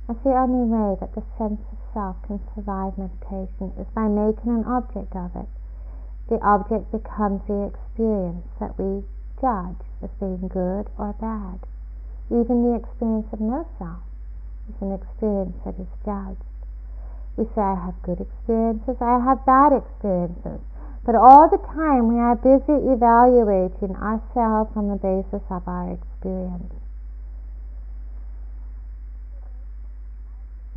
That's 0.08 0.20
the 0.24 0.36
only 0.36 0.68
way 0.68 0.98
that 1.00 1.16
the 1.16 1.24
sense 1.38 1.62
of 1.72 1.78
self 1.94 2.18
can 2.28 2.42
survive 2.56 2.98
meditation 2.98 3.72
is 3.80 3.88
by 3.96 4.12
making 4.12 4.52
an 4.52 4.66
object 4.68 5.16
of 5.16 5.32
it. 5.36 5.48
The 6.30 6.40
object 6.40 6.92
becomes 6.92 7.42
the 7.48 7.68
experience 7.68 8.48
that 8.60 8.80
we 8.80 9.04
judge 9.42 9.84
as 10.02 10.10
being 10.20 10.48
good 10.48 10.88
or 10.98 11.14
bad. 11.20 11.60
Even 12.32 12.64
the 12.64 12.76
experience 12.80 13.28
of 13.34 13.42
no 13.42 13.68
self 13.78 14.00
is 14.70 14.82
an 14.82 14.94
experience 14.94 15.56
that 15.66 15.76
is 15.80 15.92
judged. 16.06 16.42
We 17.36 17.46
say, 17.56 17.62
I 17.62 17.76
have 17.76 18.02
good 18.04 18.22
experiences, 18.22 18.98
I 19.02 19.20
have 19.20 19.46
bad 19.46 19.74
experiences. 19.74 20.62
But 21.06 21.16
all 21.16 21.50
the 21.50 21.58
time 21.58 22.08
we 22.08 22.16
are 22.16 22.36
busy 22.36 22.80
evaluating 22.88 23.96
ourselves 23.98 24.72
on 24.76 24.88
the 24.88 24.96
basis 24.96 25.44
of 25.50 25.68
our 25.68 25.92
experience. 25.92 26.74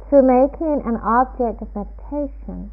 Through 0.09 0.26
making 0.26 0.82
an 0.84 0.97
object 0.97 1.62
of 1.62 1.70
meditation, 1.74 2.70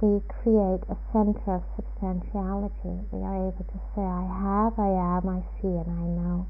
we 0.00 0.20
create 0.28 0.84
a 0.92 0.96
center 1.12 1.56
of 1.56 1.64
substantiality. 1.76 3.00
We 3.10 3.24
are 3.24 3.48
able 3.48 3.64
to 3.64 3.80
say, 3.96 4.04
I 4.04 4.28
have, 4.28 4.78
I 4.78 4.92
am, 4.92 5.24
I 5.24 5.40
see, 5.56 5.72
and 5.72 5.88
I 5.88 6.04
know. 6.04 6.46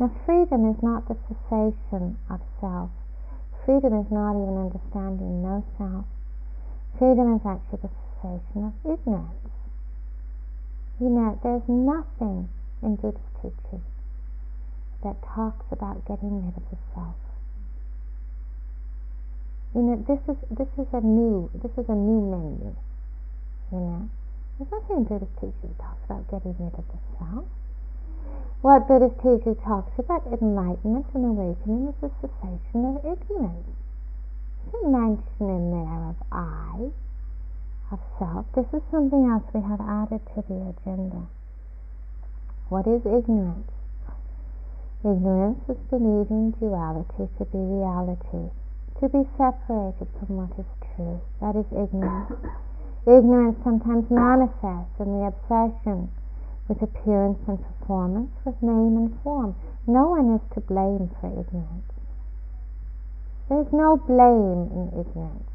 Now, 0.00 0.10
freedom 0.24 0.70
is 0.70 0.82
not 0.82 1.08
the 1.08 1.16
cessation 1.28 2.16
of 2.30 2.40
self. 2.60 2.90
Freedom 3.64 4.00
is 4.00 4.10
not 4.10 4.40
even 4.40 4.56
understanding 4.56 5.42
no 5.42 5.64
self. 5.76 6.06
Freedom 6.98 7.36
is 7.36 7.44
actually 7.44 7.80
the 7.82 7.92
cessation 8.22 8.72
of 8.72 8.72
ignorance. 8.84 9.52
You 11.00 11.10
know, 11.10 11.38
there's 11.42 11.68
nothing 11.68 12.48
in 12.82 12.96
Buddhist 12.96 13.24
teaching 13.42 13.84
that 15.04 15.20
talks 15.22 15.66
about 15.70 16.06
getting 16.08 16.46
rid 16.46 16.56
of 16.56 16.64
the 16.70 16.76
self. 16.94 17.16
You 19.74 19.82
know, 19.82 19.96
this 20.08 20.20
is 20.28 20.36
this 20.50 20.68
is 20.78 20.86
a 20.92 21.00
new 21.00 21.50
this 21.54 21.72
is 21.76 21.88
a 21.88 21.94
new 21.94 22.20
menu. 22.20 22.74
You 23.72 23.78
know, 23.78 24.08
there's 24.58 24.70
nothing 24.70 25.04
Buddhist 25.04 25.34
teaching 25.36 25.74
talks 25.78 26.04
about 26.04 26.30
getting 26.30 26.54
rid 26.58 26.72
of 26.74 26.84
the 26.88 26.98
self. 27.18 27.44
What 28.62 28.88
Buddhist 28.88 29.16
teaching 29.20 29.56
talks 29.56 29.92
about 29.98 30.26
enlightenment 30.26 31.06
and 31.14 31.24
awakening 31.26 31.88
is 31.88 31.94
the 32.00 32.10
cessation 32.20 32.84
of 32.86 33.04
ignorance. 33.04 33.68
There's 34.72 34.84
a 34.84 34.88
mention 34.88 35.46
in 35.50 35.70
there 35.70 36.08
of 36.10 36.16
I, 36.32 36.90
of 37.92 38.00
self. 38.18 38.46
This 38.54 38.66
is 38.72 38.82
something 38.90 39.28
else 39.28 39.44
we 39.52 39.60
have 39.60 39.80
added 39.80 40.20
to 40.34 40.42
the 40.48 40.74
agenda. 40.74 41.26
What 42.68 42.86
is 42.86 43.06
ignorance? 43.06 43.70
Ignorance 45.04 45.62
is 45.68 45.76
believing 45.88 46.50
duality 46.58 47.28
to 47.38 47.44
be 47.44 47.58
reality, 47.58 48.50
to 49.00 49.08
be 49.08 49.28
separated 49.36 50.08
from 50.18 50.40
what 50.40 50.52
is 50.58 50.66
true. 50.96 51.20
That 51.40 51.56
is 51.56 51.68
ignorance. 51.72 52.32
Ignorance 53.06 53.58
sometimes 53.62 54.10
manifests 54.10 54.96
in 54.98 55.20
the 55.20 55.28
obsession 55.28 56.10
with 56.68 56.82
appearance 56.82 57.38
and 57.46 57.60
performance, 57.60 58.32
with 58.44 58.60
name 58.62 58.96
and 58.96 59.12
form. 59.22 59.54
No 59.86 60.10
one 60.10 60.34
is 60.34 60.42
to 60.54 60.60
blame 60.60 61.10
for 61.20 61.28
ignorance. 61.28 61.92
There's 63.48 63.72
no 63.72 63.96
blame 63.96 64.72
in 64.74 64.88
ignorance. 64.98 65.50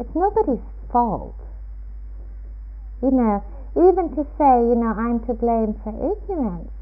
It's 0.00 0.14
nobody's 0.14 0.64
fault. 0.90 1.38
You 3.02 3.12
know, 3.12 3.44
even 3.76 4.10
to 4.16 4.26
say, 4.38 4.54
you 4.66 4.74
know, 4.74 4.94
I'm 4.96 5.20
to 5.26 5.34
blame 5.34 5.78
for 5.84 5.94
ignorance 5.94 6.72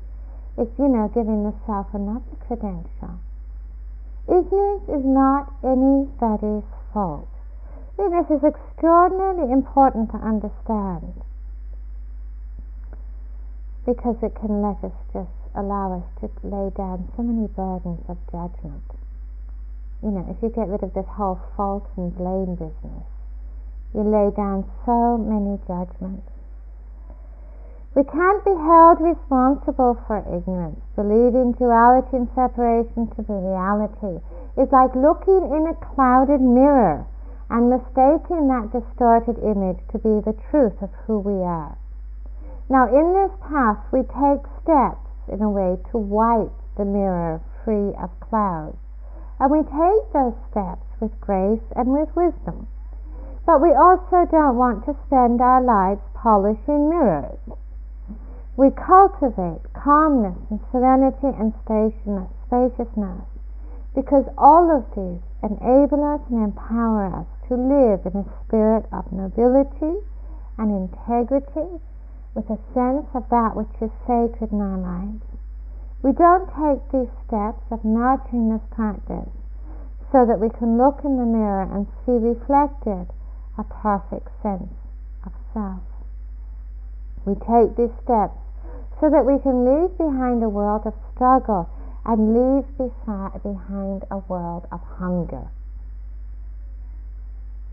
is, 0.57 0.68
you 0.78 0.88
know, 0.88 1.09
giving 1.12 1.45
the 1.45 1.55
self 1.66 1.88
another 1.93 2.36
credential. 2.47 3.20
Ignorance 4.29 4.89
is 4.89 5.05
not 5.05 5.53
anybody's 5.64 6.68
fault. 6.93 7.29
this 7.97 8.31
is 8.31 8.45
extraordinarily 8.45 9.53
important 9.53 10.11
to 10.11 10.16
understand 10.16 11.23
because 13.85 14.16
it 14.23 14.35
can 14.35 14.62
let 14.62 14.83
us 14.85 14.97
just 15.12 15.31
allow 15.55 15.99
us 15.99 16.07
to 16.21 16.31
lay 16.47 16.71
down 16.77 17.11
so 17.16 17.23
many 17.23 17.49
burdens 17.49 18.01
of 18.09 18.16
judgment. 18.31 18.85
You 20.03 20.11
know, 20.11 20.27
if 20.29 20.43
you 20.43 20.49
get 20.49 20.68
rid 20.68 20.83
of 20.83 20.95
this 20.95 21.07
whole 21.07 21.41
fault 21.57 21.89
and 21.97 22.14
blame 22.16 22.55
business, 22.55 23.05
you 23.95 24.03
lay 24.03 24.31
down 24.35 24.64
so 24.87 25.18
many 25.18 25.59
judgments. 25.66 26.39
We 27.93 28.05
can't 28.05 28.45
be 28.45 28.55
held 28.55 29.01
responsible 29.01 29.99
for 30.07 30.18
ignorance. 30.18 30.80
Believing 30.95 31.59
duality 31.59 32.18
and 32.18 32.28
separation 32.36 33.09
to 33.09 33.22
be 33.22 33.32
reality 33.32 34.22
is 34.57 34.70
like 34.70 34.95
looking 34.95 35.51
in 35.51 35.66
a 35.66 35.74
clouded 35.74 36.41
mirror 36.41 37.05
and 37.51 37.68
mistaking 37.68 38.47
that 38.47 38.70
distorted 38.70 39.43
image 39.43 39.82
to 39.91 39.99
be 39.99 40.20
the 40.20 40.38
truth 40.51 40.80
of 40.80 40.91
who 41.05 41.18
we 41.18 41.43
are. 41.43 41.76
Now, 42.68 42.86
in 42.86 43.12
this 43.12 43.32
path, 43.41 43.82
we 43.91 44.03
take 44.03 44.47
steps 44.62 45.11
in 45.26 45.43
a 45.43 45.51
way 45.51 45.76
to 45.91 45.99
wipe 45.99 46.55
the 46.76 46.84
mirror 46.84 47.41
free 47.64 47.93
of 47.97 48.20
clouds. 48.20 48.78
And 49.41 49.51
we 49.51 49.64
take 49.64 50.12
those 50.12 50.38
steps 50.49 50.86
with 51.01 51.20
grace 51.20 51.66
and 51.74 51.88
with 51.93 52.14
wisdom. 52.14 52.68
But 53.45 53.61
we 53.61 53.74
also 53.74 54.26
don't 54.30 54.57
want 54.57 54.84
to 54.84 54.95
spend 55.07 55.41
our 55.41 55.61
lives 55.61 56.03
polishing 56.14 56.88
mirrors 56.88 57.41
we 58.61 58.68
cultivate 58.76 59.64
calmness 59.72 60.36
and 60.52 60.61
serenity 60.68 61.32
and 61.32 61.48
spaciousness 61.64 63.24
because 63.96 64.28
all 64.36 64.68
of 64.68 64.84
these 64.92 65.24
enable 65.40 66.04
us 66.04 66.20
and 66.28 66.44
empower 66.44 67.08
us 67.08 67.24
to 67.48 67.56
live 67.56 68.04
in 68.04 68.20
a 68.20 68.32
spirit 68.44 68.84
of 68.92 69.08
nobility 69.16 70.04
and 70.61 70.68
integrity 70.76 71.80
with 72.36 72.44
a 72.52 72.61
sense 72.76 73.08
of 73.16 73.24
that 73.32 73.56
which 73.56 73.72
is 73.80 73.88
sacred 74.04 74.52
in 74.52 74.61
our 74.61 74.76
lives. 74.76 75.24
We 76.04 76.12
don't 76.12 76.44
take 76.52 76.84
these 76.92 77.08
steps 77.24 77.64
of 77.72 77.80
nurturing 77.80 78.52
this 78.52 78.68
practice 78.76 79.32
so 80.12 80.28
that 80.28 80.36
we 80.36 80.52
can 80.52 80.76
look 80.76 81.00
in 81.00 81.16
the 81.16 81.24
mirror 81.24 81.64
and 81.64 81.88
see 82.04 82.12
reflected 82.12 83.08
a 83.56 83.64
perfect 83.64 84.28
sense 84.44 84.76
of 85.24 85.32
self. 85.56 85.80
We 87.24 87.40
take 87.40 87.76
these 87.76 87.96
steps 88.04 88.36
so 89.01 89.09
that 89.09 89.24
we 89.24 89.40
can 89.40 89.64
leave 89.64 89.96
behind 89.96 90.44
a 90.44 90.48
world 90.48 90.84
of 90.84 90.92
struggle 91.14 91.68
and 92.05 92.36
leave 92.36 92.68
behind 92.76 94.05
a 94.11 94.18
world 94.28 94.68
of 94.70 94.80
hunger. 95.01 95.48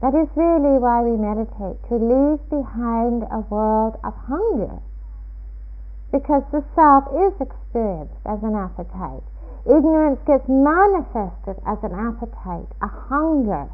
That 0.01 0.15
is 0.15 0.29
really 0.35 0.79
why 0.79 1.01
we 1.01 1.17
meditate, 1.17 1.83
to 1.89 1.95
leave 1.95 2.39
behind 2.49 3.23
a 3.27 3.43
world 3.49 3.97
of 4.03 4.13
hunger. 4.29 4.79
Because 6.11 6.43
the 6.51 6.63
self 6.75 7.11
is 7.11 7.33
experienced 7.41 8.23
as 8.23 8.39
an 8.43 8.55
appetite. 8.55 9.25
Ignorance 9.65 10.21
gets 10.23 10.47
manifested 10.47 11.59
as 11.67 11.79
an 11.83 11.91
appetite, 11.91 12.71
a 12.79 12.87
hunger, 12.87 13.67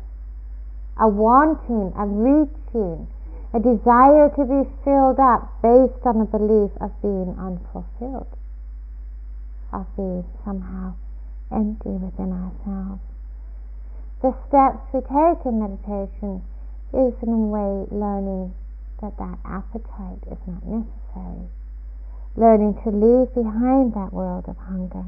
a 0.98 1.08
wanting, 1.08 1.94
a 1.94 2.06
reaching, 2.08 3.06
a 3.54 3.60
desire 3.60 4.34
to 4.34 4.44
be 4.50 4.66
filled 4.84 5.20
up 5.20 5.62
based 5.62 6.02
on 6.06 6.22
a 6.22 6.26
belief 6.26 6.72
of 6.82 6.90
being 7.04 7.38
unfulfilled, 7.38 8.34
of 9.72 9.86
being 9.96 10.26
somehow 10.44 10.94
empty 11.52 11.94
within 12.02 12.34
ourselves. 12.34 13.02
The 14.26 14.34
steps 14.48 14.82
we 14.90 15.02
take 15.02 15.46
in 15.46 15.62
meditation 15.62 16.42
is 16.94 17.14
in 17.22 17.30
a 17.30 17.46
way 17.54 17.86
learning 17.92 18.56
that 19.02 19.18
that 19.18 19.38
appetite 19.46 20.24
is 20.32 20.40
not 20.48 20.66
necessary, 20.66 21.46
learning 22.36 22.82
to 22.82 22.90
leave 22.90 23.36
behind 23.36 23.94
that 23.94 24.14
world 24.14 24.46
of 24.48 24.58
hunger. 24.58 25.06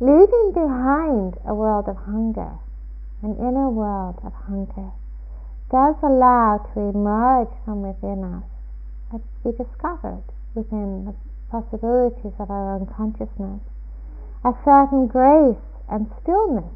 Leaving 0.00 0.52
behind 0.54 1.36
a 1.44 1.54
world 1.54 1.86
of 1.86 1.96
hunger, 1.96 2.52
an 3.22 3.36
inner 3.36 3.68
world 3.68 4.18
of 4.24 4.32
hunger, 4.32 4.90
does 5.72 5.96
allow 6.02 6.58
to 6.74 6.80
emerge 6.80 7.48
from 7.64 7.80
within 7.80 8.22
us 8.22 8.44
uh, 9.10 9.16
and 9.16 9.22
be 9.42 9.50
discovered 9.56 10.22
within 10.54 11.06
the 11.06 11.14
possibilities 11.50 12.32
of 12.38 12.50
our 12.50 12.76
own 12.76 12.86
consciousness 12.86 13.60
a 14.44 14.52
certain 14.64 15.06
grace 15.06 15.62
and 15.88 16.10
stillness, 16.20 16.74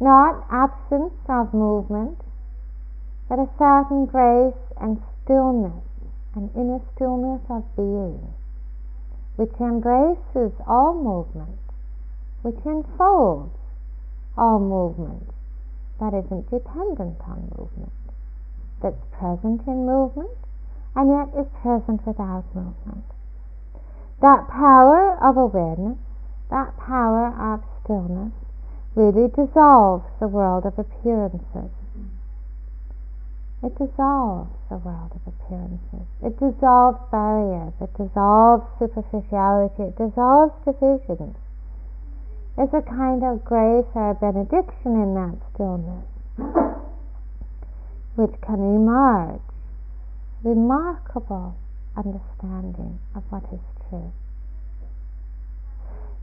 not 0.00 0.46
absence 0.50 1.12
of 1.28 1.52
movement, 1.52 2.18
but 3.28 3.38
a 3.38 3.50
certain 3.58 4.06
grace 4.06 4.62
and 4.80 5.02
stillness, 5.24 5.82
an 6.36 6.50
inner 6.54 6.80
stillness 6.94 7.42
of 7.50 7.64
being, 7.74 8.32
which 9.36 9.52
embraces 9.60 10.52
all 10.68 10.94
movement, 10.94 11.58
which 12.42 12.64
enfolds 12.64 13.58
all 14.38 14.60
movement, 14.60 15.28
that 16.02 16.18
isn't 16.18 16.50
dependent 16.50 17.14
on 17.30 17.46
movement, 17.56 17.94
that's 18.82 19.06
present 19.14 19.62
in 19.68 19.86
movement 19.86 20.34
and 20.96 21.06
yet 21.08 21.30
is 21.38 21.46
present 21.62 22.04
without 22.04 22.42
movement. 22.52 23.06
That 24.20 24.48
power 24.50 25.14
of 25.22 25.36
awareness, 25.36 25.98
that 26.50 26.76
power 26.76 27.30
of 27.30 27.62
stillness, 27.84 28.34
really 28.96 29.30
dissolves 29.30 30.04
the 30.18 30.26
world 30.26 30.66
of 30.66 30.76
appearances. 30.76 31.70
It 33.62 33.78
dissolves 33.78 34.50
the 34.68 34.82
world 34.82 35.14
of 35.14 35.22
appearances. 35.22 36.10
It 36.20 36.34
dissolves 36.34 36.98
barriers. 37.12 37.74
It 37.80 37.94
dissolves 37.94 38.66
superficiality. 38.80 39.84
It 39.84 39.96
dissolves 39.96 40.52
divisions 40.66 41.36
is 42.58 42.68
a 42.74 42.82
kind 42.82 43.24
of 43.24 43.44
grace 43.44 43.88
or 43.94 44.10
a 44.10 44.14
benediction 44.14 44.92
in 44.92 45.14
that 45.16 45.36
stillness, 45.54 46.04
which 48.16 48.34
can 48.42 48.60
emerge 48.60 49.40
remarkable 50.44 51.56
understanding 51.96 52.98
of 53.14 53.22
what 53.30 53.44
is 53.52 53.60
true. 53.88 54.12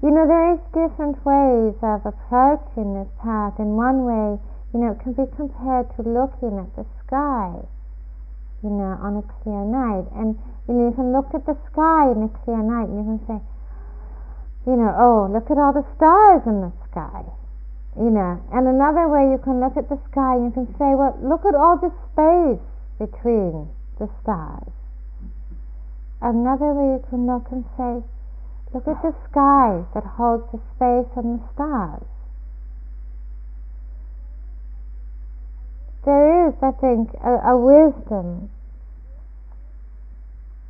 You 0.02 0.12
know, 0.12 0.28
there 0.28 0.54
is 0.54 0.60
different 0.72 1.20
ways 1.26 1.76
of 1.82 2.06
approaching 2.06 2.94
this 2.94 3.12
path. 3.20 3.60
In 3.60 3.76
one 3.76 4.06
way, 4.06 4.40
you 4.72 4.80
know, 4.80 4.92
it 4.96 5.00
can 5.04 5.12
be 5.12 5.28
compared 5.36 5.92
to 5.98 6.08
looking 6.08 6.56
at 6.56 6.72
the 6.78 6.86
sky, 7.04 7.68
you 8.64 8.70
know, 8.70 8.96
on 9.02 9.18
a 9.18 9.26
clear 9.42 9.66
night. 9.66 10.08
And 10.16 10.40
you 10.70 10.74
know, 10.76 10.88
you 10.88 10.96
can 10.96 11.12
look 11.12 11.34
at 11.34 11.46
the 11.46 11.58
sky 11.74 12.12
in 12.16 12.24
a 12.24 12.32
clear 12.46 12.64
night 12.64 12.88
and 12.88 12.98
you 13.02 13.18
can 13.18 13.22
say, 13.28 13.40
you 14.68 14.76
know, 14.76 14.92
oh, 14.98 15.30
look 15.32 15.50
at 15.50 15.58
all 15.58 15.74
the 15.74 15.86
stars 15.96 16.44
in 16.46 16.62
the 16.62 16.72
sky. 16.92 17.24
You 17.98 18.10
know, 18.12 18.40
and 18.54 18.68
another 18.68 19.08
way 19.10 19.32
you 19.32 19.40
can 19.44 19.60
look 19.60 19.76
at 19.76 19.90
the 19.90 20.00
sky, 20.12 20.36
you 20.36 20.52
can 20.54 20.68
say, 20.78 20.96
well, 20.96 21.18
look 21.22 21.44
at 21.46 21.56
all 21.56 21.76
the 21.76 21.92
space 22.12 22.64
between 23.00 23.68
the 23.98 24.08
stars. 24.22 24.72
Another 26.22 26.72
way 26.74 27.00
you 27.00 27.04
can 27.10 27.26
look 27.26 27.48
and 27.52 27.66
say, 27.76 28.04
look 28.74 28.88
at 28.88 29.02
the 29.02 29.16
sky 29.32 29.84
that 29.94 30.06
holds 30.06 30.46
the 30.52 30.60
space 30.76 31.12
and 31.16 31.40
the 31.40 31.44
stars. 31.54 32.06
There 36.06 36.48
is, 36.48 36.54
I 36.62 36.72
think, 36.72 37.10
a, 37.24 37.52
a 37.52 37.58
wisdom, 37.58 38.50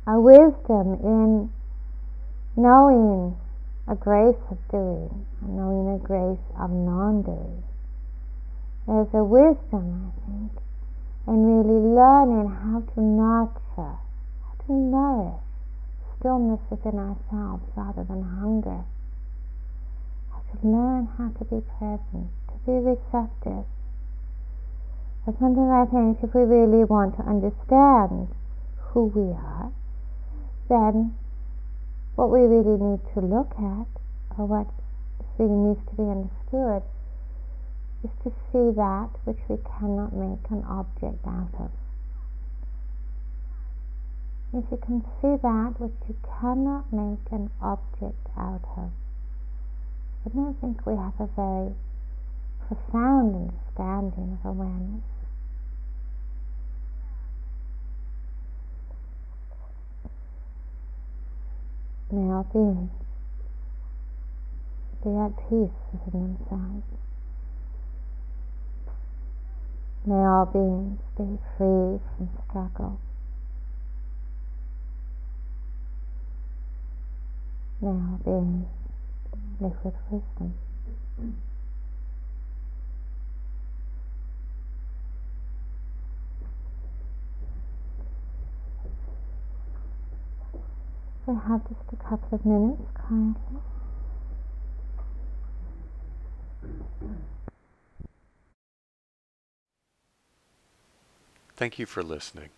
a 0.06 0.18
wisdom 0.18 0.98
in 1.02 1.50
knowing 2.56 3.36
a 3.90 3.96
grace 3.96 4.38
of 4.50 4.58
doing, 4.70 5.26
knowing 5.42 5.94
a 5.94 5.98
grace 5.98 6.46
of 6.60 6.70
non-doing. 6.70 7.62
There's 8.86 9.12
a 9.12 9.24
wisdom, 9.24 10.06
I 10.06 10.30
think, 10.30 10.52
in 11.26 11.44
really 11.44 11.82
learning 11.82 12.48
how 12.48 12.86
to 12.94 13.00
nurture, 13.00 13.98
how 14.46 14.54
to 14.66 14.72
nourish 14.72 15.42
stillness 16.20 16.60
within 16.70 16.98
ourselves 16.98 17.64
rather 17.74 18.04
than 18.04 18.22
hunger. 18.22 18.84
How 20.30 20.40
to 20.52 20.66
learn 20.66 21.08
how 21.16 21.30
to 21.30 21.44
be 21.44 21.60
present, 21.78 22.28
to 22.48 22.54
be 22.66 22.72
receptive. 22.72 23.64
But 25.24 25.38
sometimes 25.40 25.72
I 25.72 25.84
think 25.90 26.18
if 26.22 26.34
we 26.34 26.42
really 26.42 26.84
want 26.84 27.16
to 27.16 27.22
understand 27.24 28.28
who 28.92 29.06
we 29.06 29.32
are, 29.32 29.72
then 30.68 31.16
what 32.16 32.30
we 32.30 32.40
really 32.40 32.76
need 32.78 33.00
to 33.14 33.20
look 33.20 33.52
at, 33.58 33.86
or 34.38 34.46
what 34.46 34.66
really 35.38 35.56
needs 35.56 35.80
to 35.88 35.94
be 35.96 36.02
understood, 36.02 36.82
is 38.04 38.10
to 38.24 38.30
see 38.52 38.70
that 38.76 39.10
which 39.24 39.40
we 39.48 39.56
cannot 39.78 40.12
make 40.14 40.50
an 40.50 40.64
object 40.64 41.26
out 41.26 41.54
of. 41.58 41.70
If 44.52 44.64
you 44.70 44.78
can 44.78 45.04
see 45.20 45.36
that 45.40 45.74
which 45.78 45.94
you 46.08 46.16
cannot 46.40 46.92
make 46.92 47.30
an 47.30 47.50
object 47.62 48.26
out 48.36 48.64
of, 48.76 48.90
I 50.26 50.52
think 50.60 50.84
we 50.84 50.96
have 50.96 51.18
a 51.20 51.28
very 51.36 51.74
profound 52.66 53.50
understanding 53.50 54.38
of 54.42 54.50
awareness. 54.50 55.09
May 62.12 62.32
all 62.32 62.42
beings 62.52 62.90
be 65.04 65.10
at 65.10 65.30
peace 65.48 65.70
within 65.92 66.34
themselves. 66.34 66.82
May 70.04 70.14
all 70.14 70.46
beings 70.46 70.98
be 71.16 71.38
free 71.56 72.00
from 72.16 72.30
struggle. 72.48 72.98
May 77.80 77.88
all 77.88 78.18
beings 78.24 78.66
live 79.60 79.76
with 79.84 79.94
wisdom. 80.10 80.54
We 91.26 91.34
have 91.34 91.62
just 91.68 91.92
a 91.92 91.96
couple 91.96 92.38
of 92.38 92.44
minutes 92.44 92.82
quietly. 92.94 93.60
Thank 101.56 101.78
you 101.78 101.86
for 101.86 102.02
listening. 102.02 102.48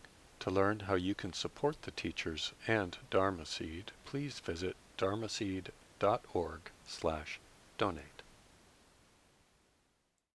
To 0.40 0.50
learn 0.50 0.80
how 0.80 0.94
you 0.94 1.14
can 1.14 1.32
support 1.32 1.82
the 1.82 1.90
teachers 1.90 2.52
and 2.66 2.96
Dharma 3.10 3.46
Seed, 3.46 3.92
please 4.04 4.38
visit 4.38 4.76
dharmaseed.org 4.96 6.60
slash 6.86 7.40
donate. 7.78 8.21